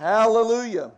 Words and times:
Hallelujah. 0.00 0.92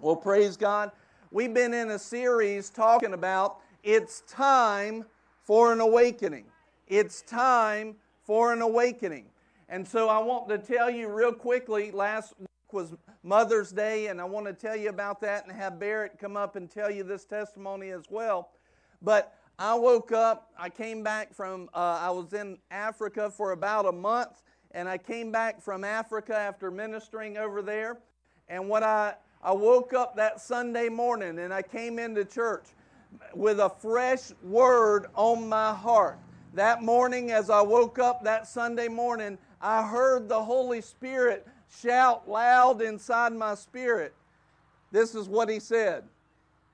Well, 0.00 0.16
praise 0.16 0.56
God. 0.56 0.90
We've 1.30 1.52
been 1.52 1.74
in 1.74 1.90
a 1.90 1.98
series 1.98 2.70
talking 2.70 3.12
about 3.12 3.58
it's 3.82 4.22
time 4.22 5.04
for 5.42 5.70
an 5.70 5.82
awakening. 5.82 6.46
It's 6.86 7.20
time 7.20 7.96
for 8.24 8.54
an 8.54 8.62
awakening. 8.62 9.26
And 9.68 9.86
so 9.86 10.08
I 10.08 10.20
want 10.20 10.48
to 10.48 10.56
tell 10.56 10.88
you 10.88 11.08
real 11.08 11.34
quickly 11.34 11.90
last 11.90 12.32
week 12.40 12.48
was 12.72 12.94
Mother's 13.22 13.70
Day, 13.70 14.06
and 14.06 14.18
I 14.18 14.24
want 14.24 14.46
to 14.46 14.54
tell 14.54 14.74
you 14.74 14.88
about 14.88 15.20
that 15.20 15.46
and 15.46 15.54
have 15.54 15.78
Barrett 15.78 16.18
come 16.18 16.38
up 16.38 16.56
and 16.56 16.70
tell 16.70 16.90
you 16.90 17.02
this 17.02 17.26
testimony 17.26 17.90
as 17.90 18.04
well. 18.08 18.48
But 19.02 19.34
I 19.58 19.74
woke 19.74 20.10
up, 20.10 20.52
I 20.58 20.70
came 20.70 21.02
back 21.02 21.34
from, 21.34 21.68
uh, 21.74 21.98
I 22.00 22.08
was 22.08 22.32
in 22.32 22.56
Africa 22.70 23.30
for 23.30 23.52
about 23.52 23.84
a 23.84 23.92
month, 23.92 24.42
and 24.70 24.88
I 24.88 24.96
came 24.96 25.30
back 25.30 25.60
from 25.60 25.84
Africa 25.84 26.34
after 26.34 26.70
ministering 26.70 27.36
over 27.36 27.60
there. 27.60 27.98
And 28.48 28.68
when 28.68 28.82
I, 28.82 29.14
I 29.42 29.52
woke 29.52 29.92
up 29.92 30.16
that 30.16 30.40
Sunday 30.40 30.88
morning 30.88 31.38
and 31.38 31.52
I 31.52 31.62
came 31.62 31.98
into 31.98 32.24
church 32.24 32.64
with 33.34 33.60
a 33.60 33.68
fresh 33.68 34.32
word 34.42 35.06
on 35.14 35.48
my 35.48 35.72
heart. 35.74 36.18
That 36.54 36.82
morning, 36.82 37.30
as 37.30 37.50
I 37.50 37.60
woke 37.60 37.98
up 37.98 38.24
that 38.24 38.46
Sunday 38.46 38.88
morning, 38.88 39.38
I 39.60 39.86
heard 39.86 40.28
the 40.28 40.42
Holy 40.42 40.80
Spirit 40.80 41.46
shout 41.82 42.28
loud 42.28 42.80
inside 42.80 43.32
my 43.32 43.54
spirit. 43.54 44.14
This 44.90 45.14
is 45.14 45.28
what 45.28 45.48
he 45.48 45.60
said 45.60 46.04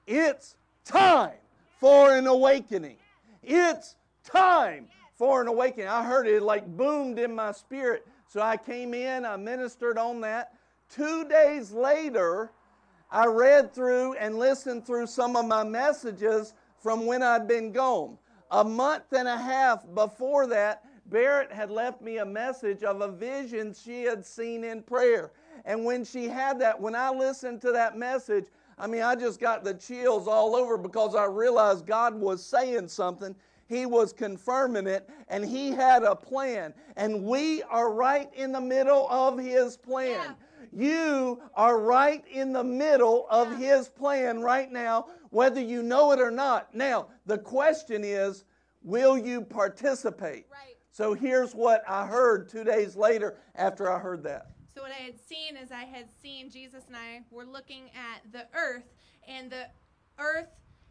It's 0.07 0.57
time 0.85 1.33
for 1.81 2.13
an 2.17 2.27
awakening. 2.27 2.97
It's 3.43 3.97
time 4.25 4.87
for 5.17 5.41
an 5.41 5.49
awakening. 5.49 5.89
I 5.89 6.05
heard 6.05 6.27
it 6.27 6.43
like 6.43 6.67
boomed 6.67 7.19
in 7.19 7.35
my 7.35 7.53
spirit. 7.53 8.07
So 8.29 8.41
I 8.41 8.57
came 8.57 8.95
in, 8.95 9.25
I 9.25 9.37
ministered 9.37 9.99
on 9.99 10.21
that. 10.23 10.54
Two 10.95 11.25
days 11.25 11.73
later, 11.73 12.53
I 13.11 13.27
read 13.27 13.75
through 13.75 14.15
and 14.15 14.39
listened 14.39 14.87
through 14.87 15.09
some 15.09 15.35
of 15.35 15.45
my 15.45 15.65
messages 15.65 16.55
from 16.79 17.07
when 17.07 17.21
I'd 17.21 17.49
been 17.49 17.73
gone. 17.73 18.17
A 18.53 18.63
month 18.63 19.13
and 19.13 19.27
a 19.27 19.37
half 19.37 19.85
before 19.95 20.47
that, 20.47 20.85
Barrett 21.07 21.51
had 21.51 21.73
left 21.73 22.01
me 22.01 22.19
a 22.19 22.25
message 22.25 22.85
of 22.85 23.01
a 23.01 23.11
vision 23.11 23.75
she 23.75 24.05
had 24.05 24.25
seen 24.25 24.63
in 24.63 24.83
prayer. 24.83 25.33
And 25.65 25.85
when 25.85 26.05
she 26.05 26.29
had 26.29 26.61
that, 26.61 26.81
when 26.81 26.95
I 26.95 27.11
listened 27.11 27.61
to 27.63 27.73
that 27.73 27.99
message, 27.99 28.47
I 28.79 28.87
mean, 28.87 29.03
I 29.03 29.17
just 29.17 29.41
got 29.41 29.65
the 29.65 29.75
chills 29.75 30.29
all 30.29 30.55
over 30.55 30.79
because 30.79 31.17
I 31.17 31.25
realized 31.25 31.87
God 31.87 32.15
was 32.15 32.45
saying 32.45 32.87
something. 32.87 33.35
He 33.67 33.87
was 33.87 34.13
confirming 34.13 34.87
it, 34.87 35.09
and 35.29 35.45
He 35.45 35.71
had 35.73 36.05
a 36.05 36.15
plan. 36.15 36.73
And 36.97 37.25
we 37.25 37.65
are 37.65 37.93
right 37.93 38.33
in 38.35 38.53
the 38.53 38.61
middle 38.61 39.09
of 39.09 39.39
His 39.39 39.77
plan. 39.77 40.11
Yeah. 40.11 40.33
You 40.75 41.41
are 41.55 41.79
right 41.79 42.25
in 42.31 42.53
the 42.53 42.65
middle 42.65 43.27
of. 43.31 43.45
His 43.55 43.89
plan 43.89 44.41
right 44.41 44.71
now, 44.71 45.07
whether 45.31 45.61
you 45.61 45.83
know 45.83 46.13
it 46.13 46.19
or 46.19 46.31
not. 46.31 46.75
Now, 46.75 47.09
the 47.27 47.39
question 47.39 48.03
is 48.05 48.45
will 48.83 49.17
you 49.17 49.43
participate? 49.43 50.47
Right. 50.51 50.77
So 50.91 51.15
here's 51.15 51.55
what 51.55 51.83
I 51.89 52.07
heard 52.07 52.49
two 52.49 52.65
days 52.65 52.97
later 52.97 53.39
after 53.55 53.91
I 53.91 53.99
heard 53.99 54.23
that. 54.25 54.51
So, 54.75 54.83
what 54.83 54.91
I 54.91 55.03
had 55.03 55.19
seen 55.19 55.57
is 55.57 55.71
I 55.71 55.85
had 55.85 56.07
seen 56.23 56.51
Jesus 56.51 56.85
and 56.89 56.97
I 56.97 57.23
were 57.31 57.45
looking 57.45 57.91
at 57.95 58.33
the 58.33 58.47
earth, 58.59 58.93
and 59.29 59.51
the 59.51 59.69
earth 60.19 60.49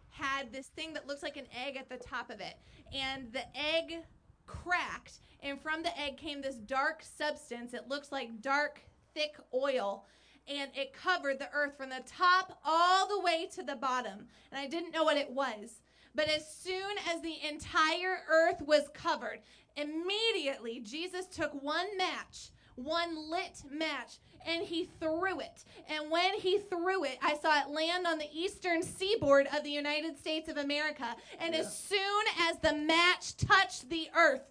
had 0.10 0.54
this 0.54 0.68
thing 0.68 0.94
that 0.94 1.08
looks 1.08 1.24
like 1.24 1.38
an 1.38 1.48
egg 1.66 1.76
at 1.76 1.90
the 1.90 1.98
top 1.98 2.30
of 2.30 2.40
it. 2.40 2.56
And 2.94 3.32
the 3.34 3.46
egg 3.58 4.04
cracked, 4.46 5.20
and 5.42 5.60
from 5.62 5.84
the 5.84 5.98
egg 6.00 6.18
came 6.18 6.42
this 6.42 6.56
dark 6.56 7.04
substance. 7.04 7.74
It 7.74 7.90
looks 7.90 8.12
like 8.12 8.42
dark 8.42 8.82
thick 9.14 9.36
oil 9.54 10.06
and 10.48 10.70
it 10.76 10.94
covered 10.94 11.40
the 11.40 11.50
earth 11.54 11.78
from 11.78 11.90
the 11.90 12.04
top 12.06 12.60
all 12.66 13.08
the 13.08 13.22
way 13.22 13.48
to 13.56 13.64
the 13.64 13.76
bottom. 13.76 14.28
And 14.52 14.60
I 14.60 14.68
didn't 14.68 14.92
know 14.92 15.04
what 15.04 15.18
it 15.18 15.32
was. 15.32 15.82
But 16.16 16.28
as 16.28 16.48
soon 16.56 16.96
as 17.10 17.22
the 17.22 17.38
entire 17.48 18.20
earth 18.30 18.62
was 18.62 18.84
covered, 18.94 19.40
immediately 19.76 20.80
Jesus 20.82 21.26
took 21.26 21.52
one 21.64 21.98
match, 21.98 22.52
one 22.76 23.32
lit 23.32 23.64
match, 23.72 24.20
and 24.46 24.64
he 24.64 24.90
threw 25.00 25.40
it. 25.40 25.64
And 25.90 26.12
when 26.12 26.36
he 26.36 26.60
threw 26.60 27.06
it, 27.06 27.18
I 27.22 27.36
saw 27.38 27.62
it 27.62 27.70
land 27.70 28.06
on 28.06 28.18
the 28.18 28.30
eastern 28.34 28.84
seaboard 28.84 29.48
of 29.56 29.64
the 29.64 29.72
United 29.72 30.18
States 30.18 30.50
of 30.50 30.58
America. 30.58 31.16
And 31.40 31.54
yeah. 31.54 31.62
as 31.62 31.76
soon 31.76 32.24
as 32.50 32.58
the 32.60 32.74
match 32.74 33.38
touched 33.38 33.90
the 33.90 34.10
earth, 34.16 34.42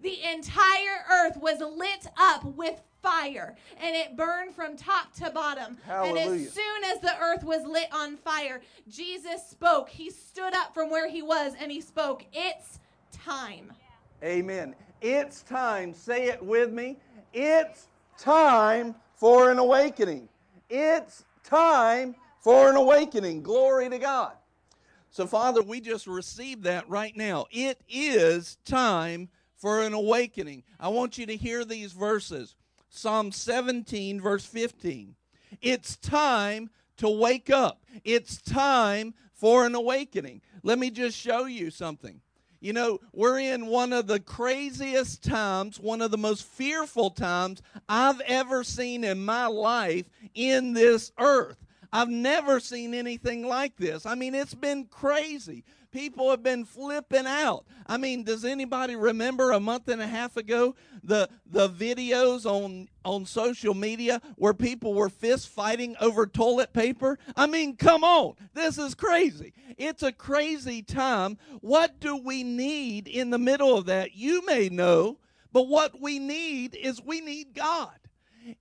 the 0.00 0.22
entire 0.32 1.04
earth 1.10 1.36
was 1.36 1.60
lit 1.60 2.06
up 2.16 2.44
with 2.44 2.80
fire 3.02 3.56
and 3.80 3.94
it 3.94 4.16
burned 4.16 4.54
from 4.54 4.76
top 4.76 5.12
to 5.14 5.30
bottom. 5.30 5.76
Hallelujah. 5.84 6.20
And 6.20 6.40
as 6.40 6.52
soon 6.52 6.84
as 6.84 7.00
the 7.00 7.16
earth 7.20 7.44
was 7.44 7.64
lit 7.66 7.88
on 7.92 8.16
fire, 8.16 8.60
Jesus 8.88 9.46
spoke. 9.48 9.88
He 9.88 10.10
stood 10.10 10.54
up 10.54 10.74
from 10.74 10.90
where 10.90 11.08
he 11.08 11.22
was 11.22 11.54
and 11.60 11.70
he 11.70 11.80
spoke, 11.80 12.24
It's 12.32 12.80
time. 13.12 13.72
Amen. 14.22 14.74
It's 15.00 15.42
time. 15.42 15.94
Say 15.94 16.26
it 16.26 16.42
with 16.42 16.72
me. 16.72 16.98
It's 17.32 17.88
time 18.18 18.94
for 19.14 19.50
an 19.50 19.58
awakening. 19.58 20.28
It's 20.68 21.24
time 21.44 22.14
for 22.40 22.70
an 22.70 22.76
awakening. 22.76 23.42
Glory 23.42 23.88
to 23.88 23.98
God. 23.98 24.32
So, 25.10 25.26
Father, 25.26 25.62
we 25.62 25.80
just 25.80 26.06
received 26.06 26.64
that 26.64 26.88
right 26.88 27.16
now. 27.16 27.46
It 27.50 27.80
is 27.88 28.58
time 28.64 29.28
for 29.58 29.82
an 29.82 29.92
awakening. 29.92 30.62
I 30.80 30.88
want 30.88 31.18
you 31.18 31.26
to 31.26 31.36
hear 31.36 31.64
these 31.64 31.92
verses. 31.92 32.54
Psalm 32.88 33.32
17, 33.32 34.20
verse 34.20 34.46
15. 34.46 35.14
It's 35.60 35.96
time 35.96 36.70
to 36.96 37.08
wake 37.08 37.50
up. 37.50 37.82
It's 38.04 38.40
time 38.40 39.14
for 39.34 39.66
an 39.66 39.74
awakening. 39.74 40.40
Let 40.62 40.78
me 40.78 40.90
just 40.90 41.18
show 41.18 41.44
you 41.44 41.70
something. 41.70 42.20
You 42.60 42.72
know, 42.72 42.98
we're 43.12 43.38
in 43.38 43.66
one 43.66 43.92
of 43.92 44.08
the 44.08 44.18
craziest 44.18 45.22
times, 45.22 45.78
one 45.78 46.02
of 46.02 46.10
the 46.10 46.18
most 46.18 46.44
fearful 46.44 47.10
times 47.10 47.62
I've 47.88 48.20
ever 48.22 48.64
seen 48.64 49.04
in 49.04 49.24
my 49.24 49.46
life 49.46 50.06
in 50.34 50.72
this 50.72 51.12
earth. 51.18 51.56
I've 51.92 52.08
never 52.08 52.58
seen 52.58 52.94
anything 52.94 53.46
like 53.46 53.76
this. 53.76 54.06
I 54.06 54.14
mean, 54.14 54.34
it's 54.34 54.54
been 54.54 54.86
crazy. 54.86 55.64
People 55.90 56.30
have 56.30 56.42
been 56.42 56.66
flipping 56.66 57.26
out. 57.26 57.64
I 57.86 57.96
mean, 57.96 58.22
does 58.22 58.44
anybody 58.44 58.94
remember 58.94 59.52
a 59.52 59.60
month 59.60 59.88
and 59.88 60.02
a 60.02 60.06
half 60.06 60.36
ago 60.36 60.74
the 61.02 61.30
the 61.46 61.70
videos 61.70 62.44
on 62.44 62.88
on 63.06 63.24
social 63.24 63.72
media 63.72 64.20
where 64.36 64.52
people 64.52 64.92
were 64.92 65.08
fist 65.08 65.48
fighting 65.48 65.96
over 65.98 66.26
toilet 66.26 66.74
paper? 66.74 67.18
I 67.34 67.46
mean, 67.46 67.76
come 67.76 68.04
on. 68.04 68.34
This 68.52 68.76
is 68.76 68.94
crazy. 68.94 69.54
It's 69.78 70.02
a 70.02 70.12
crazy 70.12 70.82
time. 70.82 71.38
What 71.60 72.00
do 72.00 72.16
we 72.16 72.42
need 72.42 73.08
in 73.08 73.30
the 73.30 73.38
middle 73.38 73.74
of 73.76 73.86
that? 73.86 74.14
You 74.14 74.44
may 74.44 74.68
know, 74.68 75.18
but 75.52 75.68
what 75.68 75.98
we 75.98 76.18
need 76.18 76.74
is 76.74 77.02
we 77.02 77.22
need 77.22 77.54
God. 77.54 77.98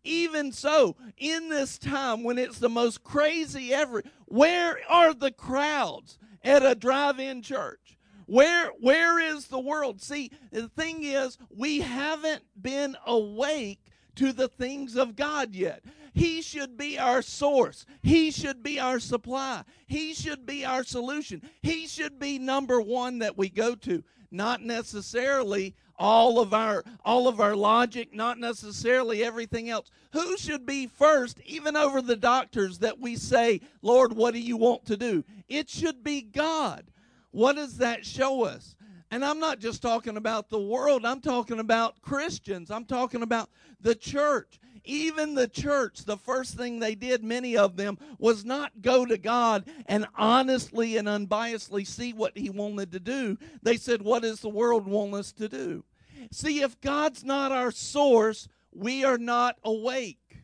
Even 0.04 0.52
so, 0.52 0.96
in 1.18 1.50
this 1.50 1.78
time 1.78 2.24
when 2.24 2.38
it's 2.38 2.60
the 2.60 2.70
most 2.70 3.04
crazy 3.04 3.74
ever, 3.74 4.04
where 4.26 4.80
are 4.90 5.14
the 5.14 5.32
crowds 5.32 6.18
at 6.48 6.66
a 6.66 6.76
drive-in 6.76 7.42
church? 7.42 7.98
Where 8.26 8.72
where 8.80 9.20
is 9.20 9.48
the 9.48 9.60
world? 9.60 10.02
See, 10.02 10.32
the 10.52 10.68
thing 10.70 11.04
is, 11.04 11.38
we 11.50 11.80
haven't 11.80 12.44
been 12.62 12.98
awake 13.06 13.80
to 14.16 14.34
the 14.34 14.48
things 14.48 14.96
of 14.96 15.16
God 15.16 15.56
yet. 15.56 15.84
He 16.14 16.42
should 16.42 16.78
be 16.78 16.98
our 16.98 17.22
source. 17.22 17.86
He 18.02 18.32
should 18.32 18.64
be 18.64 18.80
our 18.80 19.00
supply. 19.00 19.64
He 19.86 20.14
should 20.14 20.46
be 20.46 20.66
our 20.66 20.84
solution. 20.84 21.42
He 21.62 21.88
should 21.88 22.20
be 22.20 22.40
number 22.40 22.82
1 22.82 23.20
that 23.20 23.38
we 23.38 23.50
go 23.50 23.76
to, 23.76 24.04
not 24.32 24.62
necessarily 24.62 25.76
all 25.98 26.40
of 26.40 26.54
our 26.54 26.84
all 27.04 27.28
of 27.28 27.40
our 27.40 27.56
logic 27.56 28.14
not 28.14 28.40
necessarily 28.40 29.24
everything 29.24 29.70
else. 29.70 29.90
Who 30.14 30.38
should 30.38 30.66
be 30.66 30.88
first 30.88 31.40
even 31.46 31.76
over 31.76 32.02
the 32.02 32.16
doctors 32.16 32.80
that 32.80 33.00
we 33.00 33.16
say 33.16 33.62
lord 33.82 34.14
what 34.14 34.34
do 34.34 34.40
you 34.40 34.58
want 34.58 34.86
to 34.86 34.98
do? 34.98 35.24
It 35.48 35.70
should 35.70 36.04
be 36.04 36.22
god. 36.22 36.86
What 37.32 37.56
does 37.56 37.78
that 37.78 38.06
show 38.06 38.44
us? 38.44 38.76
And 39.10 39.24
i'm 39.24 39.40
not 39.40 39.60
just 39.60 39.82
talking 39.82 40.18
about 40.18 40.50
the 40.50 40.62
world. 40.62 41.06
I'm 41.06 41.22
talking 41.22 41.60
about 41.60 42.02
christians. 42.02 42.70
I'm 42.72 42.86
talking 42.86 43.22
about 43.22 43.50
the 43.82 43.96
church 43.96 44.60
even 44.88 45.36
the 45.36 45.48
church, 45.48 46.06
the 46.06 46.18
first 46.18 46.56
thing 46.56 46.80
they 46.80 46.96
did, 46.96 47.24
many 47.24 47.58
of 47.58 47.76
them, 47.76 47.98
was 48.18 48.46
not 48.46 48.82
go 48.82 49.06
to 49.06 49.18
God 49.18 49.66
and 49.86 50.08
honestly 50.16 50.98
and 50.98 51.08
unbiasedly 51.08 51.86
see 51.86 52.14
what 52.14 52.38
He 52.38 52.50
wanted 52.50 52.92
to 52.94 53.00
do. 53.00 53.38
They 53.62 53.78
said, 53.78 54.02
What 54.02 54.24
does 54.24 54.40
the 54.40 54.50
world 54.50 54.88
want 54.88 55.14
us 55.14 55.32
to 55.34 55.50
do? 55.50 55.84
See, 56.32 56.62
if 56.62 56.80
God's 56.82 57.24
not 57.24 57.52
our 57.52 57.72
source, 57.72 58.48
we 58.72 59.04
are 59.04 59.18
not 59.18 59.58
awake. 59.64 60.44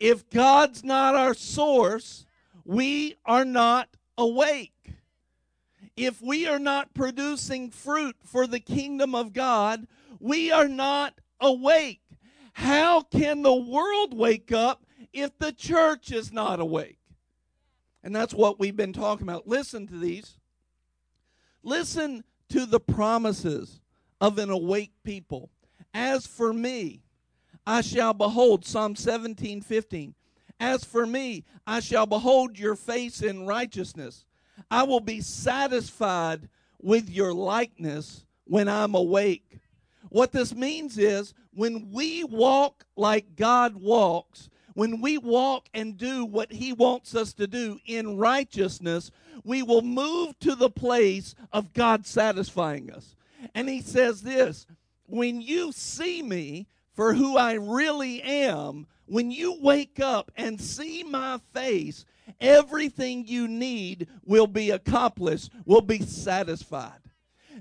If 0.00 0.28
God's 0.30 0.82
not 0.82 1.14
our 1.14 1.34
source, 1.34 2.26
we 2.64 3.16
are 3.24 3.44
not 3.44 3.88
awake. 4.18 4.72
If 5.96 6.20
we 6.22 6.46
are 6.48 6.58
not 6.58 6.94
producing 6.94 7.70
fruit 7.70 8.16
for 8.24 8.46
the 8.46 8.60
kingdom 8.60 9.14
of 9.14 9.32
God, 9.32 9.86
we 10.18 10.50
are 10.50 10.68
not 10.68 11.20
awake. 11.40 12.01
How 12.52 13.02
can 13.02 13.42
the 13.42 13.54
world 13.54 14.16
wake 14.16 14.52
up 14.52 14.84
if 15.12 15.36
the 15.38 15.52
church 15.52 16.12
is 16.12 16.32
not 16.32 16.60
awake? 16.60 16.98
And 18.04 18.14
that's 18.14 18.34
what 18.34 18.58
we've 18.58 18.76
been 18.76 18.92
talking 18.92 19.26
about. 19.26 19.46
Listen 19.46 19.86
to 19.86 19.96
these. 19.96 20.38
Listen 21.62 22.24
to 22.48 22.66
the 22.66 22.80
promises 22.80 23.80
of 24.20 24.38
an 24.38 24.50
awake 24.50 24.92
people. 25.04 25.50
As 25.94 26.26
for 26.26 26.52
me, 26.52 27.02
I 27.66 27.80
shall 27.80 28.12
behold, 28.12 28.64
Psalm 28.64 28.96
17, 28.96 29.60
15. 29.60 30.14
As 30.58 30.84
for 30.84 31.06
me, 31.06 31.44
I 31.66 31.80
shall 31.80 32.06
behold 32.06 32.58
your 32.58 32.76
face 32.76 33.22
in 33.22 33.46
righteousness. 33.46 34.24
I 34.70 34.82
will 34.84 35.00
be 35.00 35.20
satisfied 35.20 36.48
with 36.80 37.08
your 37.08 37.32
likeness 37.32 38.24
when 38.44 38.68
I'm 38.68 38.94
awake. 38.94 39.60
What 40.12 40.32
this 40.32 40.54
means 40.54 40.98
is 40.98 41.32
when 41.54 41.90
we 41.90 42.22
walk 42.22 42.84
like 42.96 43.34
God 43.34 43.76
walks, 43.76 44.50
when 44.74 45.00
we 45.00 45.16
walk 45.16 45.70
and 45.72 45.96
do 45.96 46.26
what 46.26 46.52
He 46.52 46.74
wants 46.74 47.14
us 47.14 47.32
to 47.32 47.46
do 47.46 47.78
in 47.86 48.18
righteousness, 48.18 49.10
we 49.42 49.62
will 49.62 49.80
move 49.80 50.38
to 50.40 50.54
the 50.54 50.68
place 50.68 51.34
of 51.50 51.72
God 51.72 52.04
satisfying 52.04 52.92
us. 52.92 53.16
And 53.54 53.70
He 53.70 53.80
says 53.80 54.20
this 54.20 54.66
when 55.06 55.40
you 55.40 55.72
see 55.72 56.22
me 56.22 56.66
for 56.92 57.14
who 57.14 57.38
I 57.38 57.54
really 57.54 58.20
am, 58.20 58.86
when 59.06 59.30
you 59.30 59.56
wake 59.62 59.98
up 59.98 60.30
and 60.36 60.60
see 60.60 61.04
my 61.04 61.40
face, 61.54 62.04
everything 62.38 63.26
you 63.26 63.48
need 63.48 64.08
will 64.26 64.46
be 64.46 64.68
accomplished, 64.72 65.50
will 65.64 65.80
be 65.80 66.00
satisfied. 66.02 67.01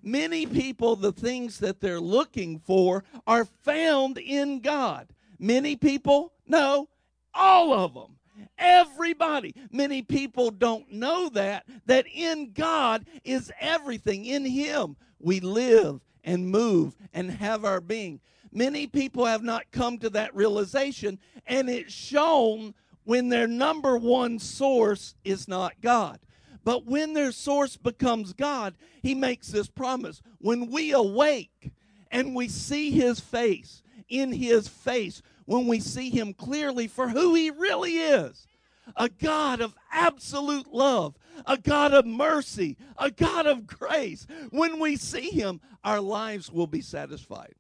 Many 0.04 0.46
people, 0.46 0.96
the 0.96 1.12
things 1.12 1.60
that 1.60 1.80
they're 1.80 2.00
looking 2.00 2.60
for 2.60 3.04
are 3.28 3.46
found 3.46 4.18
in 4.18 4.60
God. 4.60 5.08
Many 5.40 5.76
people, 5.76 6.34
no, 6.48 6.88
all 7.34 7.74
of 7.74 7.94
them. 7.94 8.18
Everybody. 8.58 9.56
Many 9.72 10.02
people 10.02 10.52
don't 10.52 10.92
know 10.92 11.30
that, 11.30 11.66
that 11.86 12.06
in 12.14 12.52
God 12.54 13.06
is 13.24 13.52
everything. 13.60 14.26
In 14.26 14.46
Him 14.46 14.96
we 15.20 15.40
live 15.40 16.02
and 16.24 16.48
move 16.48 16.96
and 17.14 17.32
have 17.32 17.66
our 17.66 17.82
being. 17.82 18.20
Many 18.52 18.88
people 18.88 19.26
have 19.26 19.44
not 19.44 19.72
come 19.72 19.98
to 20.00 20.10
that 20.12 20.36
realization, 20.36 21.20
and 21.48 21.70
it's 21.70 21.94
shown 21.94 22.74
when 23.04 23.30
their 23.30 23.48
number 23.48 23.98
one 23.98 24.40
source 24.40 25.16
is 25.24 25.48
not 25.48 25.74
God. 25.82 26.20
But 26.64 26.86
when 26.86 27.14
their 27.14 27.32
source 27.32 27.78
becomes 27.78 28.34
God, 28.34 28.76
He 29.02 29.16
makes 29.16 29.48
this 29.48 29.68
promise. 29.68 30.22
When 30.40 30.70
we 30.70 30.92
awake 30.92 31.72
and 32.12 32.36
we 32.36 32.48
see 32.48 32.92
His 32.92 33.20
face, 33.20 33.82
in 34.10 34.32
His 34.32 34.68
face, 34.68 35.22
when 35.46 35.68
we 35.68 35.80
see 35.80 36.10
Him 36.10 36.34
clearly 36.34 36.88
for 36.88 37.10
who 37.10 37.34
He 37.34 37.50
really 37.50 37.94
is 37.94 38.48
a 38.96 39.10
God 39.10 39.62
of 39.62 39.76
absolute 39.92 40.74
love, 40.74 41.16
a 41.46 41.58
God 41.58 41.94
of 41.94 42.06
mercy, 42.06 42.78
a 42.98 43.10
God 43.12 43.46
of 43.48 43.66
grace. 43.66 44.28
When 44.50 44.80
we 44.80 44.98
see 44.98 45.30
Him, 45.30 45.62
our 45.84 46.02
lives 46.02 46.52
will 46.52 46.68
be 46.68 46.82
satisfied. 46.82 47.56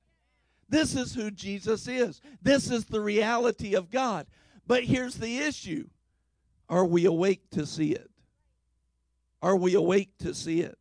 This 0.69 0.95
is 0.95 1.13
who 1.13 1.31
Jesus 1.31 1.88
is. 1.88 2.21
This 2.42 2.69
is 2.69 2.86
the 2.86 3.01
reality 3.01 3.75
of 3.75 3.92
God. 3.92 4.27
But 4.68 4.83
here's 4.83 5.15
the 5.15 5.38
issue 5.38 5.88
Are 6.69 6.86
we 6.86 7.06
awake 7.06 7.50
to 7.51 7.65
see 7.65 7.92
it? 7.92 8.10
Are 9.41 9.55
we 9.55 9.73
awake 9.73 10.17
to 10.19 10.33
see 10.33 10.61
it? 10.61 10.77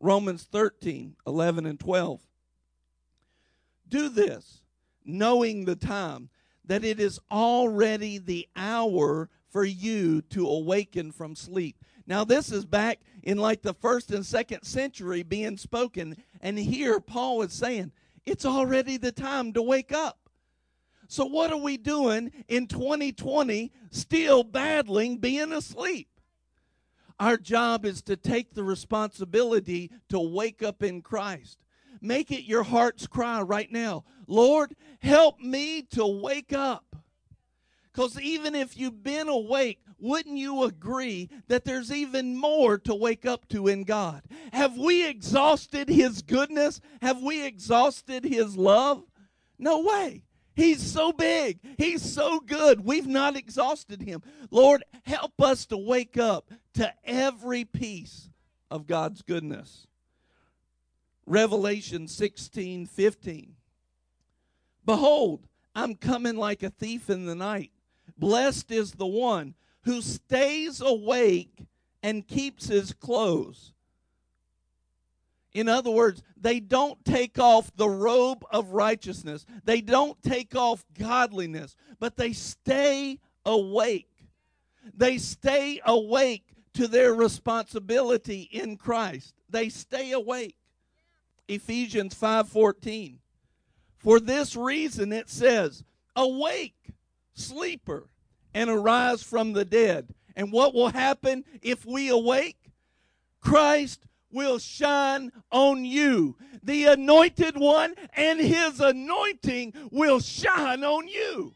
Romans 0.00 0.44
13, 0.50 1.16
11, 1.26 1.66
and 1.66 1.78
12. 1.78 2.20
Do 3.88 4.08
this, 4.08 4.62
knowing 5.04 5.64
the 5.64 5.76
time, 5.76 6.30
that 6.64 6.84
it 6.84 7.00
is 7.00 7.20
already 7.30 8.18
the 8.18 8.46
hour 8.56 9.28
for 9.50 9.64
you 9.64 10.22
to 10.22 10.46
awaken 10.46 11.10
from 11.10 11.34
sleep. 11.34 11.76
Now, 12.06 12.24
this 12.24 12.52
is 12.52 12.64
back 12.64 13.00
in 13.22 13.38
like 13.38 13.62
the 13.62 13.74
first 13.74 14.10
and 14.10 14.24
second 14.24 14.62
century 14.62 15.22
being 15.22 15.56
spoken. 15.56 16.16
And 16.40 16.58
here 16.58 17.00
Paul 17.00 17.42
is 17.42 17.52
saying, 17.52 17.92
it's 18.24 18.44
already 18.44 18.96
the 18.96 19.12
time 19.12 19.52
to 19.54 19.62
wake 19.62 19.92
up. 19.92 20.18
So, 21.08 21.24
what 21.24 21.50
are 21.50 21.58
we 21.58 21.78
doing 21.78 22.30
in 22.48 22.66
2020 22.66 23.72
still 23.90 24.44
battling 24.44 25.16
being 25.16 25.52
asleep? 25.52 26.08
Our 27.20 27.36
job 27.36 27.84
is 27.84 28.02
to 28.02 28.16
take 28.16 28.54
the 28.54 28.64
responsibility 28.64 29.90
to 30.08 30.20
wake 30.20 30.62
up 30.62 30.82
in 30.82 31.02
Christ. 31.02 31.58
Make 32.00 32.30
it 32.30 32.44
your 32.44 32.62
heart's 32.62 33.06
cry 33.06 33.40
right 33.42 33.70
now. 33.72 34.04
Lord, 34.26 34.76
help 35.00 35.40
me 35.40 35.82
to 35.90 36.06
wake 36.06 36.52
up. 36.52 36.96
Because 37.92 38.20
even 38.20 38.54
if 38.54 38.76
you've 38.78 39.02
been 39.02 39.28
awake, 39.28 39.80
wouldn't 39.98 40.38
you 40.38 40.62
agree 40.62 41.28
that 41.48 41.64
there's 41.64 41.90
even 41.90 42.36
more 42.36 42.78
to 42.78 42.94
wake 42.94 43.26
up 43.26 43.48
to 43.48 43.66
in 43.66 43.82
God? 43.82 44.22
Have 44.52 44.76
we 44.76 45.04
exhausted 45.04 45.88
His 45.88 46.22
goodness? 46.22 46.80
Have 47.02 47.20
we 47.20 47.44
exhausted 47.44 48.24
His 48.24 48.56
love? 48.56 49.02
No 49.58 49.80
way. 49.80 50.22
He's 50.58 50.82
so 50.82 51.12
big. 51.12 51.60
He's 51.78 52.02
so 52.02 52.40
good. 52.40 52.84
We've 52.84 53.06
not 53.06 53.36
exhausted 53.36 54.02
Him. 54.02 54.24
Lord, 54.50 54.82
help 55.04 55.40
us 55.40 55.66
to 55.66 55.76
wake 55.76 56.18
up 56.18 56.50
to 56.74 56.92
every 57.04 57.64
piece 57.64 58.28
of 58.68 58.88
God's 58.88 59.22
goodness. 59.22 59.86
Revelation 61.26 62.08
16 62.08 62.86
15. 62.86 63.54
Behold, 64.84 65.46
I'm 65.76 65.94
coming 65.94 66.36
like 66.36 66.64
a 66.64 66.70
thief 66.70 67.08
in 67.08 67.26
the 67.26 67.36
night. 67.36 67.70
Blessed 68.18 68.72
is 68.72 68.90
the 68.90 69.06
one 69.06 69.54
who 69.84 70.02
stays 70.02 70.80
awake 70.80 71.66
and 72.02 72.26
keeps 72.26 72.66
his 72.66 72.92
clothes. 72.92 73.74
In 75.58 75.68
other 75.68 75.90
words, 75.90 76.22
they 76.40 76.60
don't 76.60 77.04
take 77.04 77.36
off 77.36 77.74
the 77.74 77.88
robe 77.88 78.44
of 78.52 78.70
righteousness. 78.70 79.44
They 79.64 79.80
don't 79.80 80.22
take 80.22 80.54
off 80.54 80.84
godliness, 80.96 81.74
but 81.98 82.16
they 82.16 82.32
stay 82.32 83.18
awake. 83.44 84.28
They 84.94 85.18
stay 85.18 85.80
awake 85.84 86.54
to 86.74 86.86
their 86.86 87.12
responsibility 87.12 88.42
in 88.42 88.76
Christ. 88.76 89.34
They 89.50 89.68
stay 89.68 90.12
awake. 90.12 90.54
Ephesians 91.48 92.14
5:14. 92.14 93.18
For 93.96 94.20
this 94.20 94.54
reason 94.54 95.12
it 95.12 95.28
says, 95.28 95.82
"Awake, 96.14 96.92
sleeper, 97.34 98.10
and 98.54 98.70
arise 98.70 99.24
from 99.24 99.54
the 99.54 99.64
dead." 99.64 100.14
And 100.36 100.52
what 100.52 100.72
will 100.72 100.90
happen 100.90 101.44
if 101.62 101.84
we 101.84 102.06
awake? 102.10 102.70
Christ 103.40 104.06
will 104.30 104.58
shine 104.58 105.32
on 105.50 105.84
you. 105.84 106.36
The 106.62 106.84
anointed 106.84 107.56
one 107.56 107.94
and 108.14 108.40
his 108.40 108.80
anointing 108.80 109.72
will 109.90 110.20
shine 110.20 110.84
on 110.84 111.08
you. 111.08 111.54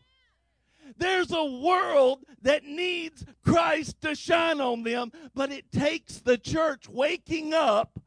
There's 0.97 1.33
a 1.33 1.45
world 1.45 2.25
that 2.43 2.65
needs 2.65 3.25
Christ 3.45 4.01
to 4.03 4.15
shine 4.15 4.61
on 4.61 4.83
them, 4.83 5.11
but 5.35 5.51
it 5.51 5.73
takes 5.73 6.19
the 6.19 6.39
church 6.39 6.89
waking 6.89 7.55
up 7.55 7.99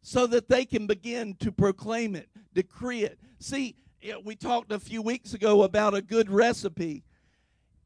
so 0.00 0.26
that 0.28 0.48
they 0.48 0.64
can 0.64 0.86
begin 0.86 1.34
to 1.40 1.50
proclaim 1.50 2.14
it, 2.14 2.28
decree 2.54 3.02
it. 3.02 3.18
See, 3.40 3.74
we 4.24 4.36
talked 4.36 4.70
a 4.70 4.78
few 4.78 5.02
weeks 5.02 5.34
ago 5.34 5.64
about 5.64 5.94
a 5.94 6.02
good 6.02 6.30
recipe. 6.30 7.02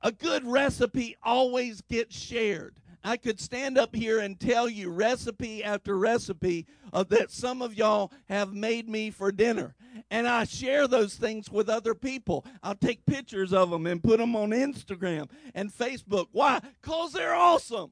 A 0.03 0.13
good 0.13 0.47
recipe 0.47 1.17
always 1.23 1.81
gets 1.81 2.17
shared. 2.17 2.77
I 3.03 3.17
could 3.17 3.41
stand 3.41 3.79
up 3.79 3.95
here 3.95 4.19
and 4.19 4.39
tell 4.39 4.69
you 4.69 4.91
recipe 4.91 5.65
after 5.65 5.97
recipe 5.97 6.67
of 6.93 7.09
that 7.09 7.31
some 7.31 7.63
of 7.63 7.75
y'all 7.75 8.13
have 8.29 8.53
made 8.53 8.89
me 8.89 9.11
for 9.11 9.33
dinner. 9.33 9.75
And 10.11 10.29
I 10.29 10.45
share 10.45 10.87
those 10.87 11.15
things 11.15 11.51
with 11.51 11.69
other 11.69 11.95
people. 11.95 12.45
I'll 12.63 12.75
take 12.75 13.07
pictures 13.07 13.53
of 13.53 13.71
them 13.71 13.87
and 13.87 14.03
put 14.03 14.19
them 14.19 14.37
on 14.37 14.51
Instagram 14.51 15.29
and 15.55 15.73
Facebook. 15.73 16.27
Why? 16.33 16.61
Because 16.81 17.13
they're 17.13 17.35
awesome. 17.35 17.91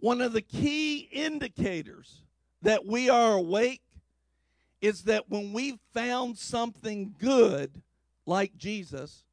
One 0.00 0.20
of 0.20 0.32
the 0.32 0.42
key 0.42 1.08
indicators 1.12 2.22
that 2.62 2.86
we 2.86 3.08
are 3.08 3.34
awake 3.34 3.82
is 4.80 5.04
that 5.04 5.28
when 5.28 5.52
we've 5.52 5.80
found 5.92 6.38
something 6.38 7.14
good 7.18 7.82
like 8.26 8.56
Jesus, 8.56 9.24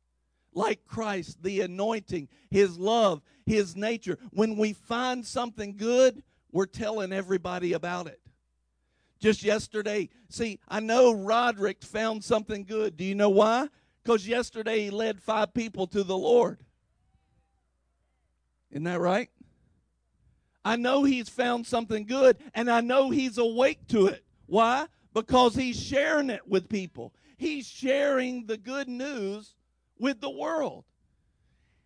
like 0.56 0.86
Christ, 0.88 1.44
the 1.44 1.62
anointing, 1.62 2.30
His 2.50 2.80
love, 2.80 3.22
His 3.46 3.76
nature, 3.76 4.18
when 4.32 4.58
we 4.58 4.74
find 4.74 5.26
something 5.26 5.78
good, 5.78 6.24
we're 6.52 6.66
telling 6.66 7.12
everybody 7.12 7.74
about 7.74 8.08
it. 8.08 8.20
Just 9.20 9.44
yesterday, 9.44 10.10
see, 10.30 10.60
I 10.68 10.80
know 10.80 11.12
Roderick 11.12 11.84
found 11.84 12.24
something 12.24 12.64
good. 12.64 12.98
Do 12.98 13.04
you 13.04 13.16
know 13.16 13.30
why? 13.30 13.68
Because 14.04 14.28
yesterday 14.28 14.86
he 14.86 14.90
led 14.90 15.22
five 15.22 15.54
people 15.54 15.88
to 15.88 16.04
the 16.04 16.18
Lord. 16.18 16.60
Isn't 18.72 18.84
that 18.84 19.00
right? 19.00 19.30
I 20.64 20.76
know 20.76 21.04
he's 21.04 21.30
found 21.30 21.66
something 21.66 22.06
good 22.06 22.38
and 22.54 22.70
I 22.70 22.82
know 22.82 23.10
he's 23.10 23.38
awake 23.38 23.88
to 23.90 24.08
it. 24.08 24.26
Why? 24.48 24.88
Because 25.14 25.56
he's 25.56 25.82
sharing 25.82 26.30
it 26.30 26.48
with 26.48 26.70
people. 26.70 27.14
He's 27.38 27.68
sharing 27.68 28.48
the 28.48 28.58
good 28.58 28.88
news 28.88 29.56
with 30.00 30.22
the 30.22 30.30
world. 30.30 30.86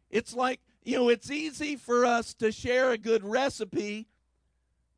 It's 0.10 0.34
like, 0.34 0.60
you 0.84 0.98
know, 0.98 1.10
it's 1.10 1.30
easy 1.30 1.76
for 1.76 2.06
us 2.06 2.34
to 2.36 2.52
share 2.52 2.92
a 2.92 2.98
good 2.98 3.24
recipe, 3.24 4.08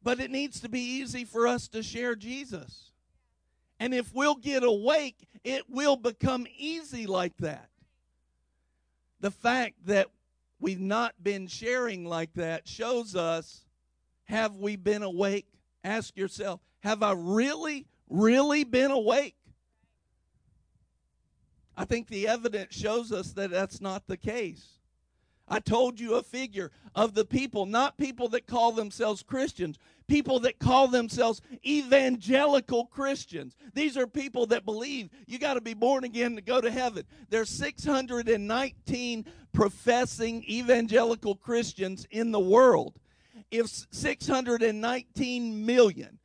but 0.04 0.20
it 0.20 0.32
needs 0.32 0.60
to 0.62 0.70
be 0.70 0.80
easy 0.80 1.26
for 1.26 1.48
us 1.48 1.68
to 1.70 1.84
share 1.84 2.16
Jesus. 2.16 2.92
And 3.80 3.94
if 3.94 4.14
we'll 4.14 4.36
get 4.36 4.64
awake, 4.64 5.28
it 5.44 5.64
will 5.70 5.96
become 5.96 6.46
easy 6.58 7.08
like 7.08 7.36
that. 7.38 7.70
The 9.20 9.32
fact 9.32 9.86
that 9.86 10.08
we've 10.60 10.80
not 10.80 11.16
been 11.22 11.48
sharing 11.48 12.06
like 12.06 12.34
that 12.36 12.68
shows 12.68 13.16
us 13.16 13.66
have 14.26 14.56
we 14.56 14.76
been 14.78 15.04
awake? 15.04 15.48
Ask 15.84 16.16
yourself, 16.16 16.62
have 16.82 17.04
I 17.04 17.14
really, 17.18 17.86
really 18.10 18.64
been 18.64 18.92
awake? 18.92 19.36
I 21.82 21.86
think 21.86 22.10
the 22.10 22.28
evidence 22.28 22.76
shows 22.76 23.12
us 23.12 23.32
that 23.32 23.50
that's 23.50 23.82
not 23.82 24.06
the 24.06 24.16
case. 24.16 24.78
I 25.48 25.58
told 25.60 26.00
you 26.00 26.14
a 26.14 26.22
figure 26.22 26.70
of 26.94 27.16
the 27.16 27.26
people, 27.26 27.66
not 27.66 27.98
people 27.98 28.30
that 28.30 28.46
call 28.46 28.72
themselves 28.72 29.24
Christians, 29.24 29.80
people 30.08 30.40
that 30.42 30.60
call 30.60 30.90
themselves 30.90 31.42
evangelical 31.66 32.86
Christians. 32.86 33.56
These 33.74 33.98
are 33.98 34.06
people 34.06 34.46
that 34.46 34.64
believe 34.64 35.10
you 35.26 35.40
got 35.40 35.56
to 35.56 35.62
be 35.62 35.74
born 35.74 36.04
again 36.04 36.36
to 36.36 36.42
go 36.44 36.62
to 36.62 36.70
heaven. 36.70 37.04
There's 37.32 37.50
619 37.50 39.26
professing 39.52 40.44
evangelical 40.44 41.34
Christians 41.34 42.06
in 42.12 42.30
the 42.30 42.40
world. 42.40 43.00
If 43.50 43.88
619 43.90 45.66
million, 45.66 46.20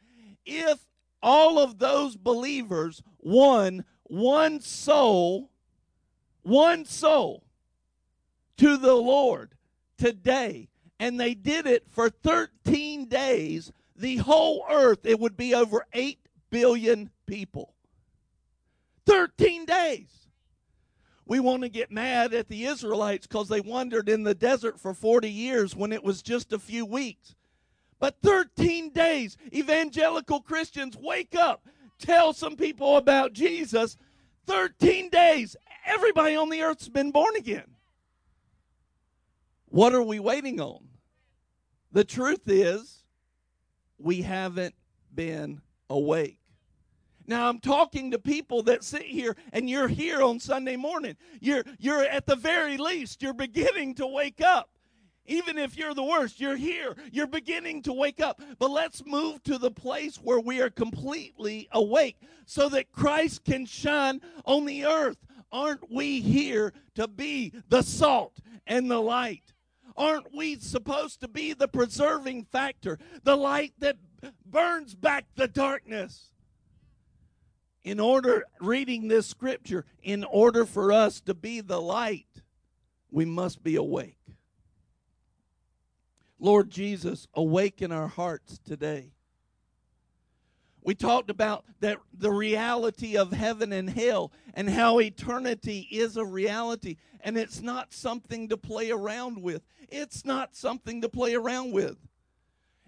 if 0.44 0.80
all 1.22 1.58
of 1.58 1.78
those 1.78 2.14
believers 2.14 3.02
won 3.20 3.86
one 4.08 4.60
soul, 4.60 5.50
one 6.42 6.84
soul 6.84 7.44
to 8.56 8.76
the 8.76 8.94
Lord 8.94 9.54
today, 9.98 10.68
and 10.98 11.18
they 11.18 11.34
did 11.34 11.66
it 11.66 11.84
for 11.90 12.08
13 12.10 13.06
days, 13.06 13.72
the 13.94 14.16
whole 14.16 14.64
earth, 14.70 15.04
it 15.04 15.18
would 15.20 15.36
be 15.36 15.54
over 15.54 15.86
8 15.92 16.18
billion 16.50 17.10
people. 17.26 17.74
13 19.06 19.64
days. 19.64 20.28
We 21.24 21.40
want 21.40 21.62
to 21.62 21.68
get 21.68 21.90
mad 21.90 22.32
at 22.34 22.48
the 22.48 22.64
Israelites 22.64 23.26
because 23.26 23.48
they 23.48 23.60
wandered 23.60 24.08
in 24.08 24.22
the 24.22 24.34
desert 24.34 24.78
for 24.78 24.94
40 24.94 25.28
years 25.28 25.74
when 25.74 25.92
it 25.92 26.04
was 26.04 26.22
just 26.22 26.52
a 26.52 26.58
few 26.58 26.86
weeks. 26.86 27.34
But 27.98 28.16
13 28.22 28.90
days, 28.90 29.36
evangelical 29.52 30.40
Christians 30.40 30.96
wake 30.96 31.34
up, 31.34 31.66
tell 31.98 32.32
some 32.32 32.56
people 32.56 32.96
about 32.96 33.32
Jesus. 33.32 33.96
13 34.46 35.10
days, 35.10 35.56
everybody 35.84 36.36
on 36.36 36.50
the 36.50 36.62
earth's 36.62 36.88
been 36.88 37.10
born 37.10 37.34
again. 37.36 37.76
What 39.68 39.94
are 39.94 40.02
we 40.02 40.20
waiting 40.20 40.60
on? 40.60 40.88
The 41.92 42.04
truth 42.04 42.48
is, 42.48 43.04
we 43.98 44.22
haven't 44.22 44.74
been 45.14 45.60
awake. 45.90 46.38
Now 47.26 47.48
I'm 47.48 47.58
talking 47.58 48.12
to 48.12 48.18
people 48.18 48.62
that 48.64 48.84
sit 48.84 49.02
here 49.02 49.36
and 49.52 49.68
you're 49.68 49.88
here 49.88 50.22
on 50.22 50.38
Sunday 50.38 50.76
morning. 50.76 51.16
You're 51.40 51.64
you're 51.78 52.04
at 52.04 52.26
the 52.26 52.36
very 52.36 52.76
least 52.76 53.22
you're 53.22 53.34
beginning 53.34 53.94
to 53.96 54.06
wake 54.06 54.40
up. 54.40 54.70
Even 55.26 55.58
if 55.58 55.76
you're 55.76 55.94
the 55.94 56.02
worst, 56.02 56.40
you're 56.40 56.56
here. 56.56 56.94
You're 57.12 57.26
beginning 57.26 57.82
to 57.82 57.92
wake 57.92 58.20
up. 58.20 58.40
But 58.58 58.70
let's 58.70 59.04
move 59.04 59.42
to 59.44 59.58
the 59.58 59.70
place 59.70 60.16
where 60.16 60.40
we 60.40 60.60
are 60.60 60.70
completely 60.70 61.68
awake 61.72 62.16
so 62.44 62.68
that 62.70 62.92
Christ 62.92 63.44
can 63.44 63.66
shine 63.66 64.20
on 64.44 64.64
the 64.64 64.84
earth. 64.84 65.18
Aren't 65.52 65.90
we 65.90 66.20
here 66.20 66.72
to 66.94 67.08
be 67.08 67.52
the 67.68 67.82
salt 67.82 68.38
and 68.66 68.90
the 68.90 69.00
light? 69.00 69.52
Aren't 69.96 70.34
we 70.34 70.56
supposed 70.56 71.20
to 71.20 71.28
be 71.28 71.54
the 71.54 71.68
preserving 71.68 72.44
factor, 72.44 72.98
the 73.22 73.36
light 73.36 73.72
that 73.78 73.96
burns 74.44 74.94
back 74.94 75.24
the 75.36 75.48
darkness? 75.48 76.32
In 77.82 78.00
order, 78.00 78.44
reading 78.60 79.08
this 79.08 79.26
scripture, 79.26 79.84
in 80.02 80.24
order 80.24 80.66
for 80.66 80.92
us 80.92 81.20
to 81.22 81.34
be 81.34 81.60
the 81.60 81.80
light, 81.80 82.42
we 83.10 83.24
must 83.24 83.62
be 83.62 83.76
awake. 83.76 84.18
Lord 86.38 86.70
Jesus, 86.70 87.26
awaken 87.34 87.92
our 87.92 88.08
hearts 88.08 88.58
today. 88.58 89.12
We 90.82 90.94
talked 90.94 91.30
about 91.30 91.64
that 91.80 91.98
the 92.16 92.30
reality 92.30 93.16
of 93.16 93.32
heaven 93.32 93.72
and 93.72 93.90
hell 93.90 94.30
and 94.54 94.70
how 94.70 95.00
eternity 95.00 95.88
is 95.90 96.16
a 96.16 96.24
reality 96.24 96.96
and 97.20 97.36
it's 97.36 97.60
not 97.60 97.92
something 97.92 98.48
to 98.50 98.56
play 98.56 98.92
around 98.92 99.42
with. 99.42 99.62
It's 99.88 100.24
not 100.24 100.54
something 100.54 101.00
to 101.00 101.08
play 101.08 101.34
around 101.34 101.72
with. 101.72 101.96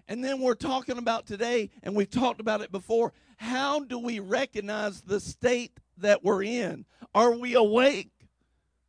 And 0.07 0.23
then 0.23 0.39
we're 0.39 0.55
talking 0.55 0.97
about 0.97 1.25
today 1.25 1.71
and 1.83 1.93
we've 1.93 2.09
talked 2.09 2.39
about 2.39 2.61
it 2.61 2.71
before, 2.71 3.11
how 3.35 3.81
do 3.81 3.99
we 3.99 4.21
recognize 4.21 5.01
the 5.01 5.19
state 5.19 5.77
that 5.97 6.23
we're 6.23 6.43
in? 6.43 6.85
Are 7.13 7.35
we 7.35 7.53
awake 7.53 8.11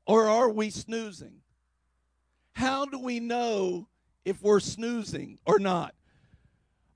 or 0.07 0.29
are 0.29 0.51
we 0.51 0.71
snoozing? 0.71 1.41
How 2.53 2.85
do 2.85 2.99
we 2.99 3.19
know 3.19 3.89
if 4.25 4.43
we're 4.43 4.61
snoozing 4.61 5.39
or 5.45 5.59
not? 5.59 5.95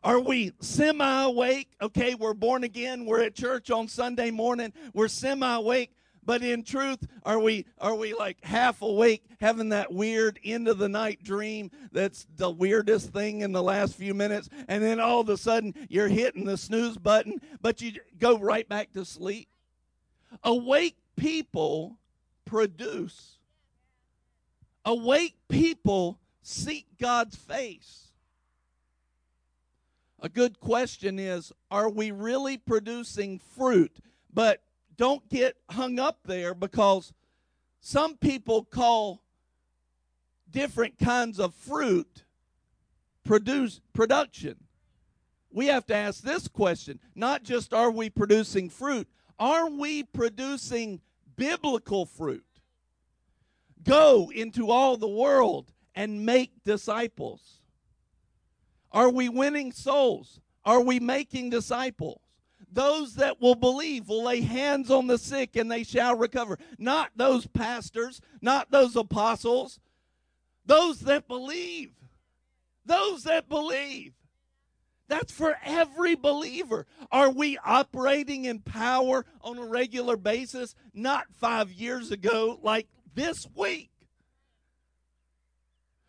Are 0.02 0.20
we 0.20 0.52
semi 0.60 1.22
awake? 1.22 1.70
Okay, 1.80 2.14
we're 2.14 2.34
born 2.34 2.62
again. 2.62 3.06
We're 3.06 3.22
at 3.22 3.34
church 3.34 3.70
on 3.70 3.88
Sunday 3.88 4.30
morning. 4.30 4.72
We're 4.92 5.08
semi 5.08 5.54
awake. 5.54 5.94
But 6.26 6.42
in 6.42 6.62
truth, 6.62 7.06
are 7.24 7.38
we 7.38 7.66
are 7.78 7.94
we 7.94 8.14
like 8.14 8.42
half 8.44 8.82
awake, 8.82 9.24
having 9.40 9.70
that 9.70 9.92
weird 9.92 10.38
end 10.44 10.68
of 10.68 10.78
the 10.78 10.88
night 10.88 11.22
dream 11.22 11.70
that's 11.92 12.26
the 12.36 12.50
weirdest 12.50 13.10
thing 13.12 13.42
in 13.42 13.52
the 13.52 13.62
last 13.62 13.94
few 13.94 14.14
minutes, 14.14 14.48
and 14.68 14.82
then 14.82 15.00
all 15.00 15.20
of 15.20 15.28
a 15.28 15.36
sudden 15.36 15.74
you're 15.88 16.08
hitting 16.08 16.44
the 16.44 16.56
snooze 16.56 16.96
button, 16.96 17.40
but 17.60 17.82
you 17.82 17.92
go 18.18 18.38
right 18.38 18.68
back 18.68 18.92
to 18.92 19.04
sleep? 19.04 19.48
Awake 20.42 20.96
people 21.16 21.98
produce. 22.44 23.38
Awake 24.86 25.36
people 25.48 26.18
seek 26.44 26.86
God's 27.00 27.34
face. 27.34 28.08
A 30.20 30.28
good 30.28 30.60
question 30.60 31.18
is 31.18 31.52
Are 31.70 31.90
we 31.90 32.10
really 32.12 32.56
producing 32.56 33.40
fruit? 33.56 33.96
But 34.32 34.62
don't 34.96 35.28
get 35.28 35.56
hung 35.70 35.98
up 35.98 36.20
there 36.24 36.54
because 36.54 37.12
some 37.80 38.16
people 38.16 38.64
call 38.64 39.22
different 40.50 40.98
kinds 40.98 41.40
of 41.40 41.54
fruit 41.54 42.24
produce 43.24 43.80
production. 43.92 44.56
We 45.50 45.66
have 45.66 45.86
to 45.86 45.94
ask 45.94 46.22
this 46.22 46.46
question 46.46 47.00
not 47.14 47.42
just 47.42 47.72
are 47.72 47.90
we 47.90 48.10
producing 48.10 48.68
fruit, 48.68 49.08
are 49.38 49.68
we 49.68 50.02
producing 50.02 51.00
biblical 51.36 52.06
fruit? 52.06 52.44
Go 53.82 54.30
into 54.34 54.70
all 54.70 54.96
the 54.96 55.08
world 55.08 55.73
and 55.94 56.24
make 56.24 56.64
disciples? 56.64 57.60
Are 58.92 59.10
we 59.10 59.28
winning 59.28 59.72
souls? 59.72 60.40
Are 60.64 60.80
we 60.80 61.00
making 61.00 61.50
disciples? 61.50 62.20
Those 62.72 63.14
that 63.16 63.40
will 63.40 63.54
believe 63.54 64.08
will 64.08 64.24
lay 64.24 64.40
hands 64.40 64.90
on 64.90 65.06
the 65.06 65.18
sick 65.18 65.54
and 65.56 65.70
they 65.70 65.84
shall 65.84 66.16
recover. 66.16 66.58
Not 66.78 67.10
those 67.14 67.46
pastors, 67.46 68.20
not 68.40 68.70
those 68.70 68.96
apostles, 68.96 69.78
those 70.66 71.00
that 71.00 71.28
believe. 71.28 71.92
Those 72.84 73.24
that 73.24 73.48
believe. 73.48 74.12
That's 75.08 75.32
for 75.32 75.56
every 75.64 76.14
believer. 76.14 76.86
Are 77.12 77.30
we 77.30 77.58
operating 77.64 78.46
in 78.46 78.60
power 78.60 79.24
on 79.42 79.58
a 79.58 79.66
regular 79.66 80.16
basis? 80.16 80.74
Not 80.92 81.26
five 81.32 81.70
years 81.70 82.10
ago, 82.10 82.58
like 82.62 82.88
this 83.14 83.46
week. 83.54 83.90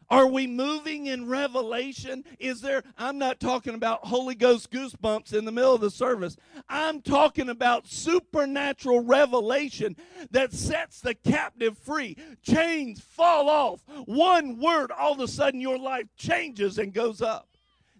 Are 0.10 0.28
we 0.28 0.48
moving 0.48 1.08
in 1.08 1.28
revelation? 1.28 2.24
Is 2.40 2.62
there, 2.62 2.84
I'm 2.98 3.18
not 3.18 3.40
talking 3.40 3.74
about 3.74 4.06
Holy 4.06 4.36
Ghost 4.36 4.72
goosebumps 4.72 5.34
in 5.34 5.46
the 5.46 5.52
middle 5.52 5.74
of 5.74 5.82
the 5.82 5.90
service. 5.90 6.38
I'm 6.70 7.02
talking 7.02 7.50
about 7.50 7.88
supernatural 7.88 9.02
revelation 9.02 9.96
that 10.32 10.54
sets 10.54 11.02
the 11.02 11.16
captive 11.16 11.78
free. 11.78 12.18
Chains 12.44 13.02
fall 13.02 13.50
off. 13.50 13.82
One 14.06 14.60
word, 14.60 14.92
all 14.92 15.14
of 15.14 15.20
a 15.20 15.28
sudden, 15.28 15.60
your 15.60 15.80
life 15.80 16.08
changes 16.18 16.78
and 16.78 16.94
goes 16.94 17.22
up. 17.22 17.48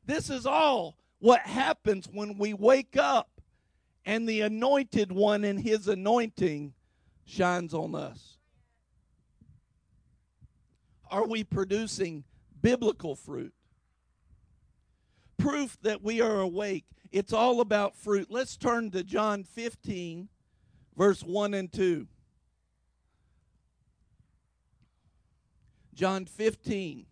This 0.06 0.30
is 0.30 0.46
all 0.46 0.96
what 1.20 1.42
happens 1.42 2.08
when 2.12 2.38
we 2.38 2.54
wake 2.54 2.98
up 2.98 3.30
and 4.06 4.30
the 4.30 4.42
anointed 4.42 5.12
one 5.12 5.44
and 5.44 5.60
his 5.60 5.88
anointing 5.88 6.74
shines 7.26 7.74
on 7.74 7.96
us. 7.96 8.35
Are 11.16 11.26
we 11.26 11.46
producing 11.46 12.26
biblical 12.62 13.16
fruit? 13.16 13.54
Proof 15.38 15.78
that 15.82 16.04
we 16.04 16.20
are 16.20 16.42
awake. 16.42 16.84
It's 17.10 17.32
all 17.32 17.62
about 17.62 17.96
fruit. 17.96 18.28
Let's 18.30 18.58
turn 18.58 18.92
to 18.92 19.02
John 19.02 19.46
15, 19.46 20.28
verse 20.98 21.24
1 21.24 21.54
and 21.54 21.72
2. 21.72 22.06
John 25.94 26.26
15. 26.26 27.06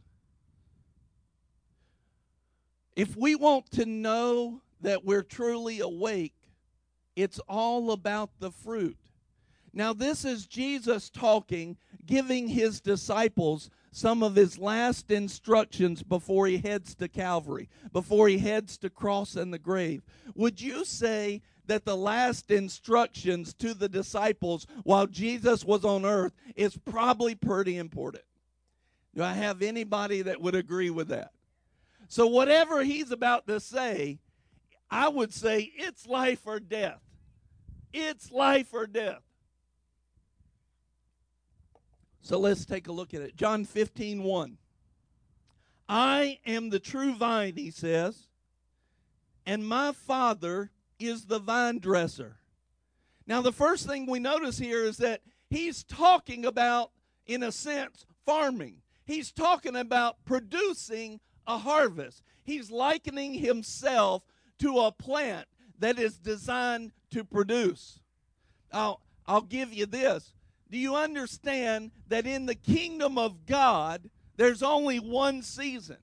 If 2.97 3.15
we 3.15 3.35
want 3.35 3.71
to 3.71 3.85
know 3.85 4.59
that 4.81 5.05
we're 5.05 5.23
truly 5.23 5.79
awake, 5.79 6.35
it's 7.15 7.39
all 7.47 7.91
about 7.91 8.31
the 8.41 8.51
fruit. 8.51 8.97
Now, 9.71 9.93
this 9.93 10.25
is 10.25 10.45
Jesus 10.45 11.09
talking, 11.09 11.77
giving 12.05 12.49
his 12.49 12.81
disciples 12.81 13.69
some 13.93 14.23
of 14.23 14.35
his 14.35 14.57
last 14.57 15.11
instructions 15.11 16.01
before 16.01 16.47
he 16.47 16.57
heads 16.57 16.95
to 16.95 17.07
Calvary, 17.07 17.69
before 17.91 18.27
he 18.27 18.39
heads 18.39 18.75
to 18.79 18.89
cross 18.89 19.35
and 19.35 19.53
the 19.53 19.59
grave. 19.59 20.01
Would 20.33 20.59
you 20.59 20.83
say 20.83 21.43
that 21.67 21.85
the 21.85 21.95
last 21.95 22.49
instructions 22.49 23.53
to 23.53 23.75
the 23.75 23.87
disciples 23.87 24.65
while 24.83 25.05
Jesus 25.05 25.63
was 25.63 25.85
on 25.85 26.05
earth 26.05 26.33
is 26.55 26.75
probably 26.75 27.35
pretty 27.35 27.77
important? 27.77 28.23
Do 29.15 29.23
I 29.23 29.33
have 29.33 29.61
anybody 29.61 30.23
that 30.23 30.41
would 30.41 30.55
agree 30.55 30.89
with 30.89 31.09
that? 31.09 31.31
So, 32.07 32.25
whatever 32.25 32.83
he's 32.83 33.11
about 33.11 33.45
to 33.45 33.59
say, 33.59 34.17
I 34.89 35.07
would 35.07 35.31
say 35.31 35.71
it's 35.75 36.07
life 36.07 36.41
or 36.47 36.59
death. 36.59 37.01
It's 37.93 38.31
life 38.31 38.73
or 38.73 38.87
death. 38.87 39.21
So 42.23 42.39
let's 42.39 42.65
take 42.65 42.87
a 42.87 42.91
look 42.91 43.13
at 43.13 43.21
it. 43.21 43.35
John 43.35 43.65
15, 43.65 44.23
1. 44.23 44.57
I 45.89 46.39
am 46.45 46.69
the 46.69 46.79
true 46.79 47.15
vine, 47.15 47.55
he 47.57 47.69
says, 47.69 48.27
and 49.45 49.67
my 49.67 49.91
Father 49.91 50.71
is 50.97 51.25
the 51.25 51.39
vine 51.39 51.79
dresser. 51.79 52.37
Now, 53.27 53.41
the 53.41 53.51
first 53.51 53.85
thing 53.85 54.05
we 54.05 54.19
notice 54.19 54.57
here 54.57 54.85
is 54.85 54.97
that 54.97 55.21
he's 55.49 55.83
talking 55.83 56.45
about, 56.45 56.91
in 57.27 57.43
a 57.43 57.51
sense, 57.51 58.05
farming. 58.25 58.77
He's 59.05 59.33
talking 59.33 59.75
about 59.75 60.23
producing 60.23 61.19
a 61.45 61.57
harvest. 61.57 62.23
He's 62.45 62.71
likening 62.71 63.33
himself 63.33 64.23
to 64.59 64.79
a 64.79 64.93
plant 64.93 65.47
that 65.79 65.99
is 65.99 66.17
designed 66.17 66.93
to 67.11 67.25
produce. 67.25 67.99
I'll, 68.71 69.01
I'll 69.25 69.41
give 69.41 69.73
you 69.73 69.85
this. 69.85 70.33
Do 70.69 70.77
you 70.77 70.95
understand 70.95 71.91
that 72.07 72.25
in 72.25 72.45
the 72.45 72.55
kingdom 72.55 73.17
of 73.17 73.45
God, 73.45 74.09
there's 74.37 74.63
only 74.63 74.99
one 74.99 75.41
season? 75.41 75.97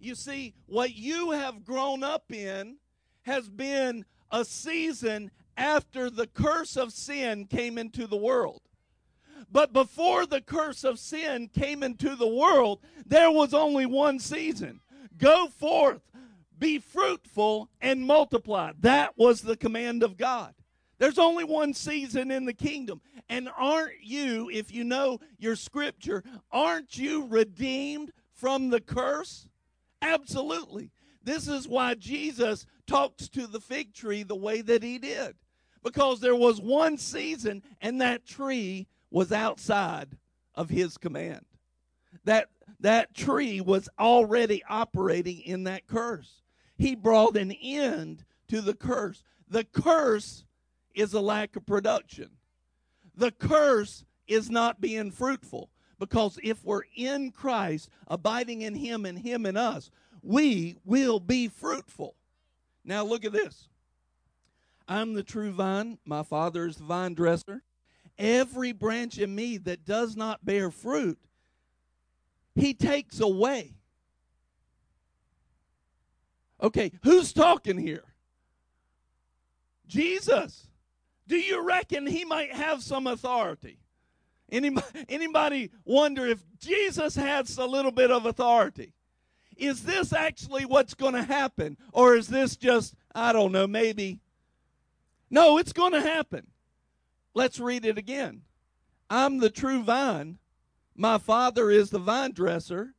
You 0.00 0.14
see, 0.14 0.54
what 0.66 0.94
you 0.94 1.30
have 1.32 1.64
grown 1.64 2.02
up 2.02 2.32
in 2.32 2.78
has 3.22 3.48
been 3.48 4.04
a 4.30 4.44
season 4.44 5.30
after 5.56 6.10
the 6.10 6.26
curse 6.26 6.76
of 6.76 6.92
sin 6.92 7.46
came 7.46 7.78
into 7.78 8.06
the 8.06 8.16
world. 8.16 8.62
But 9.50 9.72
before 9.72 10.24
the 10.24 10.40
curse 10.40 10.82
of 10.82 10.98
sin 10.98 11.50
came 11.52 11.82
into 11.82 12.16
the 12.16 12.26
world, 12.26 12.80
there 13.06 13.30
was 13.30 13.52
only 13.52 13.84
one 13.84 14.18
season. 14.18 14.80
Go 15.18 15.48
forth, 15.48 16.00
be 16.58 16.78
fruitful, 16.78 17.68
and 17.80 18.06
multiply. 18.06 18.72
That 18.80 19.18
was 19.18 19.42
the 19.42 19.56
command 19.56 20.02
of 20.02 20.16
God. 20.16 20.54
There's 21.02 21.18
only 21.18 21.42
one 21.42 21.74
season 21.74 22.30
in 22.30 22.44
the 22.44 22.52
kingdom. 22.52 23.00
And 23.28 23.48
aren't 23.58 24.04
you, 24.04 24.48
if 24.50 24.72
you 24.72 24.84
know 24.84 25.18
your 25.36 25.56
scripture, 25.56 26.22
aren't 26.52 26.96
you 26.96 27.26
redeemed 27.26 28.12
from 28.34 28.70
the 28.70 28.80
curse? 28.80 29.48
Absolutely. 30.00 30.92
This 31.20 31.48
is 31.48 31.66
why 31.66 31.94
Jesus 31.94 32.66
talks 32.86 33.28
to 33.30 33.48
the 33.48 33.58
fig 33.58 33.92
tree 33.92 34.22
the 34.22 34.36
way 34.36 34.60
that 34.60 34.84
he 34.84 34.98
did. 34.98 35.34
Because 35.82 36.20
there 36.20 36.36
was 36.36 36.60
one 36.60 36.96
season 36.96 37.64
and 37.80 38.00
that 38.00 38.24
tree 38.24 38.86
was 39.10 39.32
outside 39.32 40.16
of 40.54 40.70
his 40.70 40.98
command. 40.98 41.44
That 42.22 42.46
that 42.78 43.12
tree 43.12 43.60
was 43.60 43.88
already 43.98 44.62
operating 44.68 45.40
in 45.40 45.64
that 45.64 45.88
curse. 45.88 46.42
He 46.78 46.94
brought 46.94 47.36
an 47.36 47.50
end 47.50 48.24
to 48.46 48.60
the 48.60 48.74
curse. 48.74 49.24
The 49.48 49.64
curse 49.64 50.44
is 50.94 51.12
a 51.14 51.20
lack 51.20 51.56
of 51.56 51.66
production. 51.66 52.30
The 53.14 53.30
curse 53.30 54.04
is 54.26 54.50
not 54.50 54.80
being 54.80 55.10
fruitful 55.10 55.70
because 55.98 56.38
if 56.42 56.64
we're 56.64 56.82
in 56.96 57.30
Christ, 57.30 57.88
abiding 58.08 58.62
in 58.62 58.74
Him 58.74 59.04
and 59.06 59.18
Him 59.18 59.46
in 59.46 59.56
us, 59.56 59.90
we 60.22 60.76
will 60.84 61.20
be 61.20 61.48
fruitful. 61.48 62.16
Now, 62.84 63.04
look 63.04 63.24
at 63.24 63.32
this. 63.32 63.68
I'm 64.88 65.14
the 65.14 65.22
true 65.22 65.52
vine, 65.52 65.98
my 66.04 66.22
Father 66.22 66.66
is 66.66 66.76
the 66.76 66.84
vine 66.84 67.14
dresser. 67.14 67.62
Every 68.18 68.72
branch 68.72 69.18
in 69.18 69.34
me 69.34 69.56
that 69.58 69.84
does 69.84 70.16
not 70.16 70.44
bear 70.44 70.70
fruit, 70.70 71.18
he 72.54 72.74
takes 72.74 73.20
away. 73.20 73.74
Okay, 76.62 76.92
who's 77.02 77.32
talking 77.32 77.78
here? 77.78 78.04
Jesus. 79.86 80.68
Do 81.26 81.36
you 81.36 81.62
reckon 81.62 82.06
he 82.06 82.24
might 82.24 82.52
have 82.52 82.82
some 82.82 83.06
authority? 83.06 83.78
Anybody, 84.50 84.86
anybody 85.08 85.70
wonder 85.84 86.26
if 86.26 86.42
Jesus 86.58 87.14
has 87.16 87.56
a 87.58 87.64
little 87.64 87.92
bit 87.92 88.10
of 88.10 88.26
authority? 88.26 88.92
Is 89.56 89.84
this 89.84 90.12
actually 90.12 90.64
what's 90.64 90.94
going 90.94 91.14
to 91.14 91.22
happen? 91.22 91.76
Or 91.92 92.16
is 92.16 92.28
this 92.28 92.56
just, 92.56 92.94
I 93.14 93.32
don't 93.32 93.52
know, 93.52 93.66
maybe? 93.66 94.20
No, 95.30 95.58
it's 95.58 95.72
going 95.72 95.92
to 95.92 96.00
happen. 96.00 96.48
Let's 97.34 97.60
read 97.60 97.86
it 97.86 97.96
again. 97.96 98.42
I'm 99.08 99.38
the 99.38 99.50
true 99.50 99.82
vine. 99.82 100.38
My 100.94 101.18
Father 101.18 101.70
is 101.70 101.90
the 101.90 101.98
vine 101.98 102.32
dresser. 102.32 102.94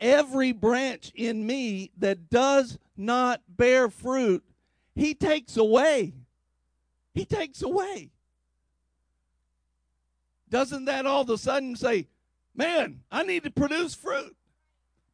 Every 0.00 0.52
branch 0.52 1.12
in 1.14 1.46
me 1.46 1.90
that 1.98 2.30
does 2.30 2.78
not 2.96 3.42
bear 3.48 3.88
fruit, 3.88 4.44
He 4.94 5.14
takes 5.14 5.56
away. 5.56 6.14
He 7.18 7.24
takes 7.24 7.62
away. 7.62 8.12
Doesn't 10.48 10.84
that 10.84 11.04
all 11.04 11.22
of 11.22 11.30
a 11.30 11.36
sudden 11.36 11.74
say, 11.74 12.06
man, 12.54 13.00
I 13.10 13.24
need 13.24 13.42
to 13.42 13.50
produce 13.50 13.92
fruit? 13.92 14.36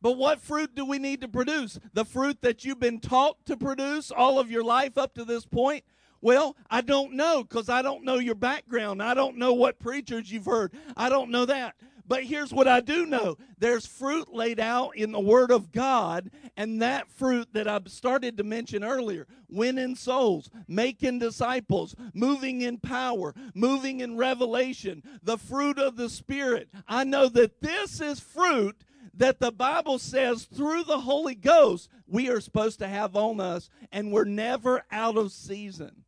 But 0.03 0.19
what 0.19 0.43
fruit 0.43 0.75
do 0.75 0.85
we 0.85 0.99
need 0.99 1.23
to 1.23 1.29
produce? 1.29 1.79
The 1.95 2.05
fruit 2.05 2.43
that 2.43 2.63
you've 2.63 2.79
been 2.79 3.01
taught 3.01 3.47
to 3.47 3.57
produce 3.57 4.11
all 4.11 4.39
of 4.39 4.51
your 4.51 4.63
life 4.63 4.99
up 4.99 5.15
to 5.15 5.25
this 5.25 5.47
point? 5.47 5.83
Well, 6.21 6.59
I 6.71 6.83
don't 6.83 7.15
know 7.15 7.43
because 7.43 7.71
I 7.71 7.81
don't 7.81 8.05
know 8.05 8.19
your 8.19 8.35
background. 8.35 9.03
I 9.03 9.15
don't 9.15 9.39
know 9.39 9.55
what 9.55 9.79
preachers 9.79 10.31
you've 10.31 10.45
heard. 10.45 10.73
I 10.99 11.09
don't 11.09 11.31
know 11.31 11.47
that. 11.47 11.75
But 12.07 12.25
here's 12.25 12.53
what 12.53 12.69
I 12.69 12.81
do 12.81 13.07
know 13.07 13.39
there's 13.59 13.87
fruit 13.87 14.33
laid 14.33 14.61
out 14.61 14.97
in 14.97 15.13
the 15.13 15.21
Word 15.21 15.51
of 15.51 15.73
God, 15.73 16.31
and 16.57 16.83
that 16.83 17.09
fruit 17.09 17.49
that 17.55 17.67
I 17.67 17.81
started 17.87 18.37
to 18.37 18.45
mention 18.45 18.85
earlier 18.85 19.27
winning 19.49 19.97
souls, 19.97 20.51
making 20.69 21.21
disciples, 21.21 21.95
moving 22.13 22.61
in 22.61 22.79
power, 22.79 23.35
moving 23.55 24.01
in 24.01 24.17
revelation, 24.17 25.03
the 25.23 25.39
fruit 25.39 25.79
of 25.79 25.97
the 25.97 26.11
Spirit. 26.11 26.69
I 26.87 27.05
know 27.05 27.29
that 27.29 27.61
this 27.61 28.01
is 28.01 28.21
fruit 28.21 28.77
that 29.15 29.39
the 29.41 29.53
Bible 29.53 29.99
says 29.99 30.45
through 30.45 30.85
the 30.85 31.01
Holy 31.01 31.35
Ghost 31.35 31.89
we 32.07 32.29
are 32.29 32.41
supposed 32.41 32.81
to 32.81 32.89
have 32.89 33.17
on 33.17 33.41
us, 33.41 33.71
and 33.93 34.13
we're 34.13 34.25
never 34.25 34.85
out 34.91 35.17
of 35.17 35.33
season. 35.33 36.05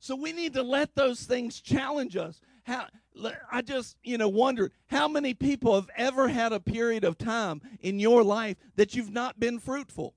So 0.00 0.16
we 0.16 0.32
need 0.32 0.54
to 0.54 0.62
let 0.62 0.94
those 0.94 1.22
things 1.22 1.60
challenge 1.60 2.16
us. 2.16 2.40
How 2.64 2.86
I 3.50 3.62
just, 3.62 3.96
you 4.02 4.18
know, 4.18 4.28
wonder 4.28 4.70
how 4.86 5.08
many 5.08 5.34
people 5.34 5.74
have 5.74 5.90
ever 5.96 6.28
had 6.28 6.52
a 6.52 6.60
period 6.60 7.04
of 7.04 7.18
time 7.18 7.60
in 7.80 7.98
your 7.98 8.22
life 8.22 8.56
that 8.76 8.94
you've 8.94 9.12
not 9.12 9.38
been 9.38 9.58
fruitful. 9.58 10.14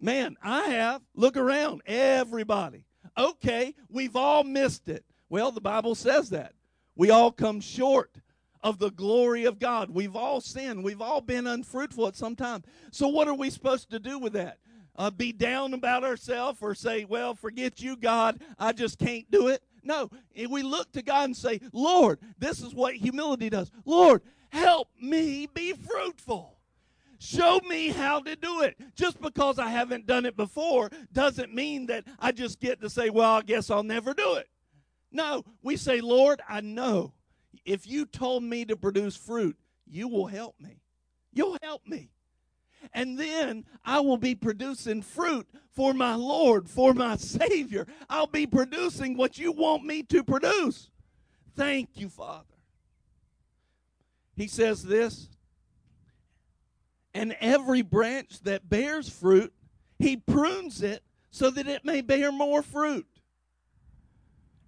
Man, 0.00 0.36
I 0.42 0.68
have. 0.68 1.02
Look 1.14 1.36
around, 1.36 1.82
everybody. 1.86 2.84
Okay, 3.16 3.74
we've 3.88 4.16
all 4.16 4.44
missed 4.44 4.88
it. 4.88 5.04
Well, 5.28 5.52
the 5.52 5.60
Bible 5.60 5.94
says 5.94 6.30
that. 6.30 6.54
We 6.96 7.10
all 7.10 7.30
come 7.30 7.60
short 7.60 8.10
of 8.62 8.78
the 8.78 8.90
glory 8.90 9.44
of 9.44 9.58
God. 9.58 9.90
We've 9.90 10.16
all 10.16 10.40
sinned. 10.40 10.84
We've 10.84 11.02
all 11.02 11.20
been 11.20 11.46
unfruitful 11.46 12.08
at 12.08 12.16
some 12.16 12.34
time. 12.34 12.62
So, 12.90 13.08
what 13.08 13.28
are 13.28 13.34
we 13.34 13.50
supposed 13.50 13.90
to 13.90 13.98
do 13.98 14.18
with 14.18 14.32
that? 14.32 14.58
uh, 14.96 15.10
be 15.10 15.32
down 15.32 15.74
about 15.74 16.04
ourselves 16.04 16.58
or 16.60 16.74
say, 16.74 17.04
well, 17.04 17.34
forget 17.34 17.80
you, 17.80 17.96
God, 17.96 18.40
I 18.58 18.72
just 18.72 18.98
can't 18.98 19.30
do 19.30 19.48
it. 19.48 19.62
No, 19.84 20.10
we 20.48 20.62
look 20.62 20.90
to 20.92 21.02
God 21.02 21.26
and 21.26 21.36
say, 21.36 21.60
Lord, 21.72 22.18
this 22.38 22.60
is 22.60 22.74
what 22.74 22.94
humility 22.94 23.50
does. 23.50 23.70
Lord, 23.84 24.22
help 24.48 24.88
me 25.00 25.46
be 25.46 25.72
fruitful. 25.74 26.56
Show 27.18 27.60
me 27.68 27.88
how 27.88 28.20
to 28.20 28.34
do 28.36 28.62
it. 28.62 28.76
Just 28.96 29.20
because 29.20 29.58
I 29.58 29.68
haven't 29.68 30.06
done 30.06 30.26
it 30.26 30.36
before 30.36 30.90
doesn't 31.12 31.54
mean 31.54 31.86
that 31.86 32.04
I 32.18 32.32
just 32.32 32.60
get 32.60 32.80
to 32.80 32.90
say, 32.90 33.10
well, 33.10 33.30
I 33.30 33.42
guess 33.42 33.70
I'll 33.70 33.82
never 33.82 34.14
do 34.14 34.34
it. 34.34 34.48
No, 35.12 35.44
we 35.62 35.76
say, 35.76 36.00
Lord, 36.00 36.42
I 36.48 36.60
know 36.60 37.12
if 37.64 37.86
you 37.86 38.04
told 38.04 38.42
me 38.42 38.64
to 38.64 38.76
produce 38.76 39.16
fruit, 39.16 39.56
you 39.86 40.08
will 40.08 40.26
help 40.26 40.56
me. 40.58 40.82
You'll 41.32 41.58
help 41.62 41.86
me. 41.86 42.10
And 42.92 43.18
then 43.18 43.64
I 43.84 44.00
will 44.00 44.16
be 44.16 44.34
producing 44.34 45.02
fruit 45.02 45.46
for 45.70 45.94
my 45.94 46.14
Lord, 46.14 46.68
for 46.68 46.94
my 46.94 47.16
Savior. 47.16 47.86
I'll 48.08 48.26
be 48.26 48.46
producing 48.46 49.16
what 49.16 49.38
you 49.38 49.52
want 49.52 49.84
me 49.84 50.02
to 50.04 50.22
produce. 50.22 50.90
Thank 51.56 51.90
you, 51.94 52.08
Father. 52.08 52.44
He 54.36 54.48
says 54.48 54.82
this 54.82 55.28
and 57.14 57.36
every 57.40 57.82
branch 57.82 58.40
that 58.40 58.68
bears 58.68 59.08
fruit, 59.08 59.52
he 59.98 60.16
prunes 60.16 60.82
it 60.82 61.02
so 61.30 61.48
that 61.50 61.68
it 61.68 61.84
may 61.84 62.00
bear 62.00 62.32
more 62.32 62.62
fruit. 62.62 63.06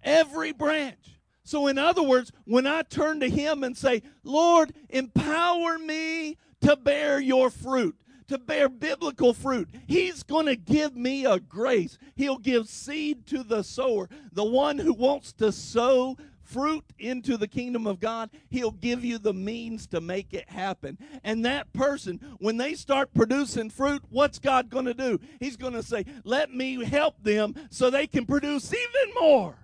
Every 0.01 0.53
branch. 0.53 1.19
So, 1.43 1.67
in 1.67 1.77
other 1.77 2.03
words, 2.03 2.31
when 2.45 2.65
I 2.65 2.81
turn 2.81 3.19
to 3.19 3.29
him 3.29 3.63
and 3.63 3.77
say, 3.77 4.01
Lord, 4.23 4.73
empower 4.89 5.77
me 5.77 6.37
to 6.61 6.75
bear 6.75 7.19
your 7.19 7.49
fruit, 7.49 7.95
to 8.27 8.37
bear 8.37 8.69
biblical 8.69 9.33
fruit. 9.33 9.69
He's 9.87 10.23
going 10.23 10.47
to 10.47 10.55
give 10.55 10.95
me 10.95 11.25
a 11.25 11.39
grace. 11.39 11.97
He'll 12.15 12.37
give 12.37 12.67
seed 12.67 13.25
to 13.27 13.43
the 13.43 13.63
sower, 13.63 14.09
the 14.31 14.43
one 14.43 14.77
who 14.77 14.93
wants 14.93 15.33
to 15.33 15.51
sow 15.51 16.17
fruit 16.47 16.85
into 16.97 17.37
the 17.37 17.47
kingdom 17.47 17.85
of 17.85 17.99
God, 17.99 18.29
He'll 18.49 18.71
give 18.71 19.03
you 19.03 19.17
the 19.17 19.33
means 19.33 19.85
to 19.87 20.01
make 20.01 20.33
it 20.33 20.49
happen. 20.49 20.97
And 21.23 21.45
that 21.45 21.71
person, 21.73 22.19
when 22.39 22.57
they 22.57 22.73
start 22.73 23.13
producing 23.13 23.69
fruit, 23.69 24.03
what's 24.09 24.39
God 24.39 24.69
going 24.69 24.85
to 24.85 24.93
do? 24.93 25.19
He's 25.39 25.57
going 25.57 25.73
to 25.73 25.83
say, 25.83 26.05
Let 26.23 26.53
me 26.53 26.83
help 26.83 27.21
them 27.21 27.55
so 27.69 27.89
they 27.89 28.07
can 28.07 28.25
produce 28.25 28.73
even 28.73 29.13
more. 29.19 29.57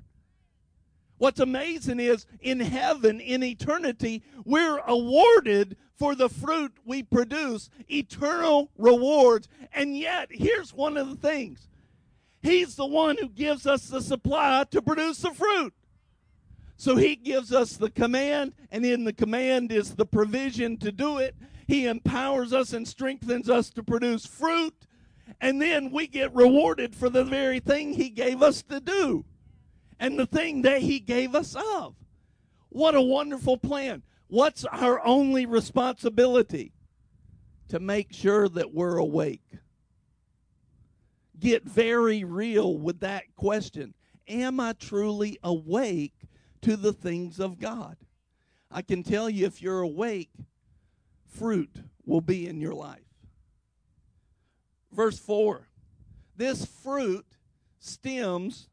What's 1.17 1.39
amazing 1.39 1.99
is 1.99 2.25
in 2.41 2.59
heaven, 2.59 3.21
in 3.21 3.43
eternity, 3.43 4.23
we're 4.43 4.79
awarded 4.79 5.77
for 6.03 6.15
the 6.15 6.27
fruit 6.27 6.73
we 6.83 7.01
produce, 7.01 7.69
eternal 7.89 8.69
rewards. 8.77 9.47
And 9.71 9.97
yet, 9.97 10.27
here's 10.29 10.73
one 10.73 10.97
of 10.97 11.09
the 11.09 11.15
things 11.15 11.69
He's 12.41 12.75
the 12.75 12.85
one 12.85 13.15
who 13.17 13.29
gives 13.29 13.65
us 13.65 13.87
the 13.87 14.01
supply 14.01 14.65
to 14.71 14.81
produce 14.81 15.19
the 15.19 15.31
fruit. 15.31 15.73
So 16.75 16.97
he 16.97 17.15
gives 17.15 17.53
us 17.53 17.77
the 17.77 17.89
command, 17.89 18.51
and 18.69 18.85
in 18.85 19.05
the 19.05 19.13
command 19.13 19.71
is 19.71 19.95
the 19.95 20.05
provision 20.05 20.75
to 20.79 20.91
do 20.91 21.19
it. 21.19 21.35
He 21.67 21.85
empowers 21.85 22.51
us 22.51 22.73
and 22.73 22.85
strengthens 22.85 23.49
us 23.49 23.69
to 23.69 23.81
produce 23.81 24.25
fruit, 24.25 24.75
and 25.39 25.61
then 25.61 25.89
we 25.89 26.07
get 26.07 26.35
rewarded 26.35 26.93
for 26.93 27.07
the 27.07 27.23
very 27.23 27.61
thing 27.61 27.93
he 27.93 28.09
gave 28.09 28.43
us 28.43 28.61
to 28.63 28.81
do 28.81 29.23
and 30.01 30.19
the 30.19 30.25
thing 30.25 30.63
that 30.63 30.81
he 30.81 30.99
gave 30.99 31.33
us 31.33 31.55
of. 31.55 31.95
What 32.67 32.93
a 32.93 33.01
wonderful 33.01 33.57
plan. 33.57 34.03
What's 34.33 34.65
our 34.65 34.99
only 35.05 35.45
responsibility? 35.45 36.73
To 37.69 37.79
make 37.79 38.11
sure 38.11 38.49
that 38.49 38.73
we're 38.73 38.97
awake. 38.97 39.45
Get 41.39 41.63
very 41.65 42.23
real 42.23 42.75
with 42.75 43.01
that 43.01 43.35
question. 43.35 43.93
Am 44.27 44.59
I 44.59 44.73
truly 44.73 45.37
awake 45.43 46.15
to 46.63 46.75
the 46.75 46.93
things 46.93 47.39
of 47.39 47.59
God. 47.59 47.97
I 48.71 48.81
can 48.81 49.03
tell 49.03 49.29
you 49.29 49.45
if 49.45 49.61
you're 49.61 49.81
awake, 49.81 50.31
fruit 51.27 51.83
will 52.03 52.21
be 52.21 52.47
in 52.47 52.59
your 52.59 52.73
life. 52.73 53.05
Verse 54.91 55.19
4 55.19 55.67
This 56.35 56.65
fruit 56.65 57.27
stems 57.77 58.69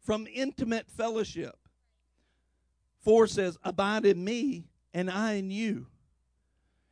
from 0.00 0.26
intimate 0.32 0.90
fellowship. 0.90 1.56
4 3.00 3.26
says, 3.26 3.58
Abide 3.62 4.06
in 4.06 4.24
me, 4.24 4.68
and 4.94 5.10
I 5.10 5.34
in 5.34 5.50
you. 5.50 5.86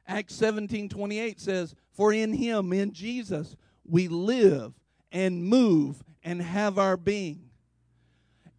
Acts 0.07 0.35
17 0.35 0.89
28 0.89 1.41
says, 1.41 1.75
For 1.93 2.13
in 2.13 2.33
him, 2.33 2.73
in 2.73 2.93
Jesus, 2.93 3.57
we 3.85 4.09
live 4.09 4.75
and 5.13 5.45
move 5.45 6.03
and 6.23 6.43
have 6.43 6.79
our 6.79 6.97
being. 6.97 7.51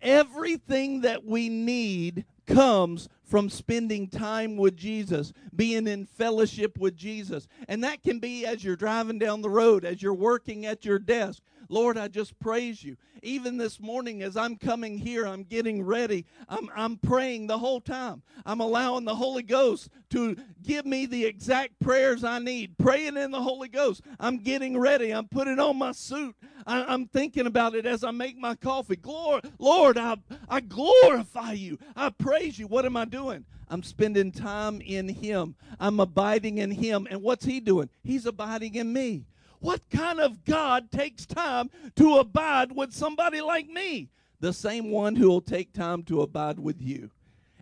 Everything 0.02 1.02
that 1.02 1.26
we 1.26 1.50
need 1.50 2.26
comes 2.48 3.08
from 3.24 3.50
spending 3.50 4.10
time 4.10 4.58
with 4.58 4.76
Jesus, 4.76 5.32
being 5.56 5.88
in 5.88 6.06
fellowship 6.06 6.78
with 6.78 6.96
Jesus. 6.96 7.48
And 7.68 7.84
that 7.84 8.04
can 8.04 8.20
be 8.20 8.46
as 8.46 8.64
you're 8.64 8.76
driving 8.76 9.20
down 9.20 9.42
the 9.42 9.50
road, 9.50 9.86
as 9.86 10.02
you're 10.02 10.14
working 10.14 10.66
at 10.66 10.84
your 10.84 11.00
desk, 11.00 11.42
Lord, 11.72 11.98
I 11.98 12.10
just 12.10 12.38
praise 12.38 12.84
you. 12.84 12.98
Even 13.24 13.56
this 13.56 13.80
morning, 13.80 14.22
as 14.24 14.36
I'm 14.36 14.58
coming 14.58 14.98
here, 14.98 15.26
I'm 15.26 15.44
getting 15.44 15.82
ready. 15.82 16.26
I'm, 16.50 16.70
I'm 16.76 16.98
praying 16.98 17.48
the 17.48 17.58
whole 17.58 17.80
time. 17.80 18.24
I'm 18.46 18.60
allowing 18.60 19.06
the 19.06 19.16
Holy 19.16 19.42
Ghost 19.42 19.90
to 20.10 20.36
give 20.62 20.86
me 20.86 21.06
the 21.06 21.24
exact 21.24 21.80
prayers 21.80 22.26
I 22.26 22.40
need. 22.40 22.78
Praying 22.78 23.16
in 23.16 23.32
the 23.32 23.42
Holy 23.42 23.70
Ghost. 23.70 24.02
I'm 24.20 24.40
getting 24.40 24.78
ready. 24.78 25.12
I'm 25.12 25.30
putting 25.30 25.60
on 25.60 25.78
my 25.78 25.94
suit. 25.94 26.36
I, 26.68 26.94
am 26.94 27.08
thinking 27.08 27.48
about 27.48 27.74
it 27.74 27.86
as 27.86 28.04
I 28.04 28.12
make 28.12 28.38
my 28.38 28.56
coffee. 28.56 28.98
Glory, 28.98 29.42
Lord, 29.58 29.98
I, 29.98 30.18
I 30.50 30.60
glorify 30.60 31.54
you. 31.54 31.80
I 31.96 32.10
praise 32.10 32.60
you. 32.60 32.68
What 32.68 32.86
am 32.86 32.98
I 32.98 33.06
doing? 33.06 33.46
I'm 33.70 33.82
spending 33.82 34.34
time 34.34 34.82
in 34.82 35.08
Him. 35.08 35.56
I'm 35.80 36.02
abiding 36.02 36.58
in 36.58 36.72
Him. 36.72 37.08
And 37.10 37.22
what's 37.22 37.46
He 37.46 37.62
doing? 37.62 37.90
He's 38.04 38.26
abiding 38.26 38.76
in 38.76 38.92
me. 38.92 39.24
What 39.62 39.90
kind 39.92 40.20
of 40.20 40.44
God 40.44 40.92
takes 40.92 41.26
time 41.26 41.70
to 41.96 42.18
abide 42.18 42.72
with 42.72 42.94
somebody 42.94 43.42
like 43.42 43.68
me? 43.68 44.10
The 44.40 44.54
same 44.54 44.90
one 44.90 45.16
who 45.16 45.30
will 45.30 45.42
take 45.42 45.72
time 45.72 46.02
to 46.04 46.22
abide 46.22 46.60
with 46.60 46.82
you. 46.82 47.12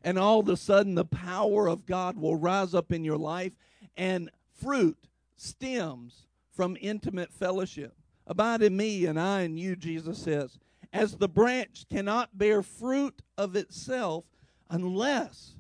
And 0.01 0.17
all 0.17 0.39
of 0.39 0.47
a 0.47 0.55
sudden, 0.55 0.95
the 0.95 1.03
power 1.03 1.67
of 1.67 1.85
God 1.85 2.17
will 2.17 2.37
rise 2.37 2.73
up 2.73 2.93
in 2.93 3.03
your 3.03 3.17
life, 3.17 3.51
and 3.97 4.31
fruit 4.55 4.97
stems 5.35 6.25
from 6.51 6.77
intimate 6.79 7.33
fellowship. 7.33 7.93
Abide 8.25 8.61
in 8.61 8.77
me, 8.77 9.05
and 9.05 9.19
I 9.19 9.41
in 9.41 9.57
you, 9.57 9.75
Jesus 9.75 10.19
says. 10.19 10.57
As 10.93 11.17
the 11.17 11.27
branch 11.27 11.85
cannot 11.89 12.37
bear 12.37 12.63
fruit 12.63 13.21
of 13.37 13.57
itself 13.57 14.23
unless 14.69 15.55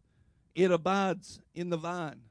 it 0.55 0.71
abides 0.71 1.41
in 1.53 1.69
the 1.69 1.77
vine. 1.77 2.21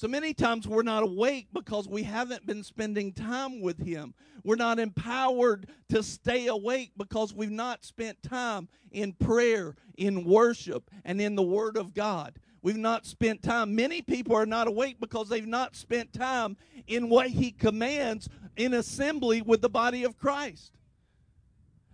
So 0.00 0.08
many 0.08 0.32
times 0.32 0.66
we're 0.66 0.80
not 0.80 1.02
awake 1.02 1.48
because 1.52 1.86
we 1.86 2.04
haven't 2.04 2.46
been 2.46 2.64
spending 2.64 3.12
time 3.12 3.60
with 3.60 3.84
Him. 3.86 4.14
We're 4.42 4.56
not 4.56 4.78
empowered 4.78 5.66
to 5.90 6.02
stay 6.02 6.46
awake 6.46 6.92
because 6.96 7.34
we've 7.34 7.50
not 7.50 7.84
spent 7.84 8.22
time 8.22 8.70
in 8.92 9.12
prayer, 9.12 9.76
in 9.98 10.24
worship, 10.24 10.90
and 11.04 11.20
in 11.20 11.34
the 11.34 11.42
Word 11.42 11.76
of 11.76 11.92
God. 11.92 12.38
We've 12.62 12.78
not 12.78 13.04
spent 13.04 13.42
time. 13.42 13.74
Many 13.76 14.00
people 14.00 14.34
are 14.34 14.46
not 14.46 14.68
awake 14.68 14.96
because 15.00 15.28
they've 15.28 15.46
not 15.46 15.76
spent 15.76 16.14
time 16.14 16.56
in 16.86 17.10
what 17.10 17.26
He 17.26 17.50
commands 17.50 18.26
in 18.56 18.72
assembly 18.72 19.42
with 19.42 19.60
the 19.60 19.68
body 19.68 20.04
of 20.04 20.16
Christ. 20.16 20.72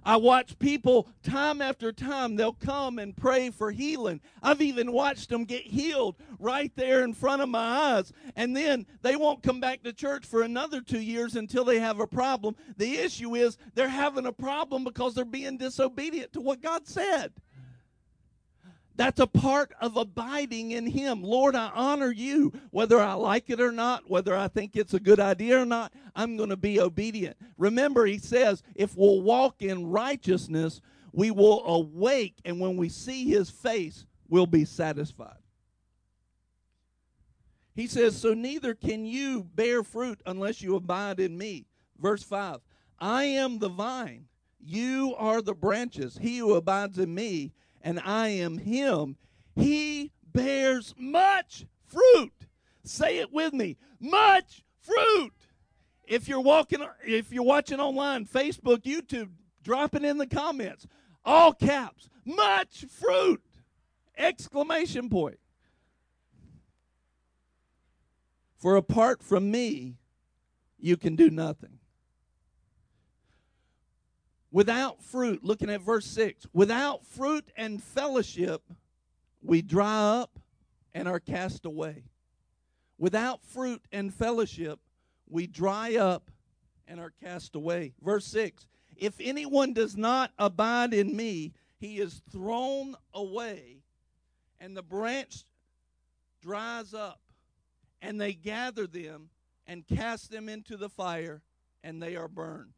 I 0.07 0.15
watch 0.15 0.57
people 0.61 1.09
time 1.25 1.61
after 1.61 1.91
time, 1.91 2.37
they'll 2.37 2.53
come 2.53 3.01
and 3.01 3.17
pray 3.17 3.51
for 3.51 3.73
healing. 3.73 4.21
I've 4.41 4.63
even 4.63 4.93
watched 4.93 5.31
them 5.31 5.45
get 5.45 5.67
healed 5.67 6.15
right 6.39 6.71
there 6.77 7.03
in 7.03 7.13
front 7.13 7.43
of 7.43 7.49
my 7.49 7.59
eyes. 7.59 8.13
And 8.37 8.57
then 8.57 8.87
they 9.03 9.17
won't 9.17 9.43
come 9.43 9.59
back 9.59 9.83
to 9.83 9.93
church 9.93 10.25
for 10.25 10.43
another 10.43 10.81
two 10.81 11.01
years 11.01 11.35
until 11.35 11.65
they 11.65 11.81
have 11.81 11.99
a 11.99 12.07
problem. 12.07 12.55
The 12.77 12.99
issue 12.99 13.35
is 13.35 13.59
they're 13.75 13.89
having 13.89 14.27
a 14.27 14.33
problem 14.33 14.85
because 14.85 15.15
they're 15.15 15.25
being 15.25 15.57
disobedient 15.57 16.33
to 16.35 16.41
what 16.41 16.63
God 16.63 16.87
said. 16.87 17.33
That's 18.97 19.21
a 19.21 19.27
part 19.27 19.73
of 19.81 19.97
abiding 19.97 20.71
in 20.71 20.87
Him. 20.87 21.23
Lord, 21.23 21.55
I 21.55 21.71
honor 21.75 22.11
you. 22.11 22.53
Whether 22.71 22.99
I 22.99 23.13
like 23.13 23.51
it 23.51 23.61
or 23.61 23.73
not, 23.73 24.09
whether 24.09 24.35
I 24.35 24.49
think 24.49 24.75
it's 24.75 24.95
a 24.95 25.01
good 25.01 25.21
idea 25.21 25.61
or 25.61 25.67
not, 25.67 25.93
I'm 26.15 26.37
going 26.37 26.49
to 26.49 26.57
be 26.57 26.81
obedient. 26.81 27.37
Remember, 27.59 28.07
He 28.07 28.19
says, 28.19 28.63
if 28.75 28.97
we'll 28.97 29.21
walk 29.21 29.63
in 29.63 29.87
righteousness, 29.87 30.81
we 31.13 31.31
will 31.31 31.65
awake, 31.67 32.37
and 32.45 32.59
when 32.59 32.77
we 32.77 32.89
see 32.89 33.25
His 33.25 33.51
face, 33.51 34.07
we'll 34.29 34.47
be 34.47 34.65
satisfied. 34.65 35.39
He 37.75 37.87
says, 37.87 38.17
So 38.19 38.33
neither 38.33 38.75
can 38.75 39.05
you 39.05 39.45
bear 39.55 39.83
fruit 39.83 40.23
unless 40.25 40.63
you 40.63 40.75
abide 40.77 41.21
in 41.21 41.37
me. 41.37 41.67
Verse 41.99 42.23
5 42.23 42.61
I 42.99 43.25
am 43.25 43.59
the 43.59 43.69
vine, 43.69 44.25
you 44.59 45.15
are 45.19 45.43
the 45.43 45.55
branches. 45.55 46.19
He 46.21 46.39
who 46.39 46.55
abides 46.55 46.99
in 46.99 47.15
me, 47.15 47.53
and 47.83 48.01
I 48.01 48.29
am 48.29 48.59
him, 48.59 49.17
he 49.55 50.13
bears 50.33 50.95
much 50.99 51.67
fruit. 51.87 52.33
Say 52.85 53.19
it 53.19 53.33
with 53.33 53.53
me. 53.53 53.77
Much 54.01 54.63
fruit. 54.81 55.33
If 56.05 56.29
you're 56.29 56.41
walking 56.41 56.87
if 57.05 57.33
you're 57.33 57.43
watching 57.43 57.81
online, 57.81 58.27
Facebook, 58.27 58.83
YouTube, 58.83 59.31
drop 59.63 59.95
it 59.95 60.05
in 60.05 60.19
the 60.19 60.27
comments. 60.27 60.87
All 61.25 61.53
caps. 61.53 62.09
Much 62.25 62.85
fruit. 62.89 63.43
Exclamation 64.17 65.11
point. 65.11 65.39
For 68.59 68.77
apart 68.77 69.23
from 69.23 69.51
me, 69.51 69.97
you 70.79 70.97
can 70.97 71.17
do 71.17 71.31
nothing. 71.31 71.79
Without 74.57 75.03
fruit, 75.03 75.45
looking 75.45 75.69
at 75.69 75.83
verse 75.83 76.07
6, 76.07 76.47
without 76.55 77.05
fruit 77.05 77.45
and 77.59 77.83
fellowship, 77.83 78.63
we 79.43 79.61
dry 79.61 79.99
up 79.99 80.39
and 80.95 81.07
are 81.07 81.21
cast 81.21 81.67
away. 81.67 82.05
Without 82.97 83.45
fruit 83.45 83.83
and 83.93 84.15
fellowship, 84.15 84.81
we 85.29 85.47
dry 85.47 85.97
up 85.97 86.31
and 86.89 86.99
are 86.99 87.13
cast 87.23 87.55
away. 87.55 87.93
Verse 88.01 88.25
6 88.29 88.67
If 88.97 89.17
anyone 89.21 89.75
does 89.75 89.95
not 89.95 90.33
abide 90.39 90.95
in 90.95 91.15
me, 91.15 91.53
he 91.77 91.99
is 91.99 92.23
thrown 92.33 92.97
away, 93.13 93.83
and 94.59 94.75
the 94.75 94.83
branch 94.83 95.45
dries 96.41 96.95
up, 96.95 97.21
and 98.01 98.19
they 98.19 98.33
gather 98.33 98.87
them 98.87 99.29
and 99.67 99.87
cast 99.87 100.31
them 100.31 100.49
into 100.49 100.79
the 100.79 100.89
fire, 100.89 101.43
and 101.85 102.03
they 102.03 102.17
are 102.17 102.27
burned. 102.27 102.73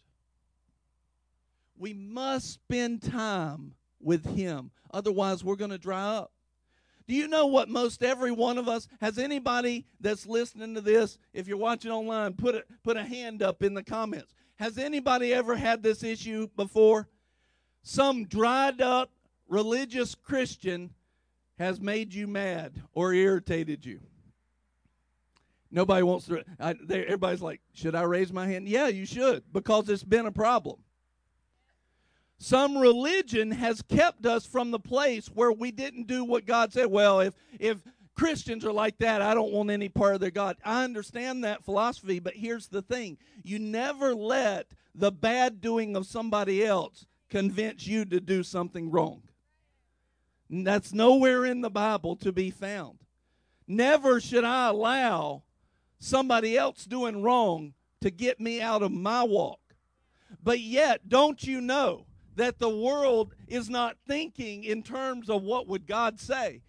We 1.78 1.92
must 1.92 2.52
spend 2.52 3.02
time 3.02 3.74
with 4.00 4.24
Him, 4.36 4.70
otherwise, 4.90 5.44
we're 5.44 5.56
going 5.56 5.70
to 5.70 5.78
dry 5.78 6.02
up. 6.02 6.32
Do 7.08 7.14
you 7.14 7.26
know 7.26 7.46
what 7.46 7.70
most 7.70 8.02
every 8.02 8.30
one 8.30 8.58
of 8.58 8.68
us 8.68 8.86
has 9.00 9.16
anybody 9.16 9.86
that's 9.98 10.26
listening 10.26 10.74
to 10.74 10.82
this 10.82 11.18
if 11.32 11.48
you're 11.48 11.56
watching 11.56 11.90
online 11.90 12.34
put 12.34 12.54
a, 12.54 12.64
put 12.84 12.98
a 12.98 13.02
hand 13.02 13.42
up 13.42 13.62
in 13.62 13.72
the 13.72 13.82
comments. 13.82 14.34
Has 14.56 14.76
anybody 14.76 15.32
ever 15.32 15.56
had 15.56 15.82
this 15.82 16.02
issue 16.02 16.48
before? 16.54 17.08
Some 17.82 18.26
dried 18.26 18.82
up 18.82 19.10
religious 19.48 20.14
Christian 20.14 20.90
has 21.58 21.80
made 21.80 22.12
you 22.12 22.26
mad 22.26 22.74
or 22.92 23.14
irritated 23.14 23.86
you. 23.86 24.00
Nobody 25.70 26.02
wants 26.02 26.26
to. 26.26 26.44
I, 26.60 26.74
everybody's 26.90 27.42
like, 27.42 27.60
should 27.72 27.94
I 27.94 28.02
raise 28.02 28.32
my 28.32 28.46
hand? 28.46 28.68
Yeah, 28.68 28.88
you 28.88 29.06
should 29.06 29.44
because 29.52 29.88
it's 29.88 30.04
been 30.04 30.26
a 30.26 30.32
problem. 30.32 30.76
Some 32.38 32.78
religion 32.78 33.50
has 33.50 33.82
kept 33.82 34.24
us 34.24 34.46
from 34.46 34.70
the 34.70 34.78
place 34.78 35.26
where 35.26 35.50
we 35.50 35.72
didn't 35.72 36.06
do 36.06 36.24
what 36.24 36.46
God 36.46 36.72
said. 36.72 36.86
Well, 36.86 37.20
if 37.20 37.34
if 37.58 37.78
Christians 38.14 38.64
are 38.64 38.72
like 38.72 38.98
that, 38.98 39.22
I 39.22 39.34
don't 39.34 39.52
want 39.52 39.70
any 39.70 39.88
part 39.88 40.14
of 40.14 40.20
their 40.20 40.30
God. 40.30 40.56
I 40.64 40.84
understand 40.84 41.44
that 41.44 41.64
philosophy, 41.64 42.18
but 42.18 42.34
here's 42.34 42.66
the 42.66 42.82
thing. 42.82 43.16
You 43.44 43.58
never 43.58 44.14
let 44.14 44.66
the 44.94 45.12
bad 45.12 45.60
doing 45.60 45.94
of 45.94 46.06
somebody 46.06 46.64
else 46.64 47.06
convince 47.28 47.86
you 47.86 48.04
to 48.06 48.20
do 48.20 48.42
something 48.42 48.90
wrong. 48.90 49.22
That's 50.50 50.92
nowhere 50.92 51.44
in 51.44 51.60
the 51.60 51.70
Bible 51.70 52.16
to 52.16 52.32
be 52.32 52.50
found. 52.50 52.98
Never 53.68 54.20
should 54.20 54.44
I 54.44 54.68
allow 54.68 55.42
somebody 56.00 56.56
else 56.56 56.86
doing 56.86 57.22
wrong 57.22 57.74
to 58.00 58.10
get 58.10 58.40
me 58.40 58.60
out 58.60 58.82
of 58.82 58.90
my 58.90 59.22
walk. 59.22 59.60
But 60.42 60.60
yet, 60.60 61.08
don't 61.08 61.42
you 61.44 61.60
know 61.60 62.06
that 62.38 62.60
the 62.60 62.68
world 62.68 63.34
is 63.48 63.68
not 63.68 63.96
thinking 64.06 64.62
in 64.62 64.80
terms 64.80 65.28
of 65.28 65.42
what 65.42 65.66
would 65.66 65.88
God 65.88 66.20
say. 66.20 66.62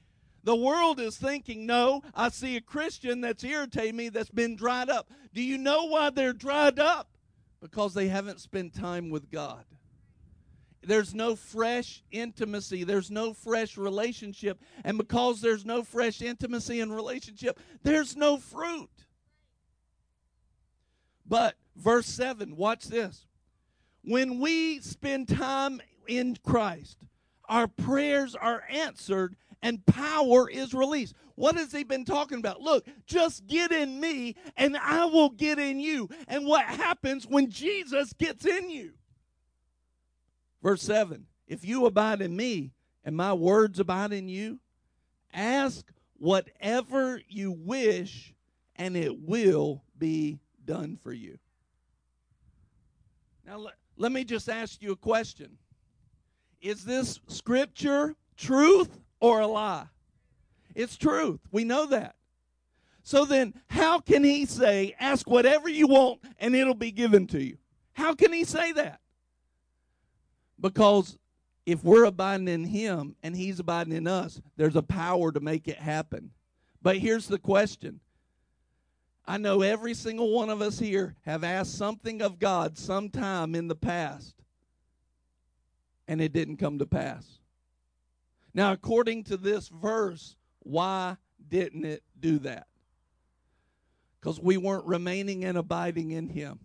The 0.44 0.56
world 0.56 1.00
is 1.00 1.16
thinking, 1.16 1.68
no, 1.68 2.02
I 2.16 2.30
see 2.30 2.56
a 2.56 2.62
Christian 2.62 3.22
that's 3.22 3.44
irritating 3.44 3.96
me 3.96 4.10
that's 4.10 4.32
been 4.32 4.56
dried 4.56 4.90
up. 4.90 5.12
Do 5.32 5.44
you 5.44 5.60
know 5.60 5.86
why 5.86 6.10
they're 6.10 6.34
dried 6.34 6.80
up? 6.80 7.12
Because 7.62 7.94
they 7.94 8.08
haven't 8.08 8.40
spent 8.40 8.74
time 8.74 9.12
with 9.12 9.30
God. 9.30 9.64
There's 10.82 11.14
no 11.14 11.36
fresh 11.36 12.04
intimacy. 12.10 12.84
There's 12.84 13.12
no 13.12 13.36
fresh 13.36 13.78
relationship. 13.78 14.60
And 14.84 14.98
because 14.98 15.40
there's 15.40 15.66
no 15.66 15.84
fresh 15.84 16.20
intimacy 16.20 16.80
and 16.80 16.96
relationship, 16.96 17.60
there's 17.84 18.16
no 18.16 18.38
fruit. 18.38 18.90
But, 21.28 21.54
verse 21.76 22.08
7, 22.08 22.56
watch 22.56 22.86
this. 22.86 23.28
When 24.04 24.40
we 24.40 24.80
spend 24.80 25.28
time 25.28 25.82
in 26.08 26.38
Christ, 26.44 26.98
our 27.48 27.68
prayers 27.68 28.36
are 28.36 28.64
answered 28.70 29.36
and 29.62 29.86
power 29.86 30.50
is 30.50 30.74
released. 30.74 31.16
What 31.36 31.56
has 31.56 31.72
he 31.72 31.84
been 31.84 32.06
talking 32.06 32.38
about? 32.38 32.62
Look, 32.62 32.86
just 33.06 33.48
get 33.48 33.72
in 33.72 34.00
me 34.00 34.36
and 34.58 34.78
I 34.78 35.06
will 35.06 35.30
get 35.30 35.60
in 35.60 35.80
you. 35.80 36.10
And 36.28 36.46
what 36.46 36.66
happens 36.66 37.26
when 37.26 37.50
Jesus 37.50 38.14
gets 38.14 38.46
in 38.46 38.70
you? 38.70 38.92
Verse 40.62 40.82
7 40.82 41.26
If 41.48 41.66
you 41.66 41.86
abide 41.86 42.22
in 42.22 42.36
me 42.36 42.72
and 43.04 43.16
my 43.16 43.34
words 43.34 43.80
abide 43.80 44.14
in 44.14 44.28
you, 44.28 44.60
ask 45.34 45.86
whatever 46.18 47.22
you 47.28 47.52
wish 47.52 48.34
and 48.76 48.96
it 48.96 49.22
will 49.22 49.84
be 49.98 50.40
done 50.66 50.98
for 51.02 51.12
you. 51.12 51.38
Now, 53.46 53.68
let 54.00 54.12
me 54.12 54.24
just 54.24 54.50
ask 54.50 54.82
you 54.82 54.94
a 54.94 54.96
question 54.96 55.58
Is 56.62 56.84
this 56.84 57.20
scripture 57.28 58.16
truth 58.36 59.00
or 59.20 59.42
a 59.42 59.48
lie? 59.48 59.88
It's 60.74 60.98
truth. 60.98 61.42
We 61.52 61.66
know 61.66 61.86
that. 61.88 62.16
So 63.04 63.26
then, 63.26 63.54
how 63.70 64.00
can 64.00 64.24
he 64.24 64.46
say, 64.46 64.96
ask 65.00 65.30
whatever 65.30 65.68
you 65.68 65.88
want 65.88 66.22
and 66.40 66.56
it'll 66.56 66.74
be 66.74 66.92
given 66.92 67.28
to 67.28 67.44
you? 67.44 67.58
How 67.94 68.14
can 68.14 68.32
he 68.32 68.44
say 68.44 68.72
that? 68.74 69.00
Because 70.60 71.18
if 71.66 71.84
we're 71.84 72.06
abiding 72.06 72.48
in 72.48 72.66
him 72.66 73.16
and 73.24 73.36
he's 73.36 73.60
abiding 73.60 73.94
in 73.94 74.08
us, 74.08 74.42
there's 74.58 74.76
a 74.76 74.84
power 74.84 75.32
to 75.32 75.40
make 75.40 75.68
it 75.68 75.78
happen. 75.78 76.32
But 76.82 76.98
here's 76.98 77.28
the 77.28 77.40
question 77.40 78.00
I 79.30 79.38
know 79.38 79.62
every 79.62 79.94
single 79.94 80.32
one 80.32 80.50
of 80.50 80.60
us 80.60 80.80
here 80.80 81.16
have 81.22 81.44
asked 81.44 81.78
something 81.78 82.24
of 82.24 82.40
God 82.40 82.80
sometime 82.80 83.54
in 83.54 83.68
the 83.68 83.76
past, 83.76 84.34
and 86.08 86.20
it 86.20 86.34
didn't 86.34 86.58
come 86.58 86.80
to 86.80 86.88
pass. 86.88 87.38
Now, 88.56 88.72
according 88.72 89.26
to 89.26 89.38
this 89.38 89.68
verse, 89.68 90.36
why 90.62 91.18
didn't 91.48 91.86
it 91.86 92.02
do 92.20 92.40
that? 92.40 92.66
Because 94.20 94.40
we 94.40 94.58
weren't 94.58 94.88
remaining 94.88 95.46
and 95.46 95.60
abiding 95.60 96.10
in 96.10 96.30
Him. 96.30 96.62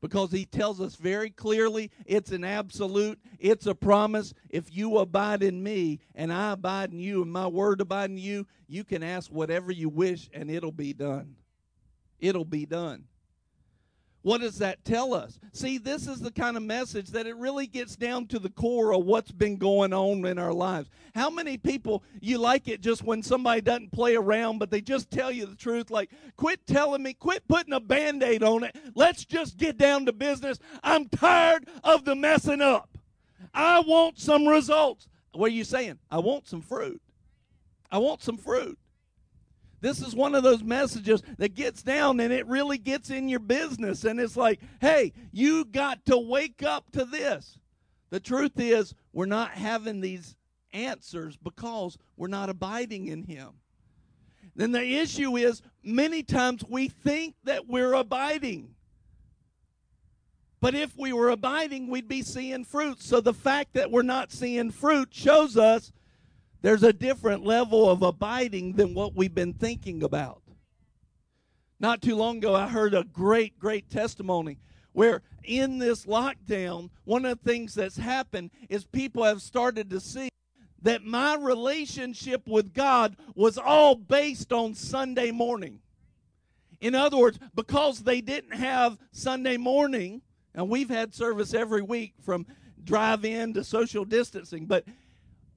Because 0.00 0.32
He 0.32 0.46
tells 0.46 0.80
us 0.80 0.94
very 0.94 1.28
clearly 1.28 1.90
it's 2.06 2.32
an 2.32 2.42
absolute, 2.42 3.20
it's 3.38 3.66
a 3.66 3.74
promise. 3.74 4.32
If 4.48 4.74
you 4.74 4.96
abide 4.96 5.42
in 5.42 5.62
me 5.62 6.00
and 6.14 6.32
I 6.32 6.52
abide 6.52 6.92
in 6.92 7.00
you 7.00 7.20
and 7.20 7.30
my 7.30 7.48
word 7.48 7.82
abide 7.82 8.08
in 8.08 8.16
you, 8.16 8.46
you 8.66 8.82
can 8.82 9.02
ask 9.02 9.30
whatever 9.30 9.70
you 9.70 9.90
wish 9.90 10.30
and 10.32 10.50
it'll 10.50 10.72
be 10.72 10.94
done 10.94 11.36
it'll 12.22 12.46
be 12.46 12.64
done. 12.64 13.04
What 14.22 14.40
does 14.40 14.58
that 14.58 14.84
tell 14.84 15.14
us? 15.14 15.40
See, 15.52 15.78
this 15.78 16.06
is 16.06 16.20
the 16.20 16.30
kind 16.30 16.56
of 16.56 16.62
message 16.62 17.08
that 17.08 17.26
it 17.26 17.36
really 17.36 17.66
gets 17.66 17.96
down 17.96 18.26
to 18.28 18.38
the 18.38 18.50
core 18.50 18.94
of 18.94 19.04
what's 19.04 19.32
been 19.32 19.56
going 19.56 19.92
on 19.92 20.24
in 20.24 20.38
our 20.38 20.52
lives. 20.52 20.88
How 21.12 21.28
many 21.28 21.58
people 21.58 22.04
you 22.20 22.38
like 22.38 22.68
it 22.68 22.80
just 22.80 23.02
when 23.02 23.24
somebody 23.24 23.62
doesn't 23.62 23.90
play 23.90 24.14
around, 24.14 24.58
but 24.58 24.70
they 24.70 24.80
just 24.80 25.10
tell 25.10 25.32
you 25.32 25.44
the 25.46 25.56
truth? 25.56 25.90
Like, 25.90 26.10
quit 26.36 26.64
telling 26.68 27.02
me, 27.02 27.14
quit 27.14 27.48
putting 27.48 27.72
a 27.72 27.80
band 27.80 28.22
aid 28.22 28.44
on 28.44 28.62
it. 28.62 28.76
Let's 28.94 29.24
just 29.24 29.56
get 29.56 29.76
down 29.76 30.06
to 30.06 30.12
business. 30.12 30.60
I'm 30.84 31.08
tired 31.08 31.68
of 31.82 32.04
the 32.04 32.14
messing 32.14 32.60
up. 32.62 32.96
I 33.52 33.80
want 33.80 34.20
some 34.20 34.46
results. 34.46 35.08
What 35.32 35.46
are 35.46 35.54
you 35.54 35.64
saying? 35.64 35.98
I 36.12 36.20
want 36.20 36.46
some 36.46 36.62
fruit. 36.62 37.02
I 37.90 37.98
want 37.98 38.22
some 38.22 38.36
fruit. 38.36 38.78
This 39.82 40.00
is 40.00 40.14
one 40.14 40.36
of 40.36 40.44
those 40.44 40.62
messages 40.62 41.22
that 41.38 41.54
gets 41.54 41.82
down 41.82 42.20
and 42.20 42.32
it 42.32 42.46
really 42.46 42.78
gets 42.78 43.10
in 43.10 43.28
your 43.28 43.40
business. 43.40 44.04
And 44.04 44.20
it's 44.20 44.36
like, 44.36 44.60
hey, 44.80 45.12
you 45.32 45.64
got 45.64 46.06
to 46.06 46.16
wake 46.16 46.62
up 46.62 46.92
to 46.92 47.04
this. 47.04 47.58
The 48.10 48.20
truth 48.20 48.52
is, 48.60 48.94
we're 49.12 49.26
not 49.26 49.50
having 49.50 50.00
these 50.00 50.36
answers 50.72 51.36
because 51.36 51.98
we're 52.16 52.28
not 52.28 52.48
abiding 52.48 53.08
in 53.08 53.24
Him. 53.24 53.50
Then 54.54 54.70
the 54.70 54.98
issue 54.98 55.36
is, 55.36 55.62
many 55.82 56.22
times 56.22 56.62
we 56.68 56.88
think 56.88 57.34
that 57.42 57.66
we're 57.66 57.94
abiding. 57.94 58.76
But 60.60 60.76
if 60.76 60.96
we 60.96 61.12
were 61.12 61.30
abiding, 61.30 61.88
we'd 61.88 62.06
be 62.06 62.22
seeing 62.22 62.64
fruit. 62.64 63.02
So 63.02 63.20
the 63.20 63.34
fact 63.34 63.74
that 63.74 63.90
we're 63.90 64.02
not 64.02 64.30
seeing 64.30 64.70
fruit 64.70 65.08
shows 65.10 65.56
us 65.56 65.90
there's 66.62 66.82
a 66.82 66.92
different 66.92 67.44
level 67.44 67.90
of 67.90 68.02
abiding 68.02 68.74
than 68.74 68.94
what 68.94 69.14
we've 69.14 69.34
been 69.34 69.52
thinking 69.52 70.02
about. 70.02 70.42
Not 71.78 72.00
too 72.00 72.14
long 72.14 72.38
ago, 72.38 72.54
I 72.54 72.68
heard 72.68 72.94
a 72.94 73.04
great, 73.04 73.58
great 73.58 73.90
testimony 73.90 74.58
where 74.92 75.22
in 75.42 75.78
this 75.78 76.06
lockdown, 76.06 76.90
one 77.04 77.24
of 77.24 77.42
the 77.42 77.50
things 77.50 77.74
that's 77.74 77.96
happened 77.96 78.50
is 78.68 78.84
people 78.84 79.24
have 79.24 79.42
started 79.42 79.90
to 79.90 80.00
see 80.00 80.28
that 80.82 81.04
my 81.04 81.34
relationship 81.36 82.46
with 82.46 82.72
God 82.72 83.16
was 83.34 83.58
all 83.58 83.94
based 83.94 84.52
on 84.52 84.74
Sunday 84.74 85.30
morning. 85.30 85.80
In 86.80 86.94
other 86.94 87.16
words, 87.16 87.38
because 87.54 88.00
they 88.00 88.20
didn't 88.20 88.54
have 88.54 88.98
Sunday 89.12 89.56
morning, 89.56 90.22
and 90.54 90.68
we've 90.68 90.90
had 90.90 91.14
service 91.14 91.54
every 91.54 91.82
week 91.82 92.14
from 92.20 92.46
drive 92.84 93.24
in 93.24 93.54
to 93.54 93.64
social 93.64 94.04
distancing, 94.04 94.66
but 94.66 94.84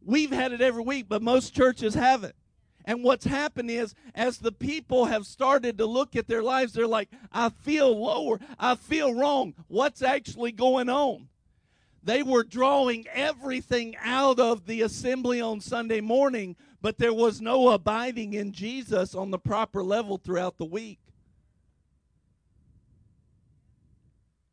We've 0.05 0.31
had 0.31 0.53
it 0.53 0.61
every 0.61 0.83
week, 0.83 1.07
but 1.09 1.21
most 1.21 1.53
churches 1.55 1.95
haven't. 1.95 2.35
And 2.85 3.03
what's 3.03 3.25
happened 3.25 3.71
is, 3.71 3.95
as 4.13 4.37
the 4.37 4.51
people 4.51 5.05
have 5.05 5.25
started 5.25 5.79
to 5.79 5.87
look 5.87 6.15
at 6.15 6.27
their 6.27 6.43
lives, 6.43 6.73
they're 6.73 6.85
like, 6.85 7.09
I 7.31 7.49
feel 7.49 7.99
lower. 7.99 8.39
I 8.59 8.75
feel 8.75 9.15
wrong. 9.15 9.55
What's 9.67 10.03
actually 10.03 10.51
going 10.51 10.87
on? 10.87 11.27
They 12.03 12.21
were 12.21 12.43
drawing 12.43 13.05
everything 13.11 13.95
out 14.03 14.39
of 14.39 14.67
the 14.67 14.83
assembly 14.83 15.41
on 15.41 15.59
Sunday 15.59 16.01
morning, 16.01 16.55
but 16.79 16.99
there 16.99 17.13
was 17.13 17.41
no 17.41 17.69
abiding 17.69 18.33
in 18.33 18.51
Jesus 18.51 19.15
on 19.15 19.31
the 19.31 19.39
proper 19.39 19.83
level 19.83 20.19
throughout 20.19 20.59
the 20.59 20.65
week. 20.65 20.99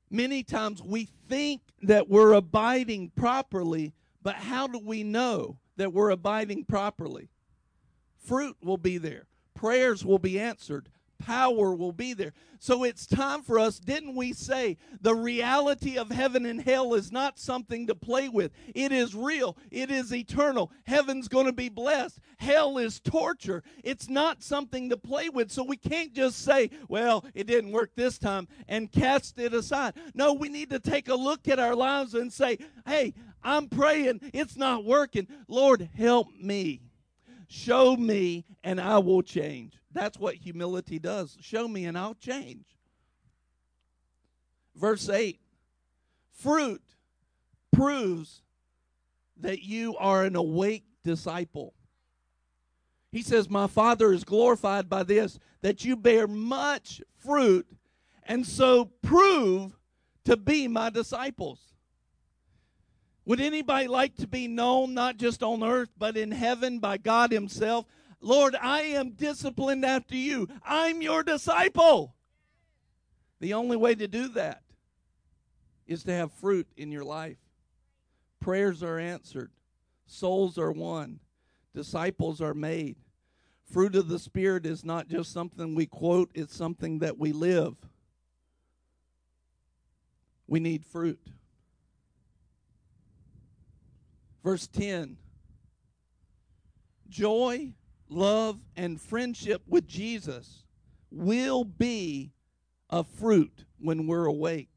Many 0.08 0.42
times 0.42 0.82
we 0.82 1.08
think 1.28 1.60
that 1.82 2.08
we're 2.08 2.32
abiding 2.32 3.10
properly, 3.14 3.92
but 4.22 4.36
how 4.36 4.66
do 4.66 4.78
we 4.78 5.02
know 5.02 5.58
that 5.76 5.92
we're 5.92 6.10
abiding 6.10 6.64
properly? 6.64 7.28
Fruit 8.16 8.56
will 8.62 8.76
be 8.76 8.98
there, 8.98 9.26
prayers 9.54 10.04
will 10.04 10.18
be 10.18 10.38
answered, 10.38 10.88
power 11.18 11.74
will 11.74 11.92
be 11.92 12.14
there. 12.14 12.32
So 12.58 12.84
it's 12.84 13.06
time 13.06 13.42
for 13.42 13.58
us, 13.58 13.80
didn't 13.80 14.14
we 14.14 14.32
say 14.32 14.76
the 15.00 15.14
reality 15.14 15.98
of 15.98 16.10
heaven 16.10 16.46
and 16.46 16.60
hell 16.62 16.94
is 16.94 17.10
not 17.10 17.38
something 17.38 17.88
to 17.88 17.94
play 17.94 18.28
with? 18.28 18.52
It 18.72 18.92
is 18.92 19.16
real, 19.16 19.56
it 19.70 19.90
is 19.90 20.14
eternal. 20.14 20.70
Heaven's 20.86 21.26
going 21.26 21.46
to 21.46 21.52
be 21.52 21.68
blessed, 21.68 22.20
hell 22.36 22.78
is 22.78 23.00
torture. 23.00 23.64
It's 23.82 24.08
not 24.08 24.44
something 24.44 24.90
to 24.90 24.96
play 24.96 25.28
with. 25.28 25.50
So 25.50 25.64
we 25.64 25.76
can't 25.76 26.12
just 26.12 26.44
say, 26.44 26.70
well, 26.88 27.24
it 27.34 27.48
didn't 27.48 27.72
work 27.72 27.92
this 27.96 28.18
time 28.18 28.46
and 28.68 28.92
cast 28.92 29.40
it 29.40 29.54
aside. 29.54 29.94
No, 30.14 30.32
we 30.32 30.48
need 30.48 30.70
to 30.70 30.78
take 30.78 31.08
a 31.08 31.14
look 31.16 31.48
at 31.48 31.58
our 31.58 31.74
lives 31.74 32.14
and 32.14 32.32
say, 32.32 32.58
hey, 32.86 33.14
I'm 33.44 33.68
praying, 33.68 34.20
it's 34.32 34.56
not 34.56 34.84
working. 34.84 35.26
Lord, 35.48 35.88
help 35.96 36.28
me. 36.38 36.82
Show 37.48 37.96
me, 37.96 38.44
and 38.64 38.80
I 38.80 38.98
will 38.98 39.22
change. 39.22 39.74
That's 39.92 40.18
what 40.18 40.36
humility 40.36 40.98
does. 40.98 41.36
Show 41.40 41.68
me 41.68 41.84
and 41.84 41.98
I'll 41.98 42.14
change. 42.14 42.64
Verse 44.74 45.08
8 45.08 45.38
fruit 46.32 46.82
proves 47.72 48.42
that 49.38 49.62
you 49.62 49.96
are 49.96 50.24
an 50.24 50.36
awake 50.36 50.84
disciple. 51.04 51.74
He 53.10 53.22
says, 53.22 53.50
My 53.50 53.66
Father 53.66 54.12
is 54.12 54.24
glorified 54.24 54.88
by 54.88 55.02
this, 55.02 55.38
that 55.60 55.84
you 55.84 55.96
bear 55.96 56.26
much 56.26 57.02
fruit, 57.18 57.66
and 58.24 58.46
so 58.46 58.86
prove 59.02 59.76
to 60.24 60.36
be 60.36 60.68
my 60.68 60.88
disciples. 60.90 61.71
Would 63.24 63.40
anybody 63.40 63.86
like 63.86 64.16
to 64.16 64.26
be 64.26 64.48
known 64.48 64.94
not 64.94 65.16
just 65.16 65.42
on 65.42 65.62
earth, 65.62 65.90
but 65.96 66.16
in 66.16 66.32
heaven 66.32 66.78
by 66.80 66.98
God 66.98 67.30
Himself? 67.30 67.86
Lord, 68.20 68.56
I 68.60 68.82
am 68.82 69.10
disciplined 69.10 69.84
after 69.84 70.16
you. 70.16 70.48
I'm 70.64 71.02
your 71.02 71.22
disciple. 71.22 72.14
The 73.40 73.54
only 73.54 73.76
way 73.76 73.94
to 73.94 74.08
do 74.08 74.28
that 74.28 74.62
is 75.86 76.04
to 76.04 76.12
have 76.12 76.32
fruit 76.32 76.68
in 76.76 76.92
your 76.92 77.04
life. 77.04 77.38
Prayers 78.40 78.82
are 78.82 78.98
answered, 78.98 79.50
souls 80.06 80.58
are 80.58 80.72
won, 80.72 81.20
disciples 81.74 82.40
are 82.40 82.54
made. 82.54 82.96
Fruit 83.64 83.94
of 83.94 84.08
the 84.08 84.18
Spirit 84.18 84.66
is 84.66 84.84
not 84.84 85.08
just 85.08 85.32
something 85.32 85.74
we 85.74 85.86
quote, 85.86 86.30
it's 86.34 86.54
something 86.54 86.98
that 86.98 87.18
we 87.18 87.32
live. 87.32 87.76
We 90.46 90.60
need 90.60 90.84
fruit. 90.84 91.20
Verse 94.42 94.66
10 94.66 95.16
Joy 97.08 97.72
love, 98.12 98.60
and 98.76 99.00
friendship 99.00 99.62
with 99.66 99.86
Jesus 99.86 100.64
will 101.10 101.64
be 101.64 102.32
a 102.90 103.02
fruit 103.02 103.64
when 103.78 104.06
we're 104.06 104.26
awake. 104.26 104.68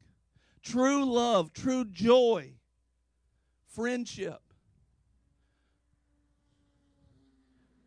True 0.62 1.04
love, 1.04 1.52
true 1.52 1.84
joy, 1.84 2.54
friendship. 3.68 4.40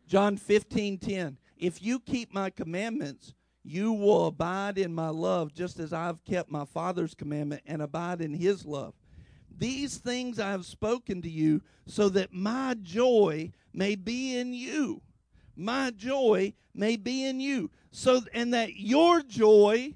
John 0.07 0.37
15 0.37 0.97
10. 0.97 1.37
If 1.57 1.83
you 1.83 1.99
keep 1.99 2.33
my 2.33 2.49
commandments, 2.49 3.33
you 3.63 3.91
will 3.91 4.27
abide 4.27 4.77
in 4.77 4.93
my 4.93 5.09
love, 5.09 5.53
just 5.53 5.77
as 5.79 5.91
I've 5.93 6.23
kept 6.23 6.49
my 6.49 6.65
Father's 6.65 7.13
commandment 7.13 7.61
and 7.65 7.81
abide 7.81 8.21
in 8.21 8.33
his 8.33 8.65
love. 8.65 8.93
These 9.59 9.97
things 9.97 10.39
I 10.39 10.51
have 10.51 10.65
spoken 10.65 11.21
to 11.21 11.29
you, 11.29 11.61
so 11.85 12.07
that 12.09 12.33
my 12.33 12.75
joy 12.81 13.51
may 13.73 13.95
be 13.95 14.37
in 14.37 14.53
you. 14.53 15.01
My 15.55 15.91
joy 15.91 16.53
may 16.73 16.95
be 16.95 17.25
in 17.25 17.39
you. 17.41 17.69
So 17.91 18.21
and 18.33 18.53
that 18.53 18.75
your 18.75 19.21
joy 19.21 19.93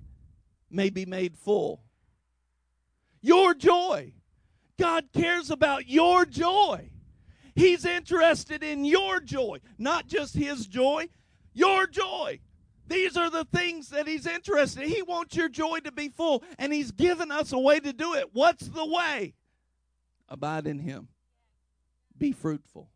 may 0.70 0.90
be 0.90 1.06
made 1.06 1.38
full. 1.38 1.82
Your 3.22 3.54
joy. 3.54 4.14
God 4.78 5.06
cares 5.14 5.50
about 5.50 5.88
your 5.88 6.26
joy. 6.26 6.90
He's 7.56 7.86
interested 7.86 8.64
in 8.64 8.84
your 8.84 9.20
joy 9.20 9.60
not 9.78 10.08
just 10.08 10.36
his 10.36 10.68
joy. 10.68 11.08
Your 11.54 11.88
joy. 11.88 12.40
These 12.88 13.16
are 13.16 13.30
the 13.30 13.46
things 13.46 13.90
that 13.90 14.08
he's 14.08 14.26
interested 14.26 14.84
in. 14.84 14.90
He 14.90 15.02
wants 15.04 15.36
your 15.36 15.48
joy 15.48 15.80
to 15.80 15.92
be 15.92 16.10
full, 16.10 16.44
and 16.58 16.74
he's 16.74 16.92
given 16.92 17.32
us 17.32 17.54
a 17.54 17.60
way 17.60 17.80
to 17.80 17.94
do 17.94 18.16
it. 18.16 18.30
What's 18.34 18.68
the 18.68 18.86
way? 18.86 19.36
Abide 20.30 20.68
in 20.68 20.80
him. 20.80 21.08
Be 22.18 22.32
fruitful. 22.32 22.90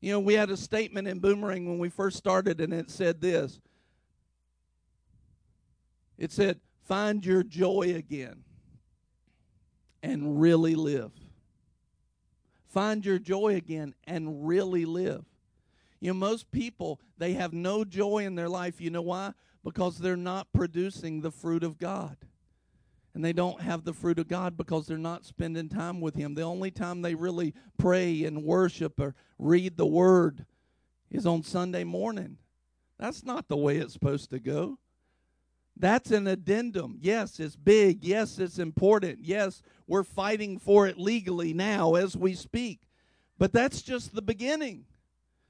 You 0.00 0.12
know, 0.12 0.20
we 0.20 0.34
had 0.34 0.50
a 0.50 0.56
statement 0.56 1.08
in 1.08 1.18
Boomerang 1.18 1.66
when 1.66 1.78
we 1.78 1.88
first 1.88 2.16
started, 2.16 2.60
and 2.60 2.72
it 2.72 2.90
said 2.90 3.20
this 3.20 3.60
it 6.16 6.32
said, 6.32 6.60
Find 6.84 7.24
your 7.24 7.42
joy 7.42 7.94
again 7.94 8.44
and 10.02 10.40
really 10.40 10.74
live. 10.74 11.12
Find 12.68 13.04
your 13.04 13.18
joy 13.18 13.56
again 13.56 13.94
and 14.06 14.46
really 14.46 14.84
live. 14.84 15.24
You 16.00 16.08
know, 16.12 16.18
most 16.18 16.50
people, 16.50 17.00
they 17.18 17.34
have 17.34 17.52
no 17.52 17.84
joy 17.84 18.18
in 18.18 18.36
their 18.36 18.48
life. 18.48 18.80
You 18.80 18.90
know 18.90 19.02
why? 19.02 19.32
Because 19.64 19.98
they're 19.98 20.16
not 20.16 20.52
producing 20.52 21.20
the 21.20 21.30
fruit 21.30 21.62
of 21.64 21.78
God 21.78 22.16
and 23.18 23.24
they 23.24 23.32
don't 23.32 23.60
have 23.62 23.82
the 23.82 23.92
fruit 23.92 24.20
of 24.20 24.28
God 24.28 24.56
because 24.56 24.86
they're 24.86 24.96
not 24.96 25.24
spending 25.24 25.68
time 25.68 26.00
with 26.00 26.14
Him. 26.14 26.36
The 26.36 26.42
only 26.42 26.70
time 26.70 27.02
they 27.02 27.16
really 27.16 27.52
pray 27.76 28.22
and 28.22 28.44
worship 28.44 29.00
or 29.00 29.16
read 29.40 29.76
the 29.76 29.86
Word 29.86 30.46
is 31.10 31.26
on 31.26 31.42
Sunday 31.42 31.82
morning. 31.82 32.36
That's 32.96 33.24
not 33.24 33.48
the 33.48 33.56
way 33.56 33.78
it's 33.78 33.92
supposed 33.92 34.30
to 34.30 34.38
go. 34.38 34.78
That's 35.76 36.12
an 36.12 36.28
addendum. 36.28 36.96
Yes, 37.00 37.40
it's 37.40 37.56
big. 37.56 38.04
Yes, 38.04 38.38
it's 38.38 38.60
important. 38.60 39.18
Yes, 39.24 39.62
we're 39.88 40.04
fighting 40.04 40.60
for 40.60 40.86
it 40.86 40.96
legally 40.96 41.52
now 41.52 41.96
as 41.96 42.16
we 42.16 42.34
speak. 42.34 42.82
But 43.36 43.52
that's 43.52 43.82
just 43.82 44.14
the 44.14 44.22
beginning. 44.22 44.84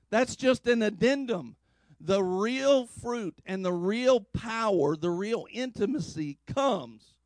That's 0.08 0.36
just 0.36 0.66
an 0.68 0.80
addendum. 0.80 1.56
The 2.00 2.22
real 2.22 2.86
fruit 2.86 3.42
and 3.44 3.62
the 3.62 3.74
real 3.74 4.20
power, 4.20 4.96
the 4.96 5.10
real 5.10 5.46
intimacy 5.52 6.38
comes 6.46 7.17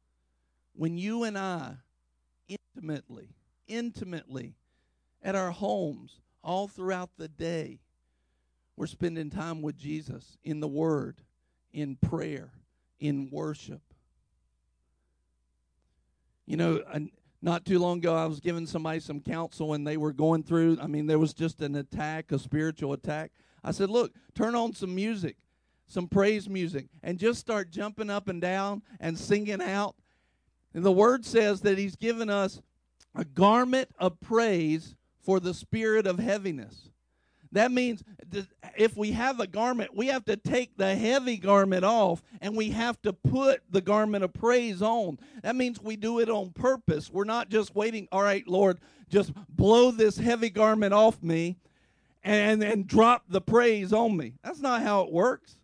when 0.75 0.97
you 0.97 1.25
and 1.25 1.37
I 1.37 1.75
intimately, 2.49 3.29
intimately 3.67 4.55
at 5.23 5.35
our 5.35 5.51
homes 5.51 6.21
all 6.43 6.69
throughout 6.69 7.11
the 7.17 7.29
day, 7.29 7.81
we're 8.77 8.87
spending 8.87 9.31
time 9.31 9.63
with 9.63 9.77
Jesus 9.77 10.39
in 10.43 10.61
the 10.61 10.69
Word, 10.69 11.21
in 11.73 11.97
prayer, 11.97 12.53
in 12.99 13.29
worship. 13.31 13.83
You 16.47 16.57
know, 16.57 16.83
not 17.41 17.65
too 17.65 17.79
long 17.79 17.99
ago, 17.99 18.15
I 18.15 18.27
was 18.27 18.41
giving 18.41 18.67
somebody 18.67 19.01
some 19.01 19.21
counsel 19.21 19.75
and 19.75 19.87
they 19.87 19.97
were 19.97 20.13
going 20.13 20.43
through, 20.43 20.79
I 20.81 20.87
mean, 20.87 21.07
there 21.07 21.19
was 21.19 21.35
just 21.35 21.61
an 21.61 21.75
attack, 21.77 22.33
a 22.33 22.39
spiritual 22.39 22.93
attack. 22.93 23.33
I 23.65 23.73
said, 23.73 23.91
Look, 23.91 24.13
turn 24.35 24.55
on 24.55 24.73
some 24.73 24.95
music, 24.95 25.37
some 25.87 26.09
praise 26.09 26.49
music, 26.49 26.87
and 27.03 27.19
just 27.19 27.41
start 27.41 27.71
jumping 27.71 28.11
up 28.11 28.29
and 28.29 28.41
down 28.41 28.83
and 29.01 29.19
singing 29.19 29.63
out 29.63 29.97
and 30.75 30.85
the 30.85 30.93
word 30.93 31.25
says 31.25 31.61
that 31.63 31.79
he's 31.79 31.97
given 31.97 32.31
us 32.31 32.61
a 33.15 33.25
garment 33.25 33.91
of 33.99 34.21
praise 34.21 34.95
for 35.21 35.41
the 35.41 35.55
spirit 35.55 36.07
of 36.07 36.19
heaviness. 36.19 36.91
That 37.53 37.71
means 37.71 38.03
if 38.79 38.97
we 38.97 39.13
have 39.13 39.39
a 39.39 39.47
garment, 39.47 39.95
we 39.95 40.07
have 40.07 40.25
to 40.25 40.37
take 40.37 40.77
the 40.79 40.95
heavy 40.95 41.37
garment 41.37 41.85
off 41.85 42.23
and 42.41 42.57
we 42.57 42.71
have 42.71 43.01
to 43.03 43.13
put 43.13 43.61
the 43.71 43.83
garment 43.83 44.25
of 44.25 44.33
praise 44.33 44.81
on. 44.81 45.19
That 45.43 45.55
means 45.55 45.81
we 45.81 45.97
do 45.97 46.19
it 46.21 46.31
on 46.31 46.53
purpose. 46.53 47.11
We're 47.11 47.25
not 47.25 47.51
just 47.51 47.75
waiting, 47.75 48.09
all 48.11 48.23
right, 48.23 48.47
Lord, 48.49 48.79
just 49.11 49.33
blow 49.51 49.91
this 49.91 50.17
heavy 50.17 50.49
garment 50.49 50.95
off 50.95 51.23
me 51.23 51.59
and, 52.25 52.63
then 52.63 52.85
drop 52.85 53.25
the 53.29 53.41
praise 53.43 53.93
on 53.93 54.17
me. 54.17 54.35
That's 54.43 54.61
not 54.61 54.83
how 54.83 55.03
it 55.03 55.13
works. 55.13 55.57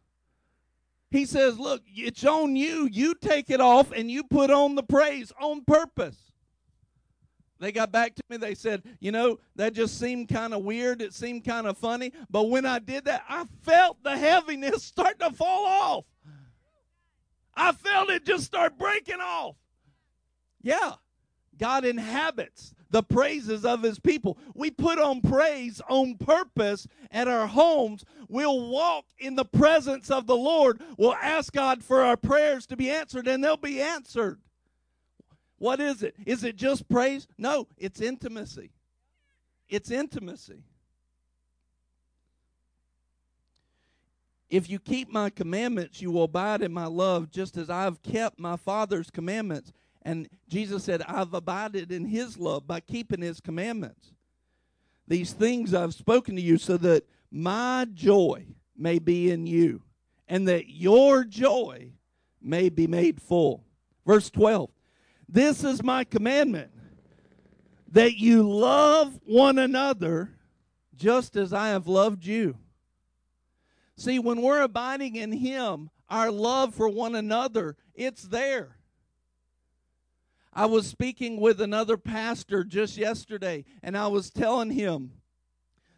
He 1.10 1.24
says, 1.24 1.58
Look, 1.58 1.82
it's 1.86 2.24
on 2.24 2.56
you. 2.56 2.88
You 2.90 3.14
take 3.14 3.50
it 3.50 3.60
off 3.60 3.92
and 3.92 4.10
you 4.10 4.24
put 4.24 4.50
on 4.50 4.74
the 4.74 4.82
praise 4.82 5.32
on 5.40 5.64
purpose. 5.64 6.16
They 7.60 7.72
got 7.72 7.90
back 7.90 8.14
to 8.14 8.22
me. 8.28 8.36
They 8.36 8.54
said, 8.54 8.82
You 9.00 9.12
know, 9.12 9.38
that 9.56 9.72
just 9.72 9.98
seemed 9.98 10.28
kind 10.28 10.54
of 10.54 10.62
weird. 10.62 11.02
It 11.02 11.14
seemed 11.14 11.44
kind 11.44 11.66
of 11.66 11.78
funny. 11.78 12.12
But 12.30 12.50
when 12.50 12.66
I 12.66 12.78
did 12.78 13.06
that, 13.06 13.24
I 13.28 13.46
felt 13.62 14.02
the 14.02 14.16
heaviness 14.16 14.84
start 14.84 15.18
to 15.20 15.32
fall 15.32 15.66
off. 15.66 16.04
I 17.54 17.72
felt 17.72 18.10
it 18.10 18.24
just 18.24 18.44
start 18.44 18.78
breaking 18.78 19.20
off. 19.20 19.56
Yeah, 20.62 20.92
God 21.58 21.84
inhabits 21.84 22.74
the 22.90 23.02
praises 23.02 23.64
of 23.64 23.82
his 23.82 23.98
people. 23.98 24.38
We 24.54 24.70
put 24.70 24.98
on 24.98 25.20
praise 25.20 25.80
on 25.88 26.16
purpose 26.16 26.86
at 27.10 27.28
our 27.28 27.46
homes. 27.46 28.04
We'll 28.28 28.70
walk 28.70 29.04
in 29.18 29.36
the 29.36 29.44
presence 29.44 30.10
of 30.10 30.26
the 30.26 30.36
Lord. 30.36 30.80
We'll 30.96 31.14
ask 31.14 31.52
God 31.52 31.84
for 31.84 32.02
our 32.02 32.16
prayers 32.16 32.66
to 32.66 32.76
be 32.76 32.90
answered, 32.90 33.28
and 33.28 33.42
they'll 33.42 33.56
be 33.56 33.80
answered. 33.80 34.40
What 35.58 35.80
is 35.80 36.02
it? 36.02 36.14
Is 36.24 36.44
it 36.44 36.56
just 36.56 36.88
praise? 36.88 37.26
No, 37.36 37.66
it's 37.76 38.00
intimacy. 38.00 38.70
It's 39.68 39.90
intimacy. 39.90 40.62
If 44.48 44.70
you 44.70 44.78
keep 44.78 45.12
my 45.12 45.28
commandments, 45.28 46.00
you 46.00 46.10
will 46.10 46.22
abide 46.22 46.62
in 46.62 46.72
my 46.72 46.86
love, 46.86 47.30
just 47.30 47.58
as 47.58 47.68
I've 47.68 48.02
kept 48.02 48.38
my 48.38 48.56
Father's 48.56 49.10
commandments 49.10 49.72
and 50.08 50.26
Jesus 50.48 50.84
said, 50.84 51.02
I've 51.02 51.34
abided 51.34 51.92
in 51.92 52.06
his 52.06 52.38
love 52.38 52.66
by 52.66 52.80
keeping 52.80 53.20
his 53.20 53.40
commandments. 53.40 54.14
These 55.06 55.34
things 55.34 55.74
I've 55.74 55.92
spoken 55.92 56.34
to 56.36 56.40
you 56.40 56.56
so 56.56 56.78
that 56.78 57.04
my 57.30 57.86
joy 57.92 58.46
may 58.74 59.00
be 59.00 59.30
in 59.30 59.46
you 59.46 59.82
and 60.26 60.48
that 60.48 60.70
your 60.70 61.24
joy 61.24 61.92
may 62.40 62.70
be 62.70 62.86
made 62.86 63.20
full. 63.20 63.66
Verse 64.06 64.30
12 64.30 64.70
This 65.28 65.62
is 65.62 65.82
my 65.82 66.04
commandment 66.04 66.70
that 67.92 68.14
you 68.14 68.48
love 68.48 69.20
one 69.26 69.58
another 69.58 70.30
just 70.96 71.36
as 71.36 71.52
I 71.52 71.68
have 71.68 71.86
loved 71.86 72.24
you. 72.24 72.56
See, 73.94 74.18
when 74.18 74.40
we're 74.40 74.62
abiding 74.62 75.16
in 75.16 75.32
Him, 75.32 75.90
our 76.08 76.30
love 76.30 76.74
for 76.74 76.88
one 76.88 77.14
another, 77.14 77.76
it's 77.94 78.22
there. 78.22 78.77
I 80.52 80.66
was 80.66 80.86
speaking 80.86 81.40
with 81.40 81.60
another 81.60 81.96
pastor 81.96 82.64
just 82.64 82.96
yesterday, 82.96 83.64
and 83.82 83.96
I 83.96 84.08
was 84.08 84.30
telling 84.30 84.70
him 84.70 85.12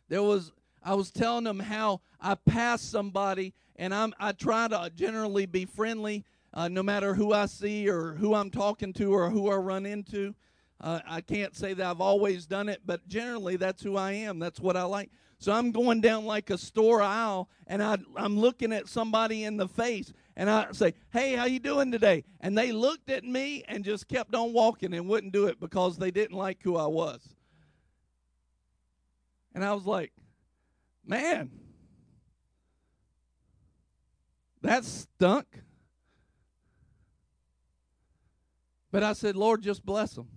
there 0.09 0.23
was 0.23 0.53
I 0.83 0.95
was 0.95 1.11
telling 1.11 1.47
him 1.47 1.59
how 1.59 2.01
I 2.21 2.35
pass 2.35 2.83
somebody, 2.83 3.55
and 3.77 3.95
I'm 3.95 4.13
I 4.19 4.33
try 4.33 4.69
to 4.69 4.91
generally 4.95 5.47
be 5.47 5.65
friendly, 5.65 6.25
uh, 6.53 6.69
no 6.69 6.83
matter 6.83 7.15
who 7.15 7.33
I 7.33 7.47
see 7.47 7.89
or 7.89 8.15
who 8.15 8.35
I'm 8.35 8.51
talking 8.51 8.93
to 8.95 9.15
or 9.15 9.31
who 9.31 9.51
I 9.51 9.57
run 9.57 9.87
into. 9.87 10.35
Uh, 10.81 11.01
I 11.07 11.21
can't 11.21 11.55
say 11.55 11.75
that 11.75 11.87
I've 11.87 12.01
always 12.01 12.47
done 12.47 12.69
it, 12.69 12.81
but 12.87 13.07
generally 13.07 13.57
that's 13.57 13.83
who 13.83 13.97
I 13.97 14.13
am. 14.13 14.39
That's 14.39 14.61
what 14.61 14.77
I 14.77 14.85
like. 14.85 15.11
So 15.39 15.53
I'm 15.53 15.73
going 15.73 16.01
down 16.01 16.27
like 16.27 16.51
a 16.51 16.59
store 16.59 17.01
aisle 17.01 17.49
and 17.67 17.83
I, 17.83 17.97
I'm 18.17 18.39
looking 18.39 18.73
at 18.73 18.89
somebody 18.89 19.45
in 19.45 19.57
the 19.57 19.69
face 19.69 20.13
and 20.37 20.49
I 20.49 20.72
say, 20.72 20.95
"Hey, 21.12 21.35
how 21.35 21.45
you 21.45 21.59
doing 21.59 21.91
today?" 21.91 22.24
And 22.41 22.57
they 22.57 22.72
looked 22.72 23.11
at 23.11 23.24
me 23.24 23.64
and 23.68 23.85
just 23.85 24.09
kept 24.09 24.35
on 24.35 24.53
walking 24.53 24.95
and 24.95 25.09
wouldn't 25.09 25.33
do 25.33 25.47
it 25.47 25.61
because 25.61 25.99
they 25.99 26.11
didn't 26.11 26.37
like 26.37 26.62
who 26.62 26.76
I 26.76 26.87
was. 26.87 27.20
And 29.55 29.64
I 29.64 29.72
was 29.74 29.85
like, 29.85 30.12
"Man, 31.05 31.51
that 34.62 34.85
stunk." 34.85 35.47
But 38.91 39.03
I 39.03 39.12
said, 39.12 39.37
"Lord, 39.37 39.62
just 39.62 39.85
bless 39.85 40.14
them." 40.14 40.28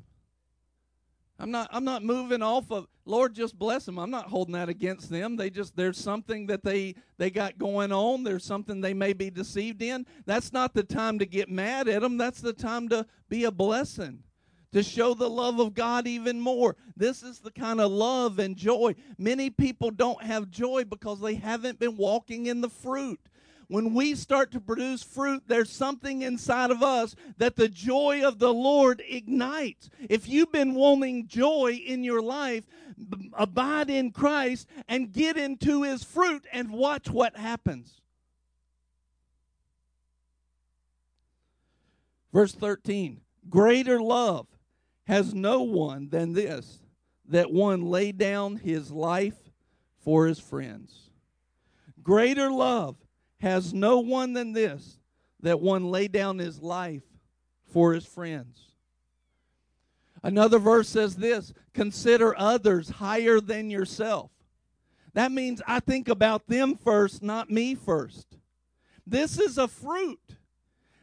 I'm 1.39 1.51
not 1.51 1.67
I'm 1.71 1.83
not 1.83 2.03
moving 2.03 2.41
off 2.41 2.71
of 2.71 2.87
Lord 3.05 3.33
just 3.33 3.57
bless 3.59 3.85
them. 3.85 3.99
I'm 3.99 4.09
not 4.09 4.27
holding 4.27 4.53
that 4.53 4.69
against 4.69 5.09
them. 5.09 5.35
They 5.35 5.49
just 5.49 5.75
there's 5.75 5.97
something 5.97 6.47
that 6.47 6.63
they 6.63 6.95
they 7.17 7.29
got 7.29 7.57
going 7.57 7.91
on. 7.91 8.23
There's 8.23 8.45
something 8.45 8.79
they 8.79 8.93
may 8.93 9.13
be 9.13 9.29
deceived 9.29 9.81
in. 9.81 10.05
That's 10.25 10.53
not 10.53 10.73
the 10.73 10.83
time 10.83 11.19
to 11.19 11.25
get 11.25 11.49
mad 11.49 11.87
at 11.89 12.01
them. 12.01 12.17
That's 12.17 12.39
the 12.39 12.53
time 12.53 12.87
to 12.89 13.05
be 13.29 13.43
a 13.43 13.51
blessing. 13.51 14.23
To 14.71 14.81
show 14.81 15.13
the 15.13 15.29
love 15.29 15.59
of 15.59 15.75
God 15.75 16.07
even 16.07 16.39
more. 16.39 16.75
This 16.95 17.21
is 17.21 17.39
the 17.39 17.51
kind 17.51 17.79
of 17.79 17.91
love 17.91 18.39
and 18.39 18.55
joy. 18.55 18.95
Many 19.19 19.51
people 19.51 19.91
don't 19.91 20.23
have 20.23 20.49
joy 20.49 20.83
because 20.85 21.19
they 21.19 21.35
haven't 21.35 21.79
been 21.79 21.95
walking 21.95 22.47
in 22.47 22.61
the 22.61 22.69
fruit 22.69 23.19
when 23.73 23.95
we 23.95 24.13
start 24.13 24.51
to 24.51 24.59
produce 24.59 25.01
fruit, 25.01 25.41
there's 25.47 25.71
something 25.71 26.21
inside 26.21 26.69
of 26.69 26.83
us 26.83 27.15
that 27.39 27.55
the 27.55 27.67
joy 27.67 28.21
of 28.23 28.37
the 28.37 28.53
Lord 28.53 29.01
ignites. 29.09 29.89
If 30.07 30.29
you've 30.29 30.51
been 30.51 30.75
wanting 30.75 31.25
joy 31.25 31.81
in 31.83 32.03
your 32.03 32.21
life, 32.21 32.65
abide 33.35 33.89
in 33.89 34.11
Christ 34.11 34.69
and 34.87 35.11
get 35.11 35.37
into 35.37 35.81
his 35.81 36.03
fruit 36.03 36.45
and 36.53 36.69
watch 36.69 37.09
what 37.09 37.35
happens. 37.35 37.99
Verse 42.31 42.53
13 42.53 43.21
Greater 43.49 43.99
love 43.99 44.45
has 45.07 45.33
no 45.33 45.63
one 45.63 46.09
than 46.09 46.33
this, 46.33 46.77
that 47.27 47.51
one 47.51 47.87
lay 47.87 48.11
down 48.11 48.57
his 48.57 48.91
life 48.91 49.49
for 50.03 50.27
his 50.27 50.39
friends. 50.39 51.09
Greater 52.03 52.51
love 52.51 52.97
has 53.43 53.73
no 53.73 53.99
one 53.99 54.31
than 54.31 54.53
this, 54.53 54.97
that 55.41 55.59
one 55.59 55.91
lay 55.91 56.07
down 56.07 56.39
his 56.39 56.61
life 56.61 57.03
for 57.73 57.93
his 57.93 58.05
friends. 58.05 58.71
Another 60.23 60.59
verse 60.59 60.87
says 60.87 61.17
this 61.17 61.53
consider 61.73 62.33
others 62.39 62.89
higher 62.89 63.41
than 63.41 63.69
yourself. 63.69 64.31
That 65.13 65.33
means 65.33 65.61
I 65.67 65.81
think 65.81 66.07
about 66.07 66.47
them 66.47 66.75
first, 66.75 67.21
not 67.21 67.49
me 67.49 67.75
first. 67.75 68.37
This 69.05 69.37
is 69.37 69.57
a 69.57 69.67
fruit. 69.67 70.21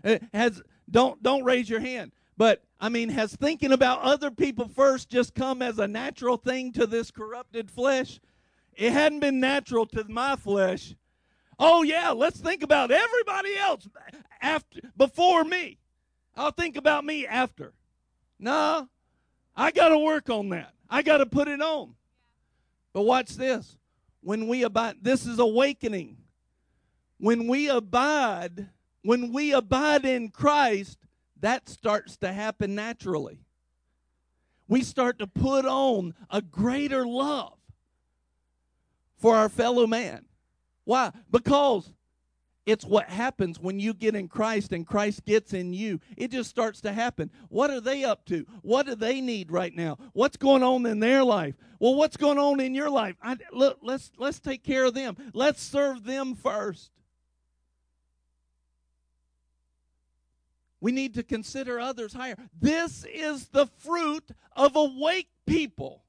It 0.02 0.22
has 0.32 0.62
don't 0.90 1.22
don't 1.22 1.44
raise 1.44 1.68
your 1.68 1.80
hand. 1.80 2.12
But 2.38 2.64
I 2.80 2.88
mean, 2.88 3.10
has 3.10 3.36
thinking 3.36 3.72
about 3.72 4.00
other 4.00 4.30
people 4.30 4.66
first 4.66 5.10
just 5.10 5.34
come 5.34 5.60
as 5.60 5.78
a 5.78 5.86
natural 5.86 6.38
thing 6.38 6.72
to 6.72 6.86
this 6.86 7.10
corrupted 7.10 7.70
flesh? 7.70 8.18
It 8.74 8.92
hadn't 8.92 9.20
been 9.20 9.40
natural 9.40 9.84
to 9.88 10.04
my 10.08 10.36
flesh. 10.36 10.94
Oh 11.62 11.82
yeah, 11.82 12.10
let's 12.12 12.40
think 12.40 12.62
about 12.62 12.90
everybody 12.90 13.54
else 13.54 13.86
after 14.40 14.80
before 14.96 15.44
me. 15.44 15.76
I'll 16.34 16.52
think 16.52 16.76
about 16.76 17.04
me 17.04 17.26
after. 17.26 17.74
No, 18.38 18.88
I 19.54 19.70
got 19.70 19.90
to 19.90 19.98
work 19.98 20.30
on 20.30 20.48
that. 20.48 20.72
I 20.88 21.02
got 21.02 21.18
to 21.18 21.26
put 21.26 21.48
it 21.48 21.60
on. 21.60 21.94
But 22.94 23.02
watch 23.02 23.36
this. 23.36 23.76
When 24.22 24.48
we 24.48 24.62
abide, 24.62 24.96
this 25.02 25.26
is 25.26 25.38
awakening. 25.38 26.16
When 27.18 27.46
we 27.46 27.68
abide, 27.68 28.70
when 29.02 29.30
we 29.30 29.52
abide 29.52 30.06
in 30.06 30.30
Christ, 30.30 30.98
that 31.40 31.68
starts 31.68 32.16
to 32.18 32.32
happen 32.32 32.74
naturally. 32.74 33.40
We 34.66 34.82
start 34.82 35.18
to 35.18 35.26
put 35.26 35.66
on 35.66 36.14
a 36.30 36.40
greater 36.40 37.06
love 37.06 37.58
for 39.18 39.36
our 39.36 39.50
fellow 39.50 39.86
man. 39.86 40.24
Why? 40.84 41.12
Because 41.30 41.92
it's 42.66 42.84
what 42.84 43.08
happens 43.08 43.58
when 43.58 43.80
you 43.80 43.94
get 43.94 44.14
in 44.14 44.28
Christ 44.28 44.72
and 44.72 44.86
Christ 44.86 45.24
gets 45.24 45.52
in 45.54 45.72
you. 45.72 46.00
It 46.16 46.30
just 46.30 46.50
starts 46.50 46.80
to 46.82 46.92
happen. 46.92 47.30
What 47.48 47.70
are 47.70 47.80
they 47.80 48.04
up 48.04 48.24
to? 48.26 48.46
What 48.62 48.86
do 48.86 48.94
they 48.94 49.20
need 49.20 49.50
right 49.50 49.74
now? 49.74 49.98
What's 50.12 50.36
going 50.36 50.62
on 50.62 50.86
in 50.86 51.00
their 51.00 51.24
life? 51.24 51.54
Well, 51.78 51.94
what's 51.94 52.16
going 52.16 52.38
on 52.38 52.60
in 52.60 52.74
your 52.74 52.90
life? 52.90 53.16
I, 53.22 53.36
look, 53.52 53.78
let's 53.82 54.12
let's 54.18 54.38
take 54.38 54.62
care 54.62 54.84
of 54.84 54.94
them. 54.94 55.16
Let's 55.32 55.62
serve 55.62 56.04
them 56.04 56.34
first. 56.34 56.90
We 60.80 60.92
need 60.92 61.14
to 61.14 61.22
consider 61.22 61.78
others 61.80 62.12
higher. 62.12 62.36
This 62.58 63.04
is 63.04 63.48
the 63.48 63.66
fruit 63.66 64.30
of 64.56 64.76
awake 64.76 65.28
people. 65.46 66.04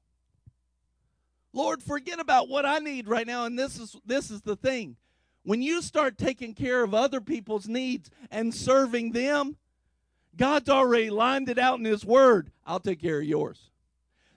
Lord, 1.52 1.82
forget 1.82 2.18
about 2.18 2.48
what 2.48 2.64
I 2.64 2.78
need 2.78 3.08
right 3.08 3.26
now. 3.26 3.44
And 3.44 3.58
this 3.58 3.78
is 3.78 3.96
this 4.06 4.30
is 4.30 4.42
the 4.42 4.56
thing. 4.56 4.96
When 5.44 5.60
you 5.60 5.82
start 5.82 6.18
taking 6.18 6.54
care 6.54 6.82
of 6.82 6.94
other 6.94 7.20
people's 7.20 7.68
needs 7.68 8.10
and 8.30 8.54
serving 8.54 9.12
them, 9.12 9.56
God's 10.36 10.68
already 10.68 11.10
lined 11.10 11.48
it 11.48 11.58
out 11.58 11.78
in 11.78 11.84
His 11.84 12.04
Word. 12.04 12.50
I'll 12.64 12.80
take 12.80 13.02
care 13.02 13.18
of 13.18 13.24
yours. 13.24 13.70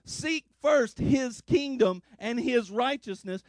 Seek 0.04 0.44
first 0.60 0.98
His 0.98 1.40
kingdom 1.40 2.02
and 2.18 2.40
His 2.40 2.70
righteousness. 2.70 3.42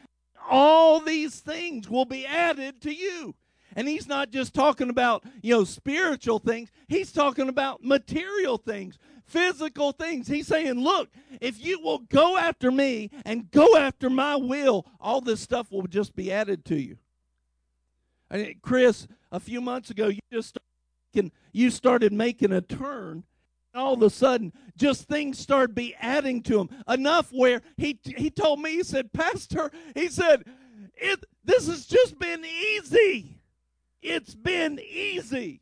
All 0.49 0.99
these 0.99 1.39
things 1.39 1.89
will 1.89 2.05
be 2.05 2.26
added 2.26 2.82
to 2.82 2.93
you. 2.93 3.36
And 3.76 3.88
he's 3.88 4.07
not 4.07 4.32
just 4.32 4.53
talking 4.53 4.89
about, 4.89 5.24
you 5.41 5.53
know, 5.53 5.63
spiritual 5.63 6.39
things. 6.39 6.72
He's 6.88 7.11
talking 7.11 7.49
about 7.49 7.84
material 7.84 8.57
things 8.57 8.97
physical 9.28 9.91
things. 9.91 10.28
He's 10.28 10.47
saying, 10.47 10.75
Look, 10.75 11.09
if 11.41 11.63
you 11.63 11.80
will 11.80 11.99
go 11.99 12.38
after 12.38 12.71
me 12.71 13.11
and 13.25 13.51
go 13.51 13.78
after 13.78 14.09
my 14.09 14.36
will, 14.36 14.86
all 14.99 15.21
this 15.21 15.41
stuff 15.41 15.71
will 15.71 15.88
just 15.88 16.15
be 16.15 16.32
added 16.32 16.65
to 16.65 16.75
you. 16.75 16.97
And 18.30 18.55
Chris, 18.61 19.07
a 19.32 19.39
few 19.39 19.61
months 19.61 19.89
ago, 19.89 20.07
you 20.07 20.19
just 20.32 20.49
started, 20.49 21.32
you 21.51 21.69
started 21.69 22.13
making 22.13 22.51
a 22.51 22.61
turn. 22.61 23.23
And 23.73 23.82
All 23.82 23.93
of 23.93 24.01
a 24.01 24.09
sudden, 24.09 24.53
just 24.75 25.07
things 25.07 25.38
started 25.39 25.75
be 25.75 25.95
adding 25.99 26.41
to 26.43 26.61
him 26.61 26.69
enough 26.88 27.30
where 27.32 27.61
he 27.78 27.99
he 28.03 28.30
told 28.30 28.59
me 28.59 28.71
he 28.71 28.84
said, 28.84 29.13
Pastor, 29.13 29.71
he 29.95 30.07
said, 30.07 30.43
it 30.95 31.23
this 31.43 31.67
has 31.67 31.86
just 31.86 32.17
been 32.19 32.43
easy. 32.45 33.41
It's 34.01 34.36
been 34.36 34.80
easy. 34.80 35.61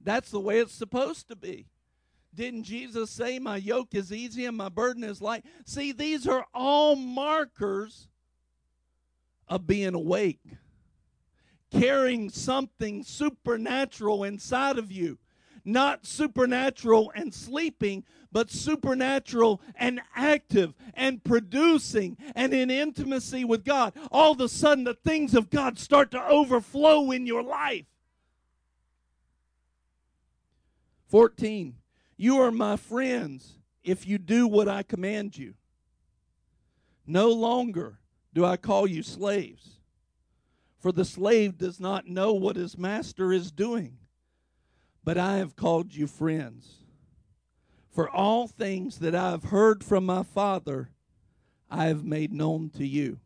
That's 0.00 0.30
the 0.30 0.40
way 0.40 0.58
it's 0.58 0.74
supposed 0.74 1.28
to 1.28 1.36
be. 1.36 1.66
Didn't 2.34 2.64
Jesus 2.64 3.10
say, 3.10 3.38
My 3.38 3.56
yoke 3.56 3.94
is 3.94 4.12
easy 4.12 4.46
and 4.46 4.56
my 4.56 4.68
burden 4.68 5.04
is 5.04 5.22
light? 5.22 5.44
See, 5.64 5.92
these 5.92 6.26
are 6.26 6.46
all 6.52 6.96
markers 6.96 8.08
of 9.48 9.66
being 9.66 9.94
awake, 9.94 10.42
carrying 11.70 12.30
something 12.30 13.04
supernatural 13.04 14.24
inside 14.24 14.78
of 14.78 14.90
you. 14.90 15.18
Not 15.66 16.04
supernatural 16.04 17.10
and 17.14 17.32
sleeping, 17.32 18.04
but 18.30 18.50
supernatural 18.50 19.62
and 19.76 20.02
active 20.14 20.74
and 20.92 21.24
producing 21.24 22.18
and 22.34 22.52
in 22.52 22.70
intimacy 22.70 23.44
with 23.44 23.64
God. 23.64 23.94
All 24.10 24.32
of 24.32 24.40
a 24.40 24.48
sudden, 24.48 24.84
the 24.84 24.92
things 24.92 25.34
of 25.34 25.48
God 25.48 25.78
start 25.78 26.10
to 26.10 26.22
overflow 26.22 27.10
in 27.12 27.26
your 27.26 27.42
life. 27.42 27.86
14. 31.08 31.76
You 32.16 32.40
are 32.40 32.52
my 32.52 32.76
friends 32.76 33.58
if 33.82 34.06
you 34.06 34.18
do 34.18 34.46
what 34.46 34.68
I 34.68 34.82
command 34.82 35.36
you. 35.36 35.54
No 37.06 37.30
longer 37.30 37.98
do 38.32 38.44
I 38.44 38.56
call 38.56 38.86
you 38.86 39.02
slaves, 39.02 39.80
for 40.78 40.92
the 40.92 41.04
slave 41.04 41.58
does 41.58 41.78
not 41.78 42.06
know 42.06 42.32
what 42.32 42.56
his 42.56 42.78
master 42.78 43.32
is 43.32 43.50
doing, 43.50 43.98
but 45.02 45.18
I 45.18 45.36
have 45.36 45.56
called 45.56 45.94
you 45.94 46.06
friends. 46.06 46.84
For 47.90 48.08
all 48.08 48.48
things 48.48 48.98
that 48.98 49.14
I 49.14 49.30
have 49.30 49.44
heard 49.44 49.84
from 49.84 50.06
my 50.06 50.22
Father, 50.22 50.90
I 51.70 51.86
have 51.86 52.04
made 52.04 52.32
known 52.32 52.70
to 52.70 52.86
you. 52.86 53.20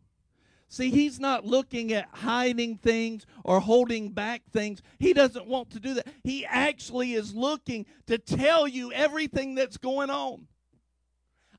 See, 0.70 0.90
he's 0.90 1.18
not 1.18 1.46
looking 1.46 1.92
at 1.94 2.08
hiding 2.12 2.76
things 2.76 3.24
or 3.42 3.58
holding 3.58 4.10
back 4.10 4.42
things. 4.52 4.82
He 4.98 5.14
doesn't 5.14 5.46
want 5.46 5.70
to 5.70 5.80
do 5.80 5.94
that. 5.94 6.08
He 6.22 6.44
actually 6.44 7.14
is 7.14 7.34
looking 7.34 7.86
to 8.06 8.18
tell 8.18 8.68
you 8.68 8.92
everything 8.92 9.54
that's 9.54 9.78
going 9.78 10.10
on. 10.10 10.46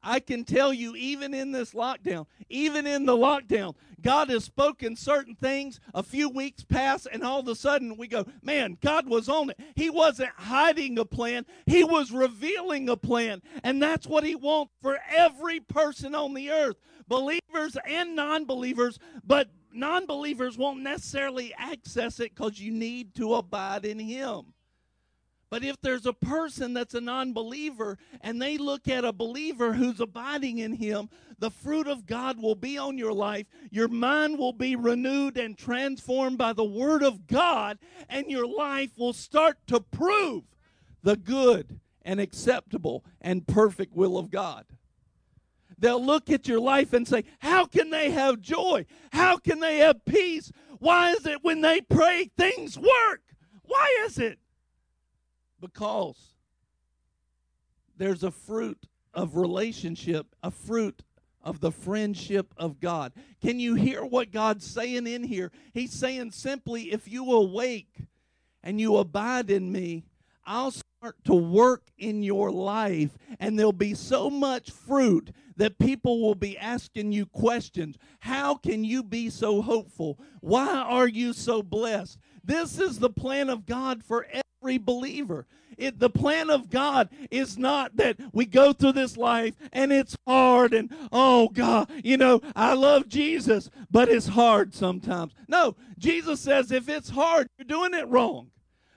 I 0.02 0.20
can 0.20 0.46
tell 0.46 0.72
you, 0.72 0.96
even 0.96 1.34
in 1.34 1.52
this 1.52 1.74
lockdown, 1.74 2.26
even 2.50 2.88
in 2.88 3.06
the 3.06 3.18
lockdown, 3.18 3.76
God 4.02 4.30
has 4.30 4.46
spoken 4.46 4.96
certain 4.96 5.36
things. 5.36 5.80
A 5.94 6.04
few 6.04 6.30
weeks 6.30 6.64
pass, 6.64 7.06
and 7.06 7.22
all 7.22 7.42
of 7.42 7.48
a 7.50 7.56
sudden 7.56 7.98
we 7.98 8.08
go, 8.08 8.26
man, 8.42 8.78
God 8.80 9.10
was 9.10 9.28
on 9.28 9.50
it. 9.50 9.60
He 9.76 9.90
wasn't 9.90 10.30
hiding 10.38 10.98
a 11.00 11.06
plan, 11.06 11.46
He 11.66 11.84
was 11.84 12.12
revealing 12.12 12.88
a 12.88 12.96
plan. 12.96 13.42
And 13.64 13.82
that's 13.82 14.08
what 14.08 14.24
He 14.24 14.36
wants 14.36 14.72
for 14.82 15.00
every 15.14 15.60
person 15.60 16.16
on 16.16 16.34
the 16.34 16.50
earth 16.52 16.78
believers 17.10 17.76
and 17.86 18.16
non 18.16 18.46
believers, 18.46 19.00
but 19.26 19.50
non 19.74 20.06
believers 20.06 20.58
won't 20.58 20.82
necessarily 20.82 21.54
access 21.58 22.20
it 22.22 22.34
because 22.34 22.60
you 22.60 22.72
need 22.72 23.14
to 23.16 23.34
abide 23.34 23.84
in 23.84 24.00
Him. 24.00 24.54
But 25.50 25.64
if 25.64 25.82
there's 25.82 26.06
a 26.06 26.14
person 26.14 26.74
that's 26.74 26.94
a 26.94 27.02
non 27.02 27.34
believer 27.34 27.98
and 28.22 28.42
they 28.42 28.58
look 28.58 28.88
at 28.88 29.04
a 29.04 29.12
believer 29.12 29.74
who's 29.74 30.00
abiding 30.00 30.60
in 30.60 30.74
him, 30.74 31.10
the 31.40 31.50
fruit 31.50 31.88
of 31.88 32.06
God 32.06 32.40
will 32.40 32.56
be 32.56 32.78
on 32.78 32.98
your 32.98 33.14
life. 33.14 33.48
Your 33.72 33.88
mind 33.88 34.38
will 34.38 34.54
be 34.54 34.76
renewed 34.76 35.38
and 35.38 35.58
transformed 35.58 36.38
by 36.38 36.54
the 36.54 36.64
Word 36.64 37.02
of 37.02 37.26
God, 37.26 37.80
and 38.08 38.30
your 38.30 38.46
life 38.46 38.92
will 38.98 39.14
start 39.14 39.58
to 39.68 39.80
prove 39.80 40.44
the 41.02 41.16
good 41.16 41.80
and 42.04 42.20
acceptable 42.20 43.04
and 43.20 43.48
perfect 43.48 43.96
will 43.96 44.18
of 44.18 44.30
God. 44.30 44.66
They'll 45.80 46.04
look 46.04 46.30
at 46.30 46.48
your 46.48 46.60
life 46.60 46.94
and 46.94 47.08
say, 47.08 47.24
How 47.40 47.66
can 47.66 47.90
they 47.90 48.12
have 48.12 48.42
joy? 48.42 48.86
How 49.12 49.38
can 49.38 49.60
they 49.60 49.78
have 49.78 50.04
peace? 50.06 50.52
Why 50.80 51.12
is 51.12 51.26
it 51.26 51.44
when 51.44 51.62
they 51.62 51.82
pray 51.82 52.30
things 52.38 52.78
work? 52.78 53.22
Why 53.64 54.04
is 54.06 54.18
it? 54.18 54.40
Because 55.60 56.18
there's 57.98 58.24
a 58.24 58.32
fruit 58.32 58.88
of 59.14 59.36
relationship, 59.36 60.28
a 60.42 60.52
fruit 60.52 61.04
of 61.44 61.60
the 61.60 61.72
friendship 61.72 62.54
of 62.58 62.80
God. 62.80 63.14
Can 63.42 63.60
you 63.60 63.76
hear 63.76 64.04
what 64.04 64.32
God's 64.32 64.66
saying 64.66 65.08
in 65.08 65.24
here? 65.24 65.52
He's 65.74 65.94
saying 65.94 66.32
simply, 66.32 66.92
if 66.92 67.08
you 67.08 67.32
awake 67.32 68.08
and 68.64 68.80
you 68.80 68.98
abide 68.98 69.50
in 69.50 69.72
me, 69.72 70.04
I'll 70.52 70.72
start 70.72 71.16
to 71.26 71.36
work 71.36 71.84
in 72.00 72.24
your 72.24 72.52
life, 72.52 73.12
and 73.40 73.58
there'll 73.58 73.72
be 73.72 73.94
so 73.94 74.32
much 74.32 74.72
fruit 74.72 75.32
that 75.58 75.78
people 75.78 76.22
will 76.22 76.34
be 76.34 76.58
asking 76.58 77.12
you 77.12 77.28
questions. 77.28 78.00
How 78.22 78.56
can 78.56 78.84
you 78.84 79.04
be 79.04 79.30
so 79.30 79.62
hopeful? 79.62 80.20
Why 80.42 80.68
are 80.68 81.08
you 81.08 81.34
so 81.34 81.62
blessed? 81.62 82.18
This 82.44 82.80
is 82.80 82.98
the 82.98 83.12
plan 83.12 83.52
of 83.52 83.68
God 83.68 84.04
for 84.04 84.26
every 84.64 84.80
believer. 84.80 85.46
It, 85.78 86.00
the 86.00 86.10
plan 86.10 86.50
of 86.50 86.72
God 86.72 87.10
is 87.30 87.60
not 87.60 87.96
that 87.98 88.18
we 88.34 88.46
go 88.48 88.74
through 88.74 88.94
this 88.94 89.18
life 89.18 89.54
and 89.72 89.94
it's 89.94 90.18
hard 90.28 90.74
and, 90.74 90.92
oh 91.12 91.50
God, 91.50 91.92
you 92.04 92.18
know, 92.18 92.42
I 92.56 92.74
love 92.74 93.08
Jesus, 93.08 93.70
but 93.92 94.10
it's 94.10 94.30
hard 94.30 94.74
sometimes. 94.74 95.34
No, 95.48 95.76
Jesus 96.00 96.40
says 96.40 96.72
if 96.72 96.90
it's 96.90 97.12
hard, 97.12 97.48
you're 97.58 97.66
doing 97.66 97.94
it 97.94 98.08
wrong. 98.08 98.50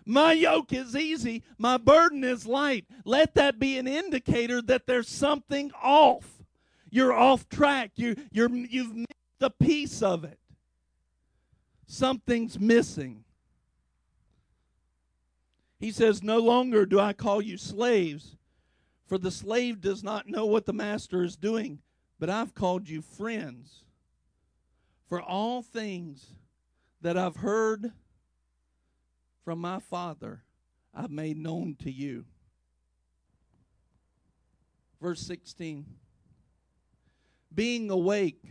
My 0.04 0.32
yoke 0.32 0.72
is 0.72 0.96
easy, 0.96 1.42
my 1.58 1.76
burden 1.76 2.24
is 2.24 2.46
light. 2.46 2.86
Let 3.04 3.34
that 3.34 3.58
be 3.58 3.78
an 3.78 3.86
indicator 3.86 4.60
that 4.62 4.86
there's 4.86 5.08
something 5.08 5.70
off. 5.82 6.42
You're 6.90 7.12
off 7.12 7.48
track. 7.48 7.92
You, 7.96 8.16
you're, 8.32 8.50
you've 8.50 8.94
missed 8.94 9.08
a 9.40 9.50
piece 9.50 10.02
of 10.02 10.24
it. 10.24 10.38
Something's 11.86 12.58
missing. 12.58 13.24
He 15.78 15.90
says, 15.90 16.22
No 16.22 16.38
longer 16.38 16.86
do 16.86 17.00
I 17.00 17.12
call 17.12 17.40
you 17.40 17.56
slaves, 17.56 18.36
for 19.06 19.18
the 19.18 19.30
slave 19.30 19.80
does 19.80 20.02
not 20.02 20.28
know 20.28 20.46
what 20.46 20.66
the 20.66 20.72
master 20.72 21.22
is 21.22 21.36
doing, 21.36 21.80
but 22.18 22.30
I've 22.30 22.54
called 22.54 22.88
you 22.88 23.02
friends. 23.02 23.84
For 25.08 25.20
all 25.20 25.60
things 25.62 26.26
that 27.00 27.18
I've 27.18 27.36
heard 27.36 27.92
from 29.44 29.60
my 29.60 29.80
Father, 29.80 30.42
I've 30.94 31.10
made 31.10 31.36
known 31.36 31.76
to 31.80 31.90
you. 31.90 32.24
Verse 35.00 35.20
16 35.20 35.86
being 37.54 37.90
awake, 37.90 38.42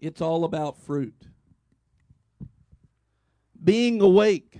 it's 0.00 0.20
all 0.20 0.44
about 0.44 0.78
fruit. 0.78 1.28
Being 3.62 4.00
awake, 4.00 4.58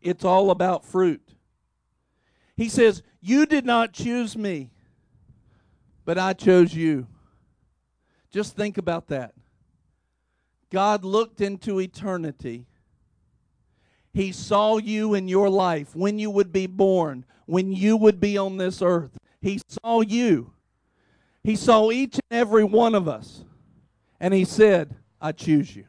it's 0.00 0.24
all 0.24 0.50
about 0.50 0.84
fruit. 0.84 1.34
He 2.56 2.68
says, 2.68 3.02
You 3.20 3.44
did 3.44 3.66
not 3.66 3.92
choose 3.92 4.36
me, 4.36 4.70
but 6.04 6.16
I 6.16 6.32
chose 6.32 6.74
you. 6.74 7.06
Just 8.30 8.56
think 8.56 8.78
about 8.78 9.08
that. 9.08 9.34
God 10.70 11.04
looked 11.04 11.40
into 11.40 11.80
eternity. 11.80 12.66
He 14.16 14.32
saw 14.32 14.78
you 14.78 15.12
in 15.12 15.28
your 15.28 15.50
life 15.50 15.94
when 15.94 16.18
you 16.18 16.30
would 16.30 16.50
be 16.50 16.66
born, 16.66 17.26
when 17.44 17.70
you 17.70 17.98
would 17.98 18.18
be 18.18 18.38
on 18.38 18.56
this 18.56 18.80
earth. 18.80 19.18
He 19.42 19.60
saw 19.68 20.00
you. 20.00 20.54
He 21.44 21.54
saw 21.54 21.90
each 21.90 22.14
and 22.14 22.40
every 22.40 22.64
one 22.64 22.94
of 22.94 23.08
us, 23.08 23.44
and 24.18 24.32
He 24.32 24.46
said, 24.46 24.96
I 25.20 25.32
choose 25.32 25.76
you. 25.76 25.84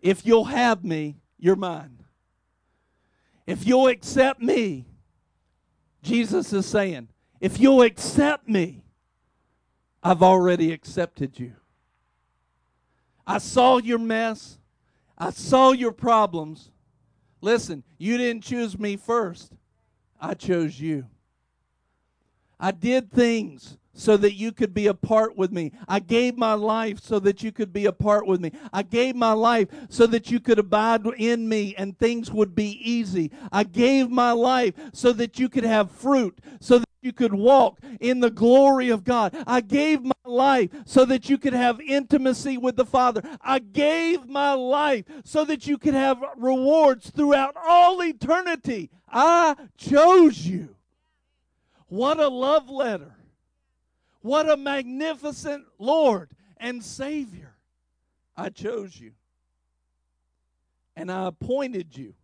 If 0.00 0.24
you'll 0.24 0.46
have 0.46 0.82
me, 0.82 1.16
you're 1.38 1.56
mine. 1.56 1.98
If 3.46 3.66
you'll 3.66 3.88
accept 3.88 4.40
me, 4.40 4.86
Jesus 6.02 6.54
is 6.54 6.64
saying, 6.64 7.08
if 7.38 7.60
you'll 7.60 7.82
accept 7.82 8.48
me, 8.48 8.82
I've 10.02 10.22
already 10.22 10.72
accepted 10.72 11.38
you. 11.38 11.52
I 13.26 13.36
saw 13.36 13.76
your 13.76 13.98
mess. 13.98 14.56
I 15.16 15.30
saw 15.30 15.72
your 15.72 15.92
problems. 15.92 16.70
Listen, 17.40 17.84
you 17.98 18.16
didn't 18.16 18.42
choose 18.42 18.78
me 18.78 18.96
first. 18.96 19.52
I 20.20 20.34
chose 20.34 20.80
you. 20.80 21.06
I 22.58 22.70
did 22.70 23.12
things 23.12 23.76
so 23.92 24.16
that 24.16 24.34
you 24.34 24.52
could 24.52 24.74
be 24.74 24.86
a 24.86 24.94
part 24.94 25.36
with 25.36 25.52
me. 25.52 25.72
I 25.86 26.00
gave 26.00 26.36
my 26.36 26.54
life 26.54 27.00
so 27.00 27.18
that 27.20 27.42
you 27.42 27.52
could 27.52 27.72
be 27.72 27.86
a 27.86 27.92
part 27.92 28.26
with 28.26 28.40
me. 28.40 28.50
I 28.72 28.82
gave 28.82 29.14
my 29.14 29.32
life 29.32 29.68
so 29.88 30.06
that 30.08 30.30
you 30.30 30.40
could 30.40 30.58
abide 30.58 31.06
in 31.16 31.48
me 31.48 31.74
and 31.76 31.96
things 31.96 32.30
would 32.30 32.54
be 32.54 32.80
easy. 32.82 33.30
I 33.52 33.64
gave 33.64 34.10
my 34.10 34.32
life 34.32 34.74
so 34.92 35.12
that 35.12 35.38
you 35.38 35.48
could 35.48 35.64
have 35.64 35.90
fruit, 35.90 36.38
so 36.60 36.78
that 36.78 36.88
you 37.04 37.12
could 37.12 37.34
walk 37.34 37.78
in 38.00 38.20
the 38.20 38.30
glory 38.30 38.88
of 38.88 39.04
God. 39.04 39.34
I 39.46 39.60
gave 39.60 40.02
my 40.02 40.12
life 40.24 40.70
so 40.86 41.04
that 41.04 41.28
you 41.28 41.38
could 41.38 41.52
have 41.52 41.80
intimacy 41.80 42.56
with 42.56 42.76
the 42.76 42.86
Father. 42.86 43.22
I 43.40 43.58
gave 43.58 44.26
my 44.26 44.54
life 44.54 45.04
so 45.24 45.44
that 45.44 45.66
you 45.66 45.78
could 45.78 45.94
have 45.94 46.22
rewards 46.36 47.10
throughout 47.10 47.56
all 47.56 48.02
eternity. 48.02 48.90
I 49.08 49.54
chose 49.76 50.46
you. 50.46 50.74
What 51.88 52.18
a 52.18 52.28
love 52.28 52.70
letter. 52.70 53.14
What 54.22 54.48
a 54.48 54.56
magnificent 54.56 55.66
Lord 55.78 56.30
and 56.56 56.82
Savior. 56.82 57.54
I 58.36 58.48
chose 58.48 58.98
you. 58.98 59.12
And 60.96 61.12
I 61.12 61.26
appointed 61.26 61.96
you. 61.96 62.14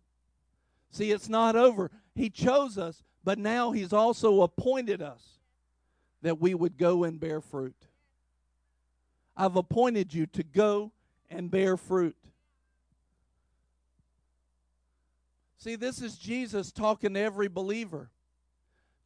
See, 0.89 1.11
it's 1.11 1.29
not 1.29 1.55
over. 1.55 1.91
He 2.15 2.29
chose 2.29 2.77
us, 2.77 3.03
but 3.23 3.37
now 3.37 3.71
He's 3.71 3.93
also 3.93 4.41
appointed 4.41 5.01
us 5.01 5.39
that 6.21 6.39
we 6.39 6.53
would 6.53 6.77
go 6.77 7.03
and 7.03 7.19
bear 7.19 7.41
fruit. 7.41 7.87
I've 9.35 9.55
appointed 9.55 10.13
you 10.13 10.25
to 10.27 10.43
go 10.43 10.91
and 11.29 11.49
bear 11.49 11.77
fruit. 11.77 12.15
See, 15.57 15.75
this 15.75 16.01
is 16.01 16.17
Jesus 16.17 16.71
talking 16.71 17.13
to 17.13 17.19
every 17.19 17.47
believer. 17.47 18.09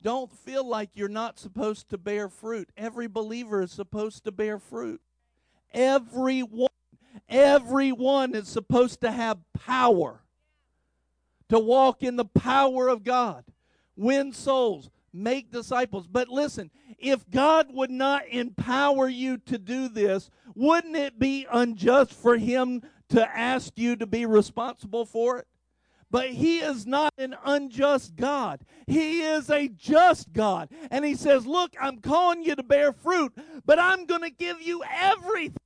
Don't 0.01 0.31
feel 0.31 0.67
like 0.67 0.91
you're 0.93 1.09
not 1.09 1.39
supposed 1.39 1.89
to 1.89 1.97
bear 1.97 2.29
fruit. 2.29 2.69
Every 2.77 3.07
believer 3.07 3.61
is 3.61 3.71
supposed 3.71 4.23
to 4.25 4.31
bear 4.31 4.59
fruit. 4.59 5.01
Everyone, 5.73 6.69
everyone 7.27 8.35
is 8.35 8.47
supposed 8.47 9.01
to 9.01 9.11
have 9.11 9.39
power 9.53 10.21
to 11.49 11.59
walk 11.59 12.03
in 12.03 12.15
the 12.15 12.25
power 12.25 12.87
of 12.87 13.03
God, 13.03 13.43
win 13.95 14.33
souls, 14.33 14.89
make 15.13 15.51
disciples. 15.51 16.07
But 16.07 16.29
listen, 16.29 16.69
if 16.99 17.29
God 17.29 17.67
would 17.73 17.91
not 17.91 18.27
empower 18.29 19.07
you 19.07 19.37
to 19.39 19.57
do 19.57 19.87
this, 19.87 20.29
wouldn't 20.53 20.95
it 20.95 21.19
be 21.19 21.47
unjust 21.51 22.13
for 22.13 22.37
Him 22.37 22.83
to 23.09 23.37
ask 23.37 23.73
you 23.77 23.95
to 23.95 24.05
be 24.05 24.25
responsible 24.25 25.05
for 25.05 25.39
it? 25.39 25.47
But 26.11 26.29
He 26.29 26.59
is 26.59 26.85
not 26.85 27.13
an 27.17 27.35
unjust 27.45 28.15
God. 28.15 28.61
He 28.87 29.21
is 29.21 29.49
a 29.49 29.67
just 29.67 30.31
God. 30.33 30.69
And 30.91 31.03
He 31.03 31.15
says, 31.15 31.45
Look, 31.45 31.75
I'm 31.81 31.97
calling 31.99 32.43
you 32.43 32.55
to 32.55 32.63
bear 32.63 32.93
fruit, 32.93 33.33
but 33.65 33.79
I'm 33.79 34.05
going 34.05 34.21
to 34.21 34.29
give 34.29 34.61
you 34.61 34.83
everything 34.89 35.57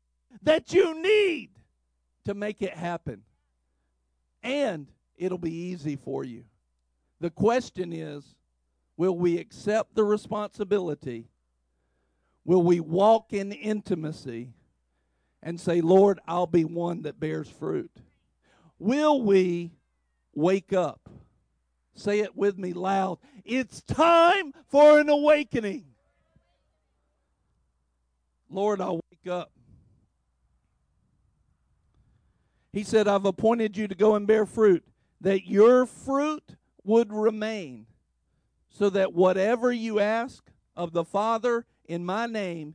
that 0.43 0.73
you 0.73 1.01
need 1.01 1.49
to 2.25 2.33
make 2.33 2.61
it 2.61 2.73
happen. 2.73 3.23
And 4.41 4.87
it'll 5.17 5.37
be 5.37 5.53
easy 5.53 5.95
for 5.97 6.23
you. 6.23 6.45
The 7.19 7.29
question 7.29 7.91
is 7.91 8.35
will 8.97 9.17
we 9.17 9.37
accept 9.37 9.95
the 9.95 10.03
responsibility? 10.03 11.27
Will 12.45 12.63
we 12.63 12.79
walk 12.79 13.33
in 13.33 13.51
intimacy 13.51 14.53
and 15.43 15.59
say, 15.59 15.81
Lord, 15.81 16.19
I'll 16.27 16.47
be 16.47 16.65
one 16.65 17.03
that 17.03 17.19
bears 17.19 17.49
fruit? 17.49 17.91
Will 18.79 19.21
we 19.21 19.71
wake 20.33 20.73
up? 20.73 21.09
Say 21.93 22.19
it 22.19 22.35
with 22.35 22.57
me 22.57 22.73
loud. 22.73 23.19
It's 23.43 23.81
time 23.81 24.53
for 24.69 24.99
an 24.99 25.09
awakening. 25.09 25.85
Lord, 28.49 28.81
I'll 28.81 29.01
wake 29.11 29.31
up. 29.31 29.51
He 32.71 32.83
said, 32.83 33.07
I've 33.07 33.25
appointed 33.25 33.75
you 33.77 33.87
to 33.87 33.95
go 33.95 34.15
and 34.15 34.25
bear 34.25 34.45
fruit, 34.45 34.83
that 35.21 35.47
your 35.47 35.85
fruit 35.85 36.55
would 36.89 37.13
remain, 37.13 37.85
so 38.67 38.89
that 38.89 39.13
whatever 39.13 39.71
you 39.71 39.99
ask 39.99 40.43
of 40.75 40.91
the 40.91 41.05
Father 41.05 41.63
in 41.85 42.03
my 42.03 42.25
name, 42.25 42.73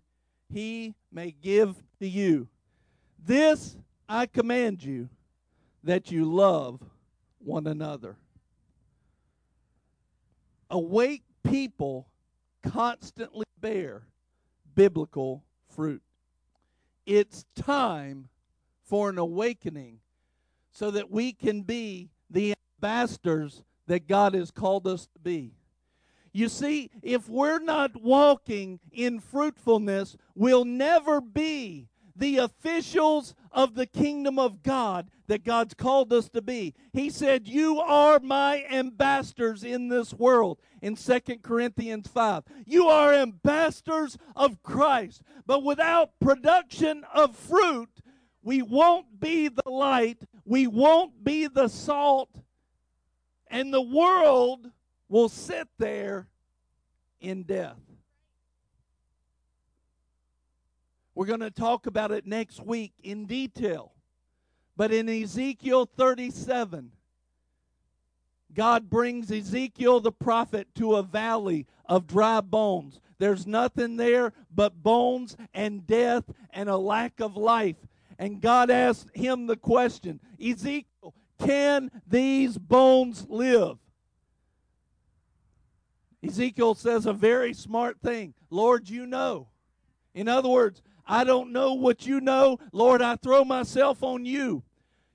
he 0.49 0.95
may 1.11 1.33
give 1.33 1.83
to 1.99 2.07
you. 2.07 2.47
This 3.19 3.77
I 4.09 4.27
command 4.27 4.85
you, 4.85 5.09
that 5.83 6.13
you 6.13 6.33
love 6.33 6.81
one 7.39 7.67
another. 7.67 8.17
Awake 10.71 11.25
people 11.43 12.07
constantly 12.63 13.47
bear 13.61 14.07
biblical 14.77 15.43
fruit. 15.69 16.03
It's 17.05 17.47
time 17.57 18.29
for 18.85 19.11
an 19.11 19.19
awakening 19.19 19.99
so 20.71 20.93
that 20.93 21.11
we 21.11 21.33
can 21.33 21.63
be 21.63 22.11
the 22.31 22.55
ambassadors 22.77 23.65
that 23.87 24.09
God 24.09 24.35
has 24.35 24.51
called 24.51 24.87
us 24.87 25.07
to 25.15 25.19
be. 25.19 25.55
You 26.33 26.49
see, 26.49 26.91
if 27.03 27.29
we're 27.29 27.61
not 27.61 28.03
walking 28.03 28.81
in 28.91 29.21
fruitfulness, 29.21 30.17
we'll 30.35 30.65
never 30.65 31.21
be 31.21 31.89
the 32.17 32.39
officials 32.39 33.35
of 33.53 33.75
the 33.75 33.87
kingdom 33.87 34.39
of 34.39 34.63
God 34.63 35.09
that 35.27 35.45
God's 35.45 35.75
called 35.75 36.13
us 36.13 36.29
to 36.31 36.43
be. 36.43 36.75
He 36.93 37.11
said, 37.11 37.49
You 37.49 37.81
are 37.81 38.21
my 38.21 38.65
ambassadors 38.71 39.65
in 39.65 39.89
this 39.89 40.13
world 40.13 40.59
in 40.83 40.97
Second 40.97 41.43
Corinthians 41.43 42.09
5. 42.09 42.45
You 42.67 42.89
are 42.89 43.15
ambassadors 43.15 44.19
of 44.37 44.63
Christ. 44.63 45.23
But 45.47 45.63
without 45.63 46.19
production 46.21 47.05
of 47.13 47.37
fruit, 47.37 47.91
we 48.43 48.61
won't 48.61 49.21
be 49.21 49.49
the 49.49 49.71
light, 49.71 50.23
we 50.45 50.67
won't 50.67 51.25
be 51.25 51.47
the 51.47 51.69
salt, 51.69 52.43
and 53.55 53.73
the 53.73 53.81
world 53.81 54.69
will 55.09 55.29
sit 55.29 55.69
there 55.79 56.27
in 57.21 57.45
death. 57.45 57.79
We're 61.15 61.27
going 61.27 61.39
to 61.39 61.53
talk 61.53 61.87
about 61.87 62.11
it 62.11 62.27
next 62.27 62.61
week 62.67 62.95
in 63.05 63.27
detail. 63.27 63.93
But 64.77 64.93
in 64.93 65.09
Ezekiel 65.09 65.87
37, 65.87 66.91
God 68.53 68.91
brings 68.91 69.31
Ezekiel 69.31 70.01
the 70.01 70.11
prophet 70.11 70.67
to 70.75 70.97
a 70.97 71.05
valley 71.05 71.69
of 71.89 72.09
dry 72.09 72.41
bones. 72.41 72.99
There's 73.19 73.47
nothing 73.47 73.97
there 73.97 74.33
but 74.53 74.83
bones 74.83 75.37
and 75.55 75.87
death 75.87 76.25
and 76.51 76.69
a 76.69 76.77
lack 76.77 77.21
of 77.21 77.37
life. 77.37 77.77
And 78.19 78.41
God 78.41 78.69
asked 78.69 79.15
him 79.15 79.47
the 79.47 79.57
question 79.57 80.19
Ezekiel, 80.45 81.15
can 81.45 81.91
these 82.07 82.59
bones 82.59 83.27
live? 83.29 83.79
Ezekiel 86.23 86.75
says 86.75 87.07
a 87.07 87.13
very 87.13 87.53
smart 87.53 88.01
thing 88.01 88.35
Lord, 88.51 88.89
you 88.89 89.07
know. 89.07 89.49
In 90.15 90.29
other 90.29 90.49
words, 90.49 90.81
I 91.07 91.25
don't 91.25 91.53
know 91.53 91.75
what 91.75 92.07
you 92.07 92.21
know. 92.21 92.59
Lord, 92.73 93.03
I 93.03 93.17
throw 93.17 93.45
myself 93.45 94.03
on 94.03 94.25
you. 94.25 94.63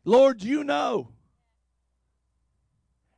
Lord, 0.05 0.43
you 0.43 0.63
know. 0.63 1.09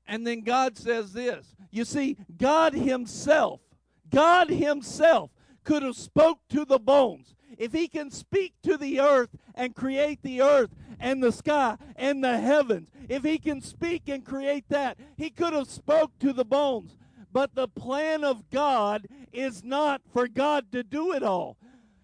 And 0.08 0.26
then 0.26 0.42
God 0.42 0.78
says 0.78 1.14
this. 1.14 1.56
You 1.72 1.86
see, 1.86 2.18
God 2.38 2.74
himself, 2.74 3.62
God 4.10 4.50
himself 4.50 5.32
could 5.64 5.84
have 5.84 5.96
spoke 5.96 6.40
to 6.50 6.66
the 6.66 6.80
bones. 6.80 7.34
If 7.58 7.74
he 7.74 7.88
can 7.88 8.12
speak 8.12 8.54
to 8.64 8.78
the 8.78 9.00
earth 9.00 9.30
and 9.56 9.76
create 9.76 10.22
the 10.22 10.42
earth 10.42 10.72
and 11.00 11.24
the 11.24 11.32
sky 11.32 11.78
and 11.96 12.24
the 12.24 12.40
heavens, 12.40 12.90
if 13.10 13.24
he 13.24 13.38
can 13.38 13.62
speak 13.62 14.08
and 14.08 14.26
create 14.26 14.66
that, 14.70 14.98
he 15.18 15.30
could 15.30 15.54
have 15.54 15.70
spoke 15.70 16.18
to 16.20 16.34
the 16.34 16.46
bones. 16.46 16.98
But 17.34 17.56
the 17.56 17.68
plan 17.68 18.24
of 18.24 18.50
God 18.50 19.08
is 19.32 19.64
not 19.64 20.02
for 20.12 20.28
God 20.28 20.72
to 20.72 20.84
do 20.84 21.14
it 21.14 21.24
all. 21.24 21.58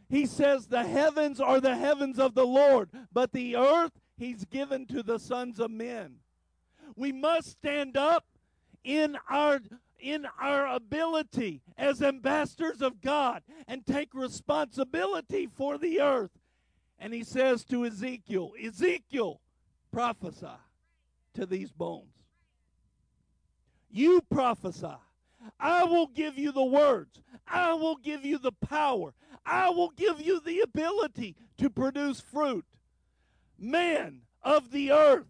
He 0.10 0.26
says 0.26 0.68
the 0.68 0.84
heavens 0.84 1.42
are 1.42 1.60
the 1.60 1.76
heavens 1.76 2.18
of 2.18 2.34
the 2.34 2.46
Lord, 2.46 2.90
but 3.12 3.34
the 3.34 3.58
earth 3.58 3.92
he's 4.18 4.46
given 4.46 4.86
to 4.88 5.04
the 5.04 5.20
sons 5.20 5.60
of 5.60 5.70
men. 5.70 6.16
We 6.96 7.12
must 7.12 7.52
stand 7.52 7.98
up 7.98 8.26
in 8.84 9.18
our 9.30 9.60
in 10.00 10.28
our 10.40 10.68
ability 10.68 11.62
as 11.78 12.02
ambassadors 12.02 12.82
of 12.82 13.02
God 13.02 13.44
and 13.68 13.86
take 13.86 14.14
responsibility 14.14 15.48
for 15.48 15.78
the 15.78 16.02
earth. 16.02 16.32
And 17.00 17.14
he 17.14 17.24
says 17.24 17.64
to 17.66 17.86
Ezekiel, 17.86 18.54
Ezekiel, 18.62 19.42
prophesy 19.92 20.48
to 21.36 21.46
these 21.46 21.72
bones. 21.72 22.14
You 23.90 24.22
prophesy. 24.30 24.96
I 25.60 25.84
will 25.84 26.08
give 26.08 26.38
you 26.38 26.52
the 26.52 26.66
words. 26.66 27.22
I 27.48 27.74
will 27.74 27.96
give 27.96 28.26
you 28.26 28.38
the 28.38 28.52
power. 28.52 29.14
I 29.46 29.70
will 29.70 29.90
give 29.90 30.20
you 30.20 30.40
the 30.40 30.60
ability 30.62 31.36
to 31.58 31.70
produce 31.70 32.20
fruit. 32.20 32.66
Man 33.58 34.22
of 34.44 34.72
the 34.72 34.92
earth, 34.92 35.28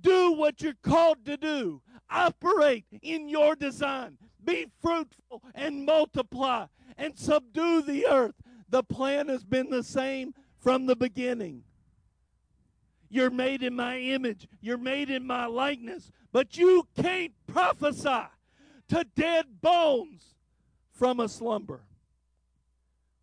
do 0.00 0.32
what 0.32 0.62
you're 0.62 0.74
called 0.82 1.24
to 1.26 1.36
do. 1.36 1.82
Operate 2.10 2.86
in 3.02 3.28
your 3.28 3.54
design. 3.54 4.16
Be 4.44 4.66
fruitful 4.80 5.42
and 5.54 5.84
multiply 5.84 6.66
and 6.96 7.18
subdue 7.18 7.82
the 7.82 8.06
earth. 8.06 8.34
The 8.68 8.82
plan 8.82 9.28
has 9.28 9.44
been 9.44 9.70
the 9.70 9.82
same 9.82 10.34
from 10.58 10.86
the 10.86 10.96
beginning. 10.96 11.64
You're 13.10 13.30
made 13.30 13.62
in 13.62 13.74
my 13.74 13.98
image, 13.98 14.46
you're 14.60 14.76
made 14.76 15.08
in 15.08 15.26
my 15.26 15.46
likeness, 15.46 16.10
but 16.32 16.58
you 16.58 16.86
can't 17.00 17.32
prophesy 17.46 18.26
to 18.88 19.04
dead 19.16 19.46
bones 19.62 20.34
from 20.92 21.20
a 21.20 21.28
slumber. 21.28 21.82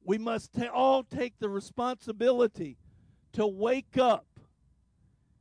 We 0.03 0.17
must 0.17 0.53
ta- 0.53 0.69
all 0.73 1.03
take 1.03 1.37
the 1.39 1.49
responsibility 1.49 2.77
to 3.33 3.45
wake 3.45 3.97
up 3.97 4.25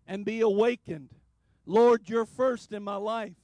and 0.07 0.25
be 0.25 0.41
awakened. 0.41 1.11
Lord, 1.67 2.09
you're 2.09 2.27
first 2.27 2.73
in 2.73 2.83
my 2.83 2.97
life. 2.97 3.35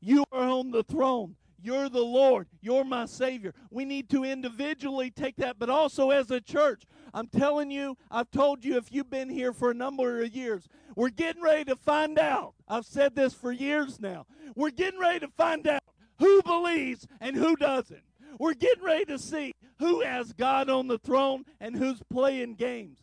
You 0.00 0.24
are 0.32 0.48
on 0.48 0.70
the 0.70 0.82
throne. 0.82 1.36
You're 1.62 1.88
the 1.88 2.04
Lord. 2.04 2.46
You're 2.60 2.84
my 2.84 3.06
Savior. 3.06 3.54
We 3.70 3.86
need 3.86 4.10
to 4.10 4.22
individually 4.22 5.10
take 5.10 5.36
that, 5.36 5.58
but 5.58 5.70
also 5.70 6.10
as 6.10 6.30
a 6.30 6.40
church. 6.40 6.82
I'm 7.14 7.26
telling 7.26 7.70
you, 7.70 7.96
I've 8.10 8.30
told 8.30 8.64
you 8.64 8.76
if 8.76 8.92
you've 8.92 9.08
been 9.08 9.30
here 9.30 9.52
for 9.52 9.70
a 9.70 9.74
number 9.74 10.22
of 10.22 10.34
years, 10.34 10.68
we're 10.94 11.08
getting 11.08 11.42
ready 11.42 11.64
to 11.64 11.76
find 11.76 12.18
out. 12.18 12.54
I've 12.68 12.84
said 12.84 13.16
this 13.16 13.32
for 13.32 13.50
years 13.50 13.98
now. 13.98 14.26
We're 14.54 14.70
getting 14.70 15.00
ready 15.00 15.20
to 15.20 15.28
find 15.28 15.66
out 15.66 15.82
who 16.18 16.42
believes 16.42 17.06
and 17.20 17.34
who 17.34 17.56
doesn't. 17.56 18.02
We're 18.38 18.54
getting 18.54 18.84
ready 18.84 19.06
to 19.06 19.18
see 19.18 19.54
who 19.78 20.02
has 20.02 20.32
God 20.32 20.68
on 20.68 20.88
the 20.88 20.98
throne 20.98 21.44
and 21.60 21.76
who's 21.76 22.02
playing 22.10 22.56
games. 22.56 22.98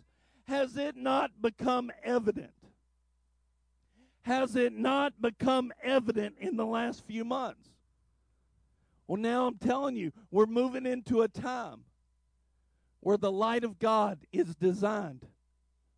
Has 0.47 0.77
it 0.77 0.95
not 0.95 1.41
become 1.41 1.91
evident? 2.03 2.51
Has 4.23 4.55
it 4.55 4.73
not 4.73 5.19
become 5.21 5.71
evident 5.83 6.35
in 6.39 6.55
the 6.55 6.65
last 6.65 7.05
few 7.05 7.25
months? 7.25 7.69
Well, 9.07 9.19
now 9.19 9.47
I'm 9.47 9.57
telling 9.57 9.95
you, 9.95 10.11
we're 10.29 10.45
moving 10.45 10.85
into 10.85 11.21
a 11.21 11.27
time 11.27 11.83
where 13.01 13.17
the 13.17 13.31
light 13.31 13.63
of 13.63 13.79
God 13.79 14.19
is 14.31 14.55
designed 14.55 15.25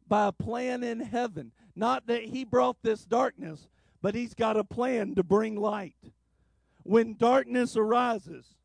by 0.08 0.28
a 0.28 0.32
plan 0.32 0.84
in 0.84 1.02
heaven. 1.02 1.52
Not 1.76 2.08
that 2.08 2.24
He 2.24 2.44
brought 2.46 2.82
this 2.82 3.06
darkness, 3.06 3.68
but 4.02 4.16
He's 4.16 4.34
got 4.34 4.58
a 4.58 4.64
plan 4.64 5.16
to 5.16 5.24
bring 5.24 5.56
light. 5.56 5.96
When 6.84 7.16
darkness 7.16 7.76
arises, 7.76 8.56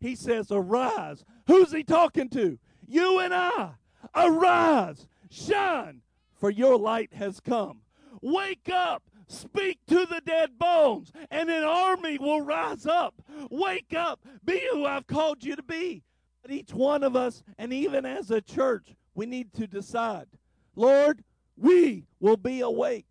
He 0.00 0.16
says, 0.16 0.48
Arise. 0.50 1.24
Who's 1.46 1.72
He 1.72 1.84
talking 1.84 2.28
to? 2.30 2.58
You 2.86 3.20
and 3.20 3.32
I. 3.32 3.70
Arise, 4.14 5.06
shine, 5.30 6.02
for 6.34 6.50
your 6.50 6.76
light 6.76 7.14
has 7.14 7.40
come. 7.40 7.80
Wake 8.24 8.70
up, 8.72 9.02
speak 9.28 9.80
to 9.86 10.06
the 10.06 10.22
dead 10.24 10.58
bones, 10.58 11.12
and 11.30 11.50
an 11.50 11.62
army 11.62 12.16
will 12.16 12.40
rise 12.40 12.86
up. 12.86 13.14
Wake 13.50 13.92
up, 13.94 14.18
be 14.42 14.66
who 14.72 14.86
I've 14.86 15.06
called 15.06 15.44
you 15.44 15.54
to 15.56 15.62
be. 15.62 16.02
But 16.40 16.50
each 16.50 16.72
one 16.72 17.02
of 17.02 17.16
us, 17.16 17.42
and 17.58 17.70
even 17.70 18.06
as 18.06 18.30
a 18.30 18.40
church, 18.40 18.96
we 19.14 19.26
need 19.26 19.52
to 19.52 19.66
decide 19.66 20.26
Lord, 20.74 21.22
we 21.54 22.06
will 22.18 22.38
be 22.38 22.62
awake. 22.62 23.04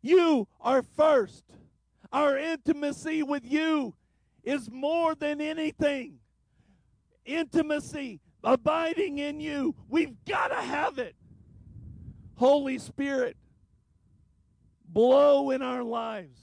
You 0.00 0.46
are 0.60 0.84
first. 0.84 1.42
Our 2.12 2.38
intimacy 2.38 3.24
with 3.24 3.44
you 3.44 3.96
is 4.44 4.70
more 4.70 5.16
than 5.16 5.40
anything. 5.40 6.20
Intimacy, 7.24 8.20
abiding 8.44 9.18
in 9.18 9.40
you, 9.40 9.74
we've 9.88 10.14
got 10.24 10.48
to 10.48 10.62
have 10.62 10.98
it. 10.98 11.16
Holy 12.36 12.78
Spirit, 12.78 13.36
blow 14.92 15.50
in 15.50 15.62
our 15.62 15.82
lives. 15.82 16.38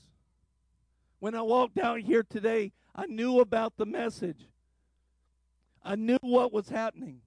When 1.19 1.35
I 1.35 1.41
walked 1.41 1.77
out 1.77 1.99
here 1.99 2.23
today, 2.23 2.71
I 2.95 3.05
knew 3.05 3.39
about 3.39 3.77
the 3.77 3.85
message. 3.85 4.47
I 5.83 5.95
knew 5.95 6.19
what 6.21 6.53
was 6.53 6.69
happening. 6.69 7.21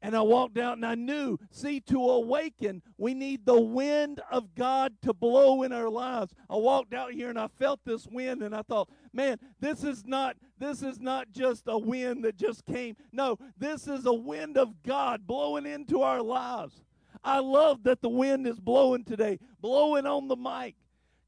And 0.00 0.16
I 0.16 0.20
walked 0.20 0.58
out 0.58 0.74
and 0.74 0.86
I 0.86 0.94
knew, 0.94 1.38
see, 1.50 1.80
to 1.80 1.98
awaken, 1.98 2.82
we 2.98 3.14
need 3.14 3.44
the 3.44 3.60
wind 3.60 4.20
of 4.30 4.54
God 4.54 4.94
to 5.02 5.12
blow 5.12 5.64
in 5.64 5.72
our 5.72 5.90
lives. 5.90 6.32
I 6.48 6.54
walked 6.54 6.94
out 6.94 7.12
here 7.12 7.30
and 7.30 7.38
I 7.38 7.48
felt 7.48 7.80
this 7.84 8.06
wind 8.06 8.42
and 8.42 8.54
I 8.54 8.62
thought, 8.62 8.88
man, 9.12 9.38
this 9.58 9.82
is 9.82 10.04
not 10.06 10.36
this 10.56 10.82
is 10.82 11.00
not 11.00 11.32
just 11.32 11.64
a 11.66 11.78
wind 11.78 12.24
that 12.24 12.36
just 12.36 12.64
came. 12.64 12.96
No, 13.12 13.38
this 13.56 13.88
is 13.88 14.06
a 14.06 14.12
wind 14.12 14.56
of 14.56 14.82
God 14.84 15.26
blowing 15.26 15.66
into 15.66 16.02
our 16.02 16.22
lives. 16.22 16.84
I 17.22 17.38
love 17.40 17.82
that 17.84 18.00
the 18.02 18.08
wind 18.08 18.46
is 18.46 18.58
blowing 18.58 19.04
today, 19.04 19.38
blowing 19.60 20.06
on 20.06 20.28
the 20.28 20.36
mic 20.36 20.76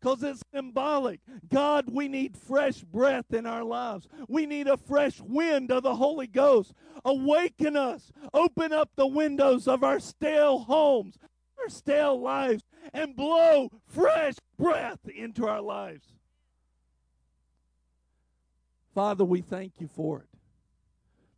because 0.00 0.22
it's 0.22 0.42
symbolic. 0.54 1.20
God, 1.48 1.90
we 1.90 2.08
need 2.08 2.36
fresh 2.36 2.78
breath 2.78 3.32
in 3.32 3.46
our 3.46 3.64
lives. 3.64 4.08
We 4.28 4.46
need 4.46 4.66
a 4.66 4.76
fresh 4.76 5.20
wind 5.20 5.70
of 5.70 5.82
the 5.82 5.94
Holy 5.94 6.26
Ghost. 6.26 6.72
Awaken 7.04 7.76
us. 7.76 8.10
Open 8.32 8.72
up 8.72 8.90
the 8.96 9.06
windows 9.06 9.68
of 9.68 9.84
our 9.84 10.00
stale 10.00 10.60
homes, 10.60 11.18
our 11.60 11.68
stale 11.68 12.20
lives, 12.20 12.64
and 12.94 13.14
blow 13.14 13.70
fresh 13.86 14.34
breath 14.58 15.00
into 15.08 15.46
our 15.46 15.60
lives. 15.60 16.06
Father, 18.94 19.24
we 19.24 19.40
thank 19.40 19.74
you 19.78 19.88
for 19.88 20.20
it. 20.20 20.26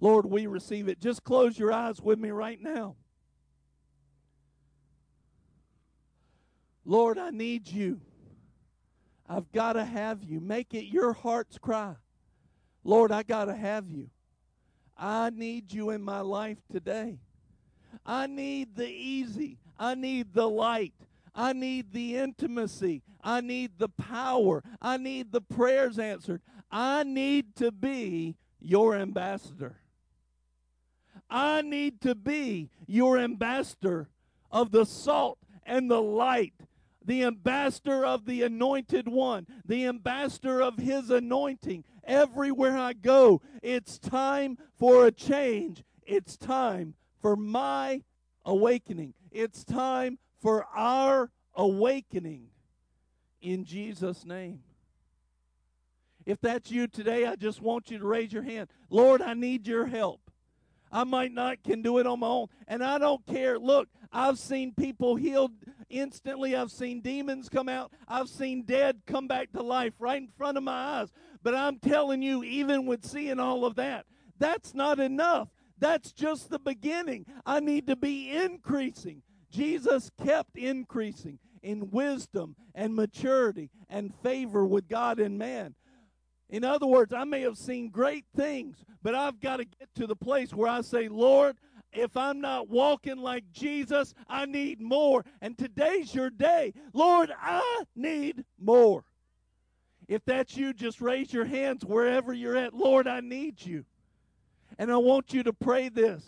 Lord, 0.00 0.26
we 0.26 0.46
receive 0.46 0.88
it. 0.88 1.00
Just 1.00 1.22
close 1.22 1.58
your 1.58 1.72
eyes 1.72 2.00
with 2.00 2.18
me 2.18 2.30
right 2.30 2.60
now. 2.60 2.96
Lord, 6.84 7.18
I 7.18 7.30
need 7.30 7.68
you. 7.68 8.00
I've 9.28 9.50
got 9.52 9.74
to 9.74 9.84
have 9.84 10.22
you. 10.24 10.40
Make 10.40 10.74
it 10.74 10.84
your 10.84 11.12
heart's 11.12 11.58
cry. 11.58 11.94
Lord, 12.84 13.12
I 13.12 13.22
got 13.22 13.46
to 13.46 13.54
have 13.54 13.88
you. 13.88 14.10
I 14.96 15.30
need 15.30 15.72
you 15.72 15.90
in 15.90 16.02
my 16.02 16.20
life 16.20 16.58
today. 16.70 17.18
I 18.04 18.26
need 18.26 18.74
the 18.76 18.88
easy. 18.88 19.58
I 19.78 19.94
need 19.94 20.34
the 20.34 20.48
light. 20.48 20.94
I 21.34 21.52
need 21.52 21.92
the 21.92 22.16
intimacy. 22.16 23.02
I 23.22 23.40
need 23.40 23.78
the 23.78 23.88
power. 23.88 24.62
I 24.80 24.96
need 24.96 25.32
the 25.32 25.40
prayers 25.40 25.98
answered. 25.98 26.42
I 26.70 27.04
need 27.04 27.56
to 27.56 27.70
be 27.70 28.36
your 28.60 28.96
ambassador. 28.96 29.76
I 31.30 31.62
need 31.62 32.00
to 32.02 32.14
be 32.14 32.70
your 32.86 33.18
ambassador 33.18 34.10
of 34.50 34.70
the 34.70 34.84
salt 34.84 35.38
and 35.64 35.90
the 35.90 36.02
light 36.02 36.54
the 37.04 37.24
ambassador 37.24 38.04
of 38.04 38.26
the 38.26 38.42
anointed 38.42 39.08
one, 39.08 39.46
the 39.64 39.86
ambassador 39.86 40.62
of 40.62 40.78
his 40.78 41.10
anointing. 41.10 41.84
Everywhere 42.04 42.76
I 42.76 42.92
go, 42.92 43.40
it's 43.62 43.98
time 43.98 44.58
for 44.78 45.06
a 45.06 45.12
change. 45.12 45.84
It's 46.04 46.36
time 46.36 46.94
for 47.20 47.36
my 47.36 48.02
awakening. 48.44 49.14
It's 49.30 49.64
time 49.64 50.18
for 50.40 50.66
our 50.74 51.30
awakening 51.54 52.48
in 53.40 53.64
Jesus' 53.64 54.24
name. 54.24 54.60
If 56.24 56.40
that's 56.40 56.70
you 56.70 56.86
today, 56.86 57.26
I 57.26 57.36
just 57.36 57.60
want 57.60 57.90
you 57.90 57.98
to 57.98 58.06
raise 58.06 58.32
your 58.32 58.42
hand. 58.42 58.68
Lord, 58.90 59.22
I 59.22 59.34
need 59.34 59.66
your 59.66 59.86
help. 59.86 60.20
I 60.92 61.04
might 61.04 61.32
not 61.32 61.62
can 61.64 61.82
do 61.82 61.98
it 61.98 62.06
on 62.06 62.20
my 62.20 62.26
own. 62.26 62.48
And 62.68 62.84
I 62.84 62.98
don't 62.98 63.24
care. 63.26 63.58
Look, 63.58 63.88
I've 64.12 64.38
seen 64.38 64.72
people 64.72 65.16
healed 65.16 65.52
instantly. 65.92 66.56
I've 66.56 66.70
seen 66.70 67.00
demons 67.00 67.48
come 67.48 67.68
out. 67.68 67.92
I've 68.08 68.28
seen 68.28 68.62
dead 68.62 69.02
come 69.06 69.28
back 69.28 69.52
to 69.52 69.62
life 69.62 69.92
right 69.98 70.20
in 70.20 70.28
front 70.28 70.56
of 70.56 70.64
my 70.64 71.00
eyes. 71.00 71.12
But 71.42 71.54
I'm 71.54 71.78
telling 71.78 72.22
you, 72.22 72.42
even 72.42 72.86
with 72.86 73.04
seeing 73.04 73.38
all 73.38 73.64
of 73.64 73.76
that, 73.76 74.06
that's 74.38 74.74
not 74.74 74.98
enough. 74.98 75.48
That's 75.78 76.12
just 76.12 76.50
the 76.50 76.58
beginning. 76.58 77.26
I 77.44 77.60
need 77.60 77.86
to 77.88 77.96
be 77.96 78.30
increasing. 78.30 79.22
Jesus 79.50 80.10
kept 80.24 80.56
increasing 80.56 81.38
in 81.62 81.90
wisdom 81.90 82.56
and 82.74 82.94
maturity 82.94 83.70
and 83.88 84.14
favor 84.22 84.64
with 84.64 84.88
God 84.88 85.18
and 85.20 85.38
man. 85.38 85.74
In 86.48 86.64
other 86.64 86.86
words, 86.86 87.14
I 87.14 87.24
may 87.24 87.40
have 87.40 87.56
seen 87.56 87.88
great 87.88 88.26
things, 88.36 88.84
but 89.02 89.14
I've 89.14 89.40
got 89.40 89.56
to 89.56 89.64
get 89.64 89.88
to 89.96 90.06
the 90.06 90.16
place 90.16 90.52
where 90.52 90.68
I 90.68 90.82
say, 90.82 91.08
Lord, 91.08 91.56
if 91.92 92.16
I'm 92.16 92.40
not 92.40 92.68
walking 92.68 93.18
like 93.18 93.44
Jesus, 93.52 94.14
I 94.28 94.46
need 94.46 94.80
more. 94.80 95.24
And 95.40 95.56
today's 95.56 96.14
your 96.14 96.30
day. 96.30 96.72
Lord, 96.92 97.30
I 97.40 97.84
need 97.94 98.44
more. 98.58 99.04
If 100.08 100.24
that's 100.24 100.56
you, 100.56 100.72
just 100.72 101.00
raise 101.00 101.32
your 101.32 101.44
hands 101.44 101.84
wherever 101.84 102.32
you're 102.32 102.56
at. 102.56 102.74
Lord, 102.74 103.06
I 103.06 103.20
need 103.20 103.64
you. 103.64 103.84
And 104.78 104.90
I 104.90 104.96
want 104.96 105.32
you 105.32 105.42
to 105.42 105.52
pray 105.52 105.88
this. 105.88 106.24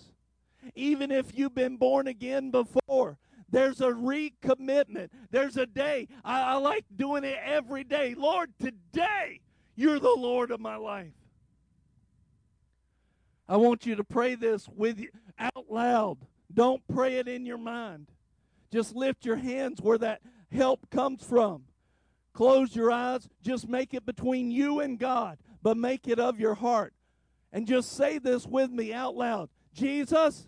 Even 0.74 1.10
if 1.10 1.36
you've 1.36 1.54
been 1.54 1.76
born 1.76 2.06
again 2.06 2.50
before, 2.50 3.18
there's 3.50 3.80
a 3.80 3.90
recommitment. 3.90 5.10
There's 5.30 5.56
a 5.56 5.66
day. 5.66 6.08
I, 6.24 6.42
I 6.42 6.54
like 6.54 6.84
doing 6.94 7.24
it 7.24 7.38
every 7.44 7.84
day. 7.84 8.14
Lord, 8.16 8.52
today 8.58 9.40
you're 9.76 9.98
the 9.98 10.14
Lord 10.16 10.50
of 10.50 10.60
my 10.60 10.76
life. 10.76 11.12
I 13.48 13.56
want 13.58 13.84
you 13.84 13.96
to 13.96 14.04
pray 14.04 14.34
this 14.34 14.68
with 14.68 14.98
you 14.98 15.10
out 15.38 15.66
loud. 15.70 16.18
Don't 16.52 16.82
pray 16.86 17.16
it 17.16 17.28
in 17.28 17.46
your 17.46 17.58
mind. 17.58 18.10
Just 18.72 18.94
lift 18.94 19.24
your 19.24 19.36
hands 19.36 19.80
where 19.80 19.98
that 19.98 20.20
help 20.50 20.90
comes 20.90 21.22
from. 21.22 21.64
Close 22.32 22.74
your 22.74 22.90
eyes. 22.90 23.28
Just 23.42 23.68
make 23.68 23.94
it 23.94 24.04
between 24.04 24.50
you 24.50 24.80
and 24.80 24.98
God, 24.98 25.38
but 25.62 25.76
make 25.76 26.08
it 26.08 26.18
of 26.18 26.40
your 26.40 26.54
heart. 26.54 26.92
And 27.52 27.66
just 27.66 27.92
say 27.96 28.18
this 28.18 28.46
with 28.46 28.70
me 28.70 28.92
out 28.92 29.14
loud 29.14 29.48
Jesus, 29.72 30.46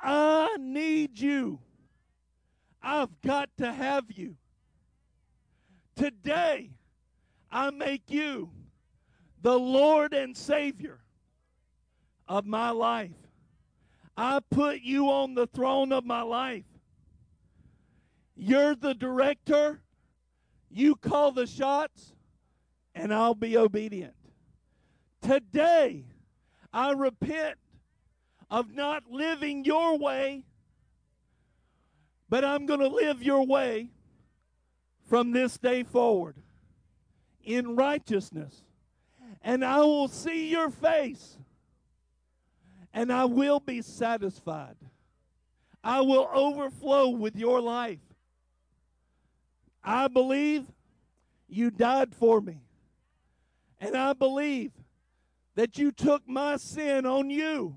I 0.00 0.56
need 0.58 1.18
you. 1.18 1.60
I've 2.82 3.20
got 3.22 3.50
to 3.58 3.72
have 3.72 4.04
you. 4.08 4.36
Today, 5.96 6.70
I 7.50 7.70
make 7.70 8.04
you 8.08 8.50
the 9.42 9.58
Lord 9.58 10.14
and 10.14 10.36
Savior 10.36 11.00
of 12.28 12.46
my 12.46 12.70
life. 12.70 13.10
I 14.20 14.40
put 14.50 14.80
you 14.80 15.10
on 15.10 15.34
the 15.34 15.46
throne 15.46 15.92
of 15.92 16.04
my 16.04 16.22
life. 16.22 16.64
You're 18.34 18.74
the 18.74 18.92
director. 18.92 19.80
You 20.68 20.96
call 20.96 21.30
the 21.30 21.46
shots, 21.46 22.14
and 22.96 23.14
I'll 23.14 23.36
be 23.36 23.56
obedient. 23.56 24.14
Today, 25.22 26.04
I 26.72 26.90
repent 26.90 27.58
of 28.50 28.74
not 28.74 29.04
living 29.08 29.64
your 29.64 29.96
way, 29.96 30.42
but 32.28 32.44
I'm 32.44 32.66
going 32.66 32.80
to 32.80 32.88
live 32.88 33.22
your 33.22 33.46
way 33.46 33.90
from 35.08 35.30
this 35.30 35.58
day 35.58 35.84
forward 35.84 36.34
in 37.44 37.76
righteousness. 37.76 38.64
And 39.42 39.64
I 39.64 39.78
will 39.78 40.08
see 40.08 40.50
your 40.50 40.70
face, 40.70 41.38
and 42.98 43.12
I 43.12 43.26
will 43.26 43.60
be 43.60 43.80
satisfied. 43.80 44.74
I 45.84 46.00
will 46.00 46.28
overflow 46.34 47.10
with 47.10 47.36
your 47.36 47.60
life. 47.60 48.00
I 49.84 50.08
believe 50.08 50.64
you 51.48 51.70
died 51.70 52.12
for 52.12 52.40
me. 52.40 52.58
And 53.80 53.96
I 53.96 54.14
believe 54.14 54.72
that 55.54 55.78
you 55.78 55.92
took 55.92 56.28
my 56.28 56.56
sin 56.56 57.06
on 57.06 57.30
you 57.30 57.76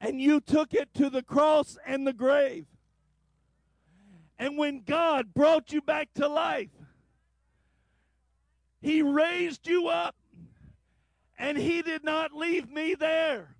and 0.00 0.20
you 0.20 0.40
took 0.40 0.72
it 0.72 0.94
to 0.94 1.10
the 1.10 1.24
cross 1.24 1.76
and 1.84 2.06
the 2.06 2.12
grave. 2.12 2.66
And 4.38 4.56
when 4.56 4.82
God 4.86 5.34
brought 5.34 5.72
you 5.72 5.82
back 5.82 6.14
to 6.14 6.28
life, 6.28 6.70
He 8.80 9.02
raised 9.02 9.66
you 9.66 9.88
up 9.88 10.14
and 11.38 11.58
He 11.58 11.82
did 11.82 12.04
not 12.04 12.32
leave 12.32 12.70
me 12.70 12.94
there. 12.94 13.56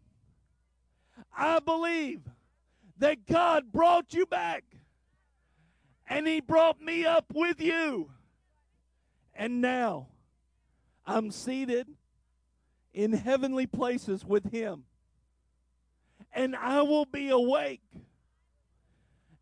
I 1.37 1.59
believe 1.61 2.21
that 2.99 3.27
God 3.27 3.73
brought 3.73 4.15
you 4.15 4.27
back 4.27 4.65
and 6.09 6.27
He 6.27 6.41
brought 6.41 6.81
me 6.81 7.05
up 7.05 7.27
with 7.35 7.61
you. 7.61 8.11
And 9.35 9.61
now 9.61 10.09
I'm 11.07 11.31
seated 11.31 11.89
in 12.93 13.13
heavenly 13.13 13.67
places 13.67 14.25
with 14.25 14.53
Him. 14.53 14.85
And 16.33 16.55
I 16.57 16.83
will 16.83 17.05
be 17.05 17.31
awake 17.31 17.83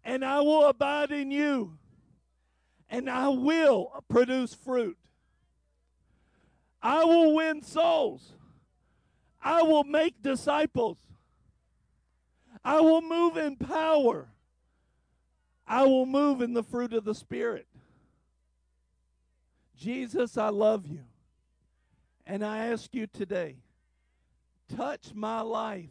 and 0.05 0.25
I 0.25 0.41
will 0.41 0.67
abide 0.67 1.13
in 1.13 1.31
you, 1.31 1.79
and 2.89 3.09
I 3.09 3.29
will 3.29 4.03
produce 4.09 4.55
fruit. 4.55 4.99
I 6.83 7.05
will 7.05 7.35
win 7.35 7.63
souls. 7.63 8.33
I 9.41 9.63
will 9.63 9.85
make 9.85 10.23
disciples. 10.23 10.99
I 12.65 12.81
will 12.81 13.03
move 13.03 13.37
in 13.37 13.57
power. 13.57 14.29
I 15.67 15.85
will 15.85 16.07
move 16.07 16.43
in 16.43 16.55
the 16.55 16.63
fruit 16.63 16.93
of 16.93 17.05
the 17.05 17.15
Spirit. 17.15 17.67
Jesus, 19.77 20.37
I 20.37 20.49
love 20.49 20.87
you. 20.87 21.05
And 22.27 22.45
I 22.45 22.67
ask 22.67 22.95
you 22.95 23.07
today 23.07 23.57
touch 24.77 25.13
my 25.15 25.41
life. 25.41 25.91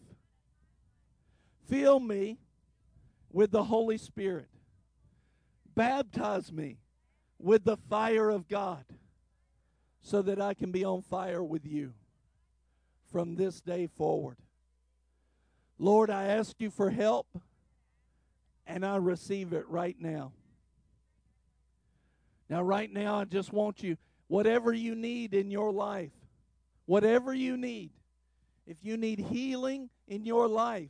Fill 1.68 2.00
me 2.00 2.39
with 3.32 3.52
the 3.52 3.64
Holy 3.64 3.98
Spirit. 3.98 4.48
Baptize 5.76 6.52
me 6.52 6.78
with 7.38 7.64
the 7.64 7.78
fire 7.78 8.30
of 8.30 8.48
God 8.48 8.86
so 10.02 10.22
that 10.22 10.41
I 10.41 10.54
can 10.54 10.72
be 10.72 10.84
on 10.84 11.02
fire 11.02 11.43
with 11.43 11.66
you 11.66 11.93
from 13.12 13.36
this 13.36 13.62
day 13.62 13.88
forward. 13.88 14.38
Lord, 15.78 16.10
I 16.10 16.26
ask 16.26 16.56
you 16.60 16.70
for 16.70 16.89
help 16.89 17.28
and 18.66 18.86
I 18.86 18.97
receive 18.97 19.54
it 19.54 19.68
right 19.68 19.95
now. 19.99 20.32
Now, 22.49 22.62
right 22.62 22.91
now, 22.91 23.16
I 23.16 23.26
just 23.26 23.54
want 23.54 23.82
you, 23.82 23.97
whatever 24.28 24.74
you 24.74 24.93
need 24.93 25.34
in 25.34 25.49
your 25.52 25.72
life, 25.72 26.12
whatever 26.86 27.34
you 27.34 27.56
need, 27.56 27.91
if 28.68 28.78
you 28.82 28.97
need 28.97 29.20
healing 29.20 29.89
in 30.08 30.26
your 30.26 30.47
life, 30.47 30.89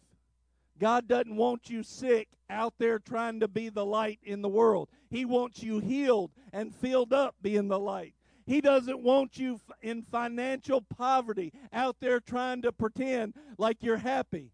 God 0.79 1.07
doesn't 1.07 1.35
want 1.35 1.69
you 1.69 1.83
sick 1.83 2.27
out 2.49 2.73
there 2.79 2.97
trying 2.97 3.39
to 3.41 3.47
be 3.47 3.69
the 3.69 3.85
light 3.85 4.19
in 4.23 4.41
the 4.41 4.49
world. 4.49 4.89
He 5.09 5.25
wants 5.25 5.61
you 5.61 5.79
healed 5.79 6.31
and 6.51 6.73
filled 6.73 7.13
up 7.13 7.35
being 7.41 7.67
the 7.67 7.79
light. 7.79 8.15
He 8.45 8.61
doesn't 8.61 9.01
want 9.01 9.37
you 9.37 9.59
in 9.81 10.01
financial 10.03 10.81
poverty 10.81 11.53
out 11.71 11.97
there 11.99 12.19
trying 12.19 12.61
to 12.63 12.71
pretend 12.71 13.33
like 13.57 13.77
you're 13.81 13.97
happy. 13.97 14.51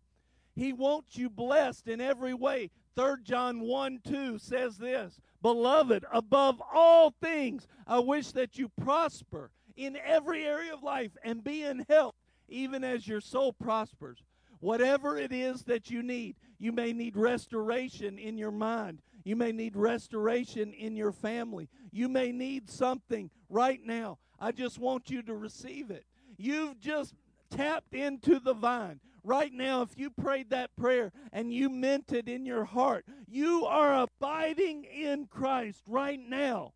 He 0.56 0.74
wants 0.74 1.16
you 1.16 1.30
blessed 1.30 1.88
in 1.88 2.02
every 2.02 2.34
way. 2.34 2.72
3 2.96 3.18
John 3.24 3.62
1 3.62 4.00
2 4.08 4.40
says 4.40 4.78
this 4.78 5.20
Beloved, 5.42 6.06
above 6.12 6.62
all 6.74 7.14
things, 7.22 7.68
I 7.86 8.00
wish 8.00 8.32
that 8.32 8.58
you 8.58 8.70
prosper 8.82 9.52
in 9.76 9.98
every 10.04 10.44
area 10.46 10.74
of 10.74 10.82
life 10.82 11.12
and 11.24 11.44
be 11.44 11.64
in 11.64 11.86
health, 11.88 12.16
even 12.50 12.84
as 12.84 13.08
your 13.08 13.22
soul 13.22 13.54
prospers. 13.54 14.24
Whatever 14.60 15.18
it 15.18 15.32
is 15.32 15.64
that 15.66 15.92
you 15.92 16.02
need, 16.02 16.36
you 16.58 16.72
may 16.72 16.92
need 16.92 17.16
restoration 17.16 18.18
in 18.18 18.38
your 18.38 18.52
mind. 18.52 19.02
You 19.28 19.36
may 19.36 19.52
need 19.52 19.76
restoration 19.76 20.72
in 20.72 20.96
your 20.96 21.12
family. 21.12 21.68
You 21.92 22.08
may 22.08 22.32
need 22.32 22.70
something 22.70 23.30
right 23.50 23.82
now. 23.84 24.20
I 24.40 24.54
just 24.54 24.80
want 24.80 25.10
you 25.10 25.22
to 25.24 25.36
receive 25.36 25.92
it. 25.92 26.06
You've 26.38 26.80
just 26.80 27.14
tapped 27.50 27.94
into 27.94 28.40
the 28.40 28.54
vine. 28.54 29.02
Right 29.26 29.52
now, 29.52 29.82
if 29.82 29.98
you 29.98 30.12
prayed 30.12 30.52
that 30.52 30.74
prayer 30.78 31.12
and 31.34 31.52
you 31.52 31.70
meant 31.70 32.14
it 32.14 32.30
in 32.30 32.46
your 32.46 32.64
heart, 32.64 33.04
you 33.28 33.66
are 33.66 34.04
abiding 34.04 34.86
in 34.86 35.26
Christ 35.26 35.84
right 35.86 36.22
now. 36.26 36.72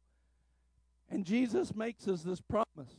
And 1.10 1.24
Jesus 1.24 1.74
makes 1.74 2.06
us 2.06 2.22
this 2.22 2.42
promise 2.42 2.98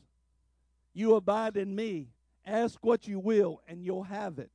You 0.94 1.14
abide 1.16 1.58
in 1.58 1.76
me. 1.76 2.08
Ask 2.46 2.78
what 2.82 3.06
you 3.06 3.20
will, 3.20 3.60
and 3.68 3.84
you'll 3.84 4.04
have 4.04 4.38
it. 4.38 4.50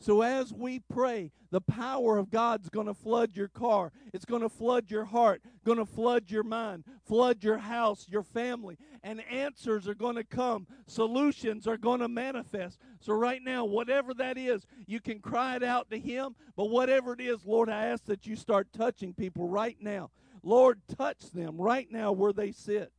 So 0.00 0.22
as 0.22 0.50
we 0.52 0.78
pray, 0.78 1.30
the 1.50 1.60
power 1.60 2.16
of 2.16 2.30
God's 2.30 2.70
going 2.70 2.86
to 2.86 2.94
flood 2.94 3.36
your 3.36 3.48
car. 3.48 3.92
It's 4.14 4.24
going 4.24 4.40
to 4.40 4.48
flood 4.48 4.90
your 4.90 5.04
heart, 5.04 5.42
going 5.62 5.76
to 5.76 5.84
flood 5.84 6.30
your 6.30 6.42
mind, 6.42 6.84
flood 7.06 7.44
your 7.44 7.58
house, 7.58 8.06
your 8.08 8.22
family, 8.22 8.78
and 9.02 9.22
answers 9.30 9.86
are 9.86 9.94
going 9.94 10.16
to 10.16 10.24
come. 10.24 10.66
Solutions 10.86 11.66
are 11.66 11.76
going 11.76 12.00
to 12.00 12.08
manifest. 12.08 12.78
So 13.00 13.12
right 13.12 13.42
now, 13.44 13.66
whatever 13.66 14.14
that 14.14 14.38
is, 14.38 14.66
you 14.86 15.00
can 15.00 15.18
cry 15.18 15.56
it 15.56 15.62
out 15.62 15.90
to 15.90 15.98
him, 15.98 16.34
but 16.56 16.70
whatever 16.70 17.12
it 17.12 17.20
is, 17.20 17.44
Lord, 17.44 17.68
I 17.68 17.86
ask 17.86 18.06
that 18.06 18.26
you 18.26 18.36
start 18.36 18.68
touching 18.72 19.12
people 19.12 19.48
right 19.48 19.76
now. 19.80 20.10
Lord, 20.42 20.80
touch 20.96 21.30
them 21.32 21.58
right 21.58 21.90
now 21.92 22.12
where 22.12 22.32
they 22.32 22.52
sit. 22.52 22.90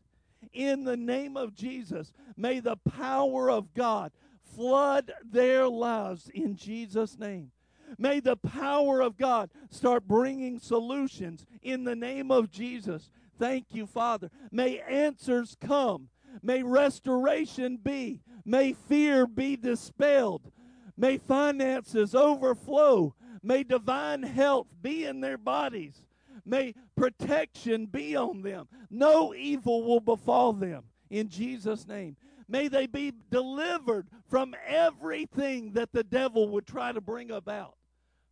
In 0.53 0.83
the 0.83 0.97
name 0.97 1.35
of 1.35 1.55
Jesus, 1.55 2.13
may 2.37 2.59
the 2.59 2.77
power 2.77 3.49
of 3.49 3.73
God 3.73 4.11
flood 4.55 5.11
their 5.23 5.67
lives 5.67 6.29
in 6.33 6.55
Jesus' 6.55 7.17
name. 7.17 7.51
May 7.97 8.19
the 8.19 8.37
power 8.37 9.01
of 9.01 9.17
God 9.17 9.49
start 9.69 10.07
bringing 10.07 10.59
solutions 10.59 11.45
in 11.61 11.83
the 11.83 11.95
name 11.95 12.31
of 12.31 12.49
Jesus. 12.49 13.09
Thank 13.37 13.67
you, 13.71 13.85
Father. 13.85 14.29
May 14.51 14.79
answers 14.79 15.57
come. 15.59 16.09
May 16.41 16.63
restoration 16.63 17.77
be. 17.77 18.21
May 18.45 18.73
fear 18.73 19.27
be 19.27 19.55
dispelled. 19.55 20.51
May 20.97 21.17
finances 21.17 22.15
overflow. 22.15 23.15
May 23.43 23.63
divine 23.63 24.23
health 24.23 24.67
be 24.81 25.05
in 25.05 25.21
their 25.21 25.37
bodies. 25.37 26.05
May 26.45 26.75
protection 26.95 27.87
be 27.87 28.15
on 28.15 28.41
them. 28.41 28.67
No 28.89 29.33
evil 29.33 29.83
will 29.83 29.99
befall 29.99 30.53
them. 30.53 30.83
In 31.09 31.27
Jesus' 31.27 31.87
name. 31.87 32.15
May 32.51 32.67
they 32.67 32.85
be 32.85 33.13
delivered 33.29 34.07
from 34.29 34.53
everything 34.67 35.71
that 35.71 35.93
the 35.93 36.03
devil 36.03 36.49
would 36.49 36.67
try 36.67 36.91
to 36.91 36.99
bring 36.99 37.31
about. 37.31 37.75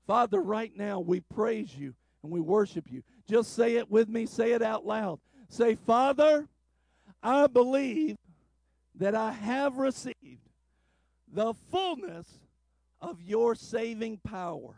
Father, 0.05 0.41
right 0.41 0.75
now 0.75 0.99
we 0.99 1.21
praise 1.21 1.73
you 1.73 1.93
and 2.21 2.29
we 2.29 2.41
worship 2.41 2.91
you. 2.91 3.01
Just 3.29 3.55
say 3.55 3.77
it 3.77 3.89
with 3.89 4.09
me, 4.09 4.25
say 4.25 4.51
it 4.51 4.61
out 4.61 4.85
loud. 4.85 5.19
Say, 5.47 5.75
Father, 5.75 6.49
I 7.23 7.47
believe 7.47 8.17
that 8.95 9.15
I 9.15 9.31
have 9.31 9.77
received 9.77 10.49
the 11.31 11.53
fullness 11.71 12.27
of 12.99 13.21
your 13.21 13.55
saving 13.55 14.17
power 14.17 14.75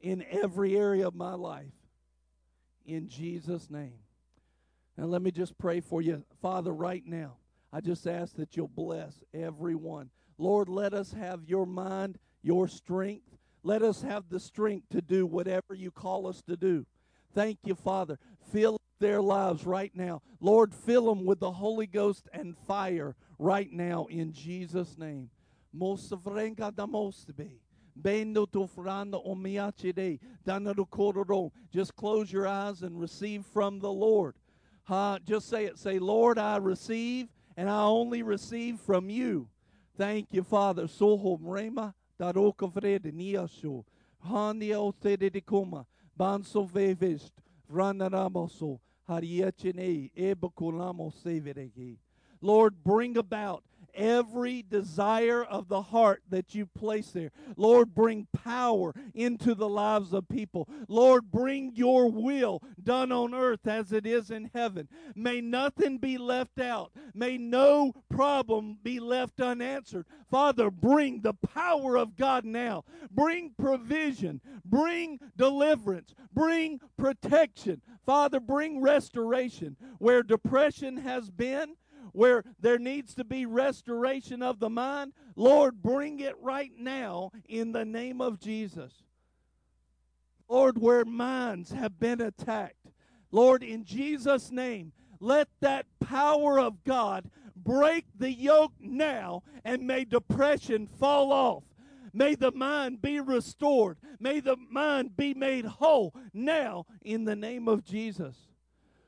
in 0.00 0.24
every 0.28 0.76
area 0.76 1.06
of 1.06 1.14
my 1.14 1.34
life. 1.34 1.70
In 2.84 3.08
Jesus' 3.08 3.70
name. 3.70 4.00
And 4.96 5.12
let 5.12 5.22
me 5.22 5.30
just 5.30 5.56
pray 5.58 5.80
for 5.80 6.02
you, 6.02 6.24
Father, 6.40 6.72
right 6.72 7.06
now. 7.06 7.36
I 7.72 7.80
just 7.80 8.06
ask 8.06 8.36
that 8.36 8.56
you'll 8.56 8.68
bless 8.68 9.22
everyone. 9.32 10.10
Lord, 10.38 10.68
let 10.68 10.92
us 10.92 11.12
have 11.12 11.44
your 11.46 11.66
mind, 11.66 12.18
your 12.42 12.68
strength. 12.68 13.36
Let 13.62 13.82
us 13.82 14.02
have 14.02 14.28
the 14.28 14.40
strength 14.40 14.88
to 14.90 15.00
do 15.00 15.24
whatever 15.24 15.74
you 15.74 15.90
call 15.90 16.26
us 16.26 16.42
to 16.48 16.56
do. 16.56 16.84
Thank 17.34 17.58
you, 17.64 17.74
Father. 17.74 18.18
Fill 18.52 18.78
their 18.98 19.22
lives 19.22 19.64
right 19.64 19.92
now. 19.94 20.20
Lord, 20.40 20.74
fill 20.74 21.06
them 21.06 21.24
with 21.24 21.40
the 21.40 21.52
Holy 21.52 21.86
Ghost 21.86 22.28
and 22.32 22.56
fire 22.66 23.16
right 23.38 23.72
now 23.72 24.06
in 24.10 24.32
Jesus' 24.32 24.98
name. 24.98 25.30
Just 31.72 31.96
close 31.96 32.32
your 32.32 32.46
eyes 32.46 32.82
and 32.82 33.00
receive 33.00 33.44
from 33.46 33.78
the 33.80 33.92
Lord. 33.92 34.34
Uh, 34.88 35.18
just 35.26 35.48
say 35.48 35.64
it. 35.64 35.78
Say, 35.78 35.98
Lord, 35.98 36.38
I 36.38 36.56
receive, 36.58 37.28
and 37.56 37.68
I 37.68 37.82
only 37.82 38.22
receive 38.22 38.80
from 38.80 39.10
you. 39.10 39.48
Thank 39.96 40.28
you, 40.32 40.42
Father. 40.42 40.88
Soho 40.88 41.38
mrema 41.38 41.94
daroka 42.18 42.66
vrede 42.66 43.12
niasho. 43.12 43.84
Hania 44.26 44.78
o 44.78 44.92
te 44.92 45.16
de 45.16 45.40
koma. 45.40 45.86
Banso 46.18 46.66
vevest. 46.66 47.32
Ranaramoso. 47.70 48.80
Hariachene. 49.08 50.10
Ebakulamo 50.16 51.12
severegi. 51.12 51.96
Lord, 52.40 52.82
bring 52.82 53.16
about 53.16 53.62
every 53.94 54.62
desire 54.62 55.42
of 55.42 55.68
the 55.68 55.82
heart 55.82 56.22
that 56.28 56.54
you 56.54 56.66
place 56.66 57.10
there. 57.10 57.30
Lord, 57.56 57.94
bring 57.94 58.26
power 58.32 58.94
into 59.14 59.54
the 59.54 59.68
lives 59.68 60.12
of 60.12 60.28
people. 60.28 60.68
Lord, 60.88 61.30
bring 61.30 61.72
your 61.74 62.10
will 62.10 62.62
done 62.82 63.12
on 63.12 63.34
earth 63.34 63.66
as 63.66 63.92
it 63.92 64.06
is 64.06 64.30
in 64.30 64.50
heaven. 64.54 64.88
May 65.14 65.40
nothing 65.40 65.98
be 65.98 66.18
left 66.18 66.60
out. 66.60 66.92
May 67.14 67.38
no 67.38 67.92
problem 68.08 68.78
be 68.82 69.00
left 69.00 69.40
unanswered. 69.40 70.06
Father, 70.30 70.70
bring 70.70 71.20
the 71.20 71.34
power 71.34 71.96
of 71.96 72.16
God 72.16 72.44
now. 72.44 72.84
Bring 73.10 73.52
provision. 73.58 74.40
Bring 74.64 75.18
deliverance. 75.36 76.14
Bring 76.32 76.80
protection. 76.96 77.82
Father, 78.06 78.40
bring 78.40 78.80
restoration. 78.80 79.76
Where 79.98 80.22
depression 80.22 80.96
has 80.98 81.30
been, 81.30 81.74
where 82.12 82.44
there 82.60 82.78
needs 82.78 83.14
to 83.14 83.24
be 83.24 83.46
restoration 83.46 84.42
of 84.42 84.60
the 84.60 84.70
mind, 84.70 85.12
Lord, 85.34 85.82
bring 85.82 86.20
it 86.20 86.36
right 86.40 86.72
now 86.78 87.32
in 87.48 87.72
the 87.72 87.84
name 87.84 88.20
of 88.20 88.38
Jesus. 88.38 88.92
Lord, 90.48 90.78
where 90.78 91.04
minds 91.04 91.72
have 91.72 91.98
been 91.98 92.20
attacked, 92.20 92.90
Lord, 93.30 93.62
in 93.62 93.84
Jesus' 93.84 94.50
name, 94.50 94.92
let 95.18 95.48
that 95.60 95.86
power 96.00 96.60
of 96.60 96.84
God 96.84 97.30
break 97.56 98.06
the 98.18 98.32
yoke 98.32 98.74
now 98.78 99.42
and 99.64 99.86
may 99.86 100.04
depression 100.04 100.86
fall 100.86 101.32
off. 101.32 101.64
May 102.12 102.34
the 102.34 102.52
mind 102.52 103.00
be 103.00 103.20
restored. 103.20 103.96
May 104.20 104.40
the 104.40 104.56
mind 104.70 105.16
be 105.16 105.32
made 105.32 105.64
whole 105.64 106.14
now 106.34 106.84
in 107.00 107.24
the 107.24 107.36
name 107.36 107.68
of 107.68 107.84
Jesus. 107.84 108.36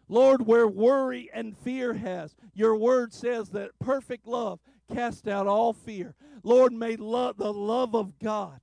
Lord, 0.08 0.46
where 0.46 0.68
worry 0.68 1.30
and 1.32 1.56
fear 1.56 1.94
has, 1.94 2.34
your 2.54 2.76
word 2.76 3.12
says 3.12 3.50
that 3.50 3.78
perfect 3.78 4.26
love 4.26 4.60
cast 4.92 5.26
out 5.26 5.46
all 5.46 5.72
fear. 5.72 6.14
Lord, 6.42 6.72
may 6.72 6.96
the 6.96 7.04
love 7.06 7.94
of 7.94 8.18
God, 8.18 8.60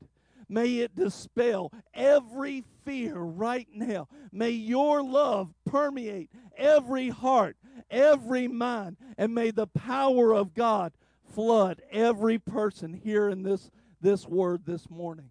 may 0.47 0.77
it 0.77 0.95
dispel 0.95 1.71
every 1.93 2.63
fear 2.85 3.15
right 3.15 3.67
now. 3.73 4.07
May 4.31 4.51
your 4.51 5.01
love 5.01 5.53
permeate 5.65 6.29
every 6.57 7.09
heart, 7.09 7.57
every 7.89 8.47
mind, 8.47 8.97
and 9.17 9.33
may 9.33 9.51
the 9.51 9.67
power 9.67 10.33
of 10.33 10.53
God 10.53 10.93
flood 11.33 11.81
every 11.91 12.37
person 12.37 12.93
here 12.93 13.29
in 13.29 13.43
this, 13.43 13.71
this 13.99 14.27
word 14.27 14.65
this 14.65 14.89
morning. 14.89 15.29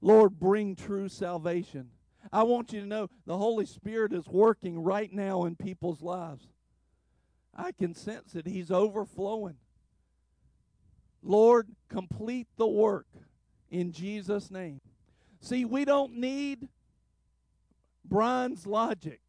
Lord, 0.00 0.38
bring 0.38 0.74
true 0.74 1.08
salvation. 1.08 1.90
I 2.32 2.42
want 2.42 2.72
you 2.72 2.80
to 2.80 2.86
know 2.86 3.08
the 3.26 3.36
Holy 3.36 3.66
Spirit 3.66 4.12
is 4.12 4.26
working 4.26 4.82
right 4.82 5.12
now 5.12 5.44
in 5.44 5.56
people's 5.56 6.02
lives. 6.02 6.48
I 7.54 7.72
can 7.72 7.94
sense 7.94 8.34
it. 8.34 8.46
He's 8.46 8.70
overflowing. 8.70 9.56
Lord, 11.22 11.68
complete 11.88 12.48
the 12.56 12.66
work 12.66 13.06
in 13.70 13.92
Jesus' 13.92 14.50
name. 14.50 14.80
See, 15.40 15.64
we 15.64 15.84
don't 15.84 16.14
need 16.14 16.68
Brian's 18.04 18.66
logic. 18.66 19.20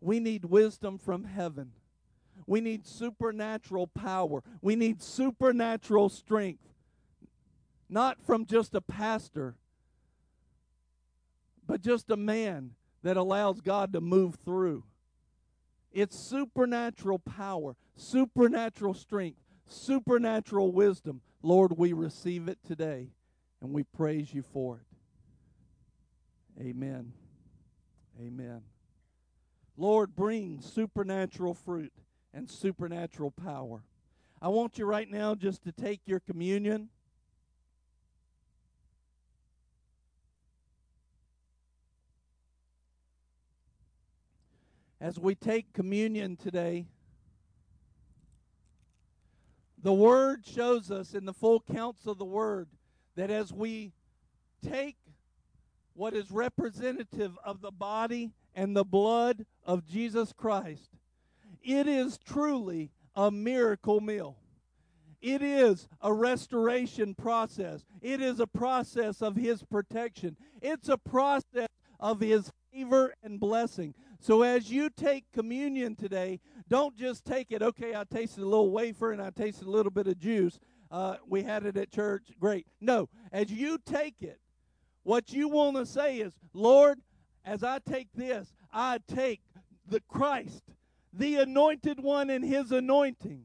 We 0.00 0.20
need 0.20 0.44
wisdom 0.44 0.98
from 0.98 1.24
heaven. 1.24 1.72
We 2.46 2.60
need 2.60 2.86
supernatural 2.86 3.86
power. 3.88 4.42
We 4.60 4.76
need 4.76 5.02
supernatural 5.02 6.08
strength. 6.08 6.68
Not 7.88 8.20
from 8.22 8.46
just 8.46 8.74
a 8.74 8.80
pastor, 8.80 9.56
but 11.66 11.82
just 11.82 12.10
a 12.10 12.16
man 12.16 12.72
that 13.02 13.16
allows 13.16 13.60
God 13.60 13.92
to 13.92 14.00
move 14.00 14.36
through. 14.44 14.84
It's 15.92 16.18
supernatural 16.18 17.20
power, 17.20 17.76
supernatural 17.96 18.94
strength, 18.94 19.38
supernatural 19.66 20.72
wisdom. 20.72 21.20
Lord, 21.42 21.76
we 21.76 21.92
receive 21.92 22.48
it 22.48 22.58
today 22.66 23.10
and 23.60 23.72
we 23.72 23.84
praise 23.84 24.32
you 24.34 24.42
for 24.42 24.76
it. 24.76 26.62
Amen. 26.62 27.12
Amen. 28.20 28.62
Lord, 29.76 30.14
bring 30.14 30.60
supernatural 30.60 31.54
fruit 31.54 31.92
and 32.32 32.50
supernatural 32.50 33.30
power. 33.30 33.82
I 34.40 34.48
want 34.48 34.78
you 34.78 34.84
right 34.84 35.10
now 35.10 35.34
just 35.34 35.64
to 35.64 35.72
take 35.72 36.00
your 36.06 36.20
communion. 36.20 36.88
As 45.04 45.18
we 45.18 45.34
take 45.34 45.70
communion 45.74 46.34
today, 46.34 46.86
the 49.82 49.92
Word 49.92 50.46
shows 50.46 50.90
us 50.90 51.12
in 51.12 51.26
the 51.26 51.34
full 51.34 51.60
counsel 51.60 52.12
of 52.12 52.18
the 52.18 52.24
Word 52.24 52.68
that 53.14 53.30
as 53.30 53.52
we 53.52 53.92
take 54.66 54.96
what 55.92 56.14
is 56.14 56.30
representative 56.30 57.38
of 57.44 57.60
the 57.60 57.70
body 57.70 58.32
and 58.54 58.74
the 58.74 58.82
blood 58.82 59.44
of 59.62 59.84
Jesus 59.84 60.32
Christ, 60.32 60.88
it 61.62 61.86
is 61.86 62.16
truly 62.16 62.90
a 63.14 63.30
miracle 63.30 64.00
meal. 64.00 64.38
It 65.20 65.42
is 65.42 65.86
a 66.00 66.14
restoration 66.14 67.14
process. 67.14 67.84
It 68.00 68.22
is 68.22 68.40
a 68.40 68.46
process 68.46 69.20
of 69.20 69.36
His 69.36 69.62
protection. 69.64 70.38
It's 70.62 70.88
a 70.88 70.96
process 70.96 71.68
of 72.00 72.20
His 72.20 72.50
favor 72.72 73.14
and 73.22 73.38
blessing. 73.38 73.94
So 74.24 74.40
as 74.40 74.70
you 74.70 74.88
take 74.88 75.30
communion 75.34 75.96
today, 75.96 76.40
don't 76.66 76.96
just 76.96 77.26
take 77.26 77.52
it, 77.52 77.60
okay, 77.60 77.94
I 77.94 78.04
tasted 78.04 78.42
a 78.42 78.46
little 78.46 78.70
wafer 78.70 79.12
and 79.12 79.20
I 79.20 79.28
tasted 79.28 79.66
a 79.66 79.70
little 79.70 79.92
bit 79.92 80.06
of 80.06 80.18
juice. 80.18 80.58
Uh, 80.90 81.16
we 81.28 81.42
had 81.42 81.66
it 81.66 81.76
at 81.76 81.90
church. 81.90 82.28
Great. 82.40 82.66
No, 82.80 83.10
as 83.32 83.50
you 83.50 83.76
take 83.84 84.22
it, 84.22 84.40
what 85.02 85.34
you 85.34 85.48
want 85.48 85.76
to 85.76 85.84
say 85.84 86.20
is, 86.20 86.32
Lord, 86.54 87.00
as 87.44 87.62
I 87.62 87.80
take 87.80 88.08
this, 88.14 88.54
I 88.72 89.00
take 89.06 89.42
the 89.86 90.00
Christ, 90.08 90.62
the 91.12 91.36
anointed 91.36 92.02
one 92.02 92.30
and 92.30 92.42
his 92.42 92.72
anointing. 92.72 93.44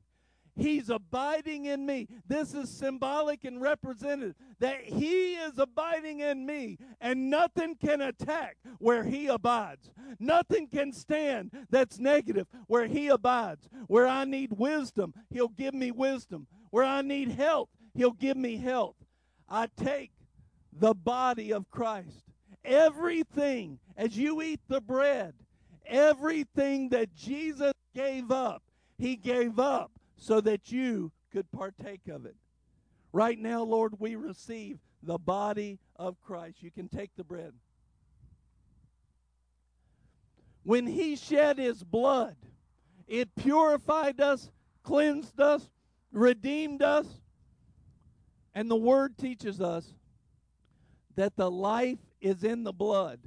He's 0.60 0.89
abiding 0.89 1.66
in 1.66 1.86
me. 1.86 2.07
This 2.28 2.53
is 2.53 2.70
symbolic 2.70 3.45
and 3.45 3.62
representative 3.62 4.36
that 4.60 4.82
He 4.82 5.36
is 5.36 5.57
abiding 5.57 6.20
in 6.20 6.45
me, 6.45 6.78
and 6.99 7.30
nothing 7.30 7.76
can 7.76 8.01
attack 8.01 8.57
where 8.78 9.03
He 9.03 9.28
abides. 9.28 9.89
Nothing 10.20 10.68
can 10.68 10.91
stand 10.91 11.51
that's 11.70 11.99
negative 11.99 12.47
where 12.68 12.88
He 12.88 13.07
abides. 13.07 13.70
Where 13.88 14.07
I 14.07 14.26
need 14.26 14.51
wisdom, 14.53 15.14
He'll 15.30 15.47
give 15.47 15.74
me 15.74 15.91
wisdom. 15.91 16.47
Where 16.72 16.86
I 16.86 17.01
need 17.01 17.32
health, 17.32 17.70
He'll 17.93 18.12
give 18.12 18.38
me 18.38 18.57
health. 18.57 18.95
I 19.47 19.68
take 19.78 20.12
the 20.74 20.93
body 20.93 21.51
of 21.51 21.70
Christ. 21.70 22.24
Everything, 22.66 23.80
as 23.95 24.18
you 24.18 24.41
eat 24.41 24.60
the 24.68 24.82
bread, 24.82 25.34
everything 25.86 26.89
that 26.89 27.16
Jesus 27.16 27.74
gave 27.95 28.32
up, 28.32 28.62
He 28.97 29.16
gave 29.16 29.57
up 29.57 29.91
so 30.20 30.42
that 30.42 30.72
you 30.72 31.12
could 31.32 31.52
partake 31.52 32.08
of 32.10 32.26
it. 32.26 32.36
Right 33.12 33.40
now, 33.40 33.64
Lord, 33.64 33.94
we 34.00 34.16
receive 34.16 34.78
the 35.02 35.18
body 35.18 35.80
of 35.96 36.22
Christ. 36.22 36.62
You 36.62 36.72
can 36.72 36.90
take 36.90 37.12
the 37.16 37.24
bread. 37.24 37.54
When 40.64 40.86
he 40.86 41.16
shed 41.16 41.58
his 41.58 41.84
blood, 41.84 42.36
it 43.08 43.34
purified 43.36 44.22
us, 44.22 44.52
cleansed 44.84 45.40
us, 45.40 45.68
redeemed 46.12 46.84
us. 46.84 47.08
And 48.54 48.70
the 48.70 48.76
word 48.76 49.18
teaches 49.18 49.62
us 49.62 49.94
that 51.16 51.36
the 51.36 51.50
life 51.50 52.00
is 52.22 52.44
in 52.44 52.64
the 52.64 52.74
blood. 52.74 53.20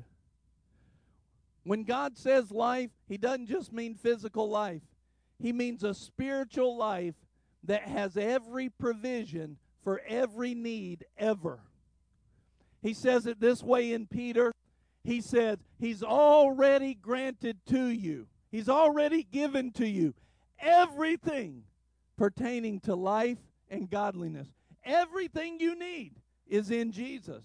When 1.64 1.84
God 1.84 2.18
says 2.18 2.50
life, 2.50 2.90
he 3.08 3.16
doesn't 3.16 3.46
just 3.46 3.72
mean 3.72 3.94
physical 3.94 4.48
life. 4.48 4.82
He 5.42 5.52
means 5.52 5.82
a 5.82 5.92
spiritual 5.92 6.76
life 6.76 7.16
that 7.64 7.82
has 7.82 8.16
every 8.16 8.68
provision 8.68 9.58
for 9.82 10.00
every 10.06 10.54
need 10.54 11.04
ever. 11.18 11.58
He 12.80 12.94
says 12.94 13.26
it 13.26 13.40
this 13.40 13.60
way 13.60 13.92
in 13.92 14.06
Peter. 14.06 14.52
He 15.02 15.20
says, 15.20 15.58
He's 15.80 16.04
already 16.04 16.94
granted 16.94 17.58
to 17.66 17.86
you, 17.86 18.28
He's 18.52 18.68
already 18.68 19.24
given 19.24 19.72
to 19.72 19.86
you 19.86 20.14
everything 20.60 21.64
pertaining 22.16 22.78
to 22.80 22.94
life 22.94 23.38
and 23.68 23.90
godliness. 23.90 24.46
Everything 24.84 25.58
you 25.58 25.76
need 25.76 26.12
is 26.46 26.70
in 26.70 26.92
Jesus. 26.92 27.42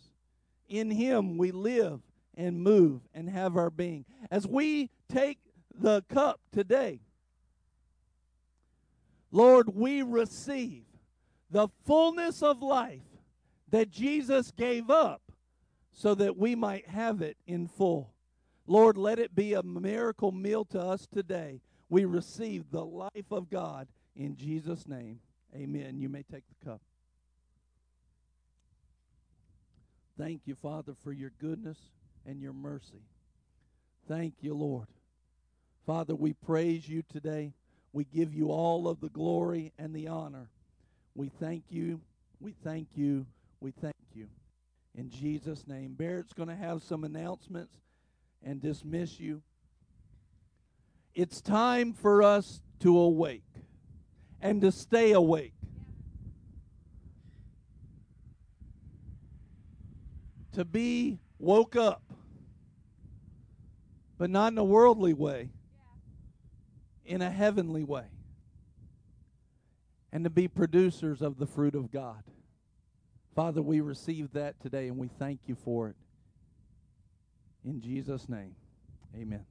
In 0.70 0.92
Him 0.92 1.36
we 1.38 1.50
live 1.50 2.02
and 2.36 2.62
move 2.62 3.02
and 3.16 3.28
have 3.28 3.58
our 3.58 3.72
being. 3.72 4.06
As 4.30 4.46
we 4.46 4.92
take 5.12 5.40
the 5.80 6.04
cup 6.10 6.42
today. 6.52 7.00
Lord, 9.38 9.76
we 9.76 10.02
receive 10.02 10.86
the 11.52 11.68
fullness 11.86 12.42
of 12.42 12.64
life 12.64 13.04
that 13.70 13.92
Jesus 13.92 14.50
gave 14.50 14.90
up 14.90 15.22
so 15.92 16.16
that 16.16 16.38
we 16.38 16.56
might 16.56 16.88
have 16.88 17.22
it 17.22 17.38
in 17.46 17.68
full. 17.68 18.16
Lord, 18.66 18.98
let 18.98 19.20
it 19.20 19.36
be 19.36 19.54
a 19.54 19.62
miracle 19.62 20.32
meal 20.32 20.66
to 20.66 20.82
us 20.82 21.06
today. 21.06 21.62
We 21.88 22.06
receive 22.06 22.72
the 22.72 22.84
life 22.84 23.30
of 23.30 23.52
God 23.52 23.88
in 24.16 24.36
Jesus' 24.36 24.88
name. 24.88 25.20
Amen. 25.56 26.00
You 26.00 26.10
may 26.10 26.24
take 26.24 26.46
the 26.48 26.66
cup. 26.66 26.82
Thank 30.18 30.48
you, 30.48 30.56
Father, 30.56 30.96
for 31.04 31.12
your 31.12 31.32
goodness 31.40 31.78
and 32.26 32.42
your 32.42 32.54
mercy. 32.54 33.04
Thank 34.08 34.34
you, 34.42 34.56
Lord. 34.56 34.88
Father, 35.86 36.16
we 36.16 36.34
praise 36.34 36.90
you 36.90 37.04
today. 37.04 37.54
We 37.98 38.04
give 38.04 38.36
you 38.36 38.52
all 38.52 38.88
of 38.88 39.02
the 39.02 39.10
glory 39.10 39.74
and 39.80 39.92
the 39.92 40.08
honor. 40.08 40.52
We 41.16 41.30
thank 41.30 41.64
you. 41.72 42.00
We 42.40 42.54
thank 42.64 42.90
you. 42.94 43.26
We 43.60 43.72
thank 43.72 43.96
you. 44.14 44.28
In 44.94 45.10
Jesus' 45.10 45.66
name. 45.66 45.96
Barrett's 45.96 46.32
going 46.32 46.50
to 46.50 46.56
have 46.56 46.84
some 46.84 47.04
announcements 47.04 47.74
and 48.44 48.62
dismiss 48.62 49.20
you. 49.20 49.42
It's 51.16 51.42
time 51.42 51.92
for 51.92 52.22
us 52.22 52.62
to 52.82 52.96
awake 52.96 53.50
and 54.44 54.62
to 54.62 54.72
stay 54.72 55.14
awake. 55.14 55.56
To 60.52 60.64
be 60.64 61.18
woke 61.40 61.76
up, 61.76 62.04
but 64.20 64.30
not 64.30 64.52
in 64.52 64.60
a 64.60 64.64
worldly 64.64 65.16
way, 65.16 65.50
in 67.08 67.22
a 67.22 67.32
heavenly 67.32 67.84
way, 67.84 68.06
and 70.12 70.24
to 70.24 70.30
be 70.30 70.48
producers 70.48 71.22
of 71.22 71.40
the 71.40 71.48
fruit 71.48 71.74
of 71.74 71.92
God. 71.92 72.24
Father, 73.36 73.62
we 73.62 73.82
receive 73.82 74.34
that 74.34 74.60
today 74.62 74.88
and 74.88 74.98
we 74.98 75.08
thank 75.08 75.40
you 75.48 75.56
for 75.56 75.90
it. 75.90 75.96
In 77.66 77.82
Jesus' 77.82 78.30
name, 78.30 78.56
amen. 79.16 79.48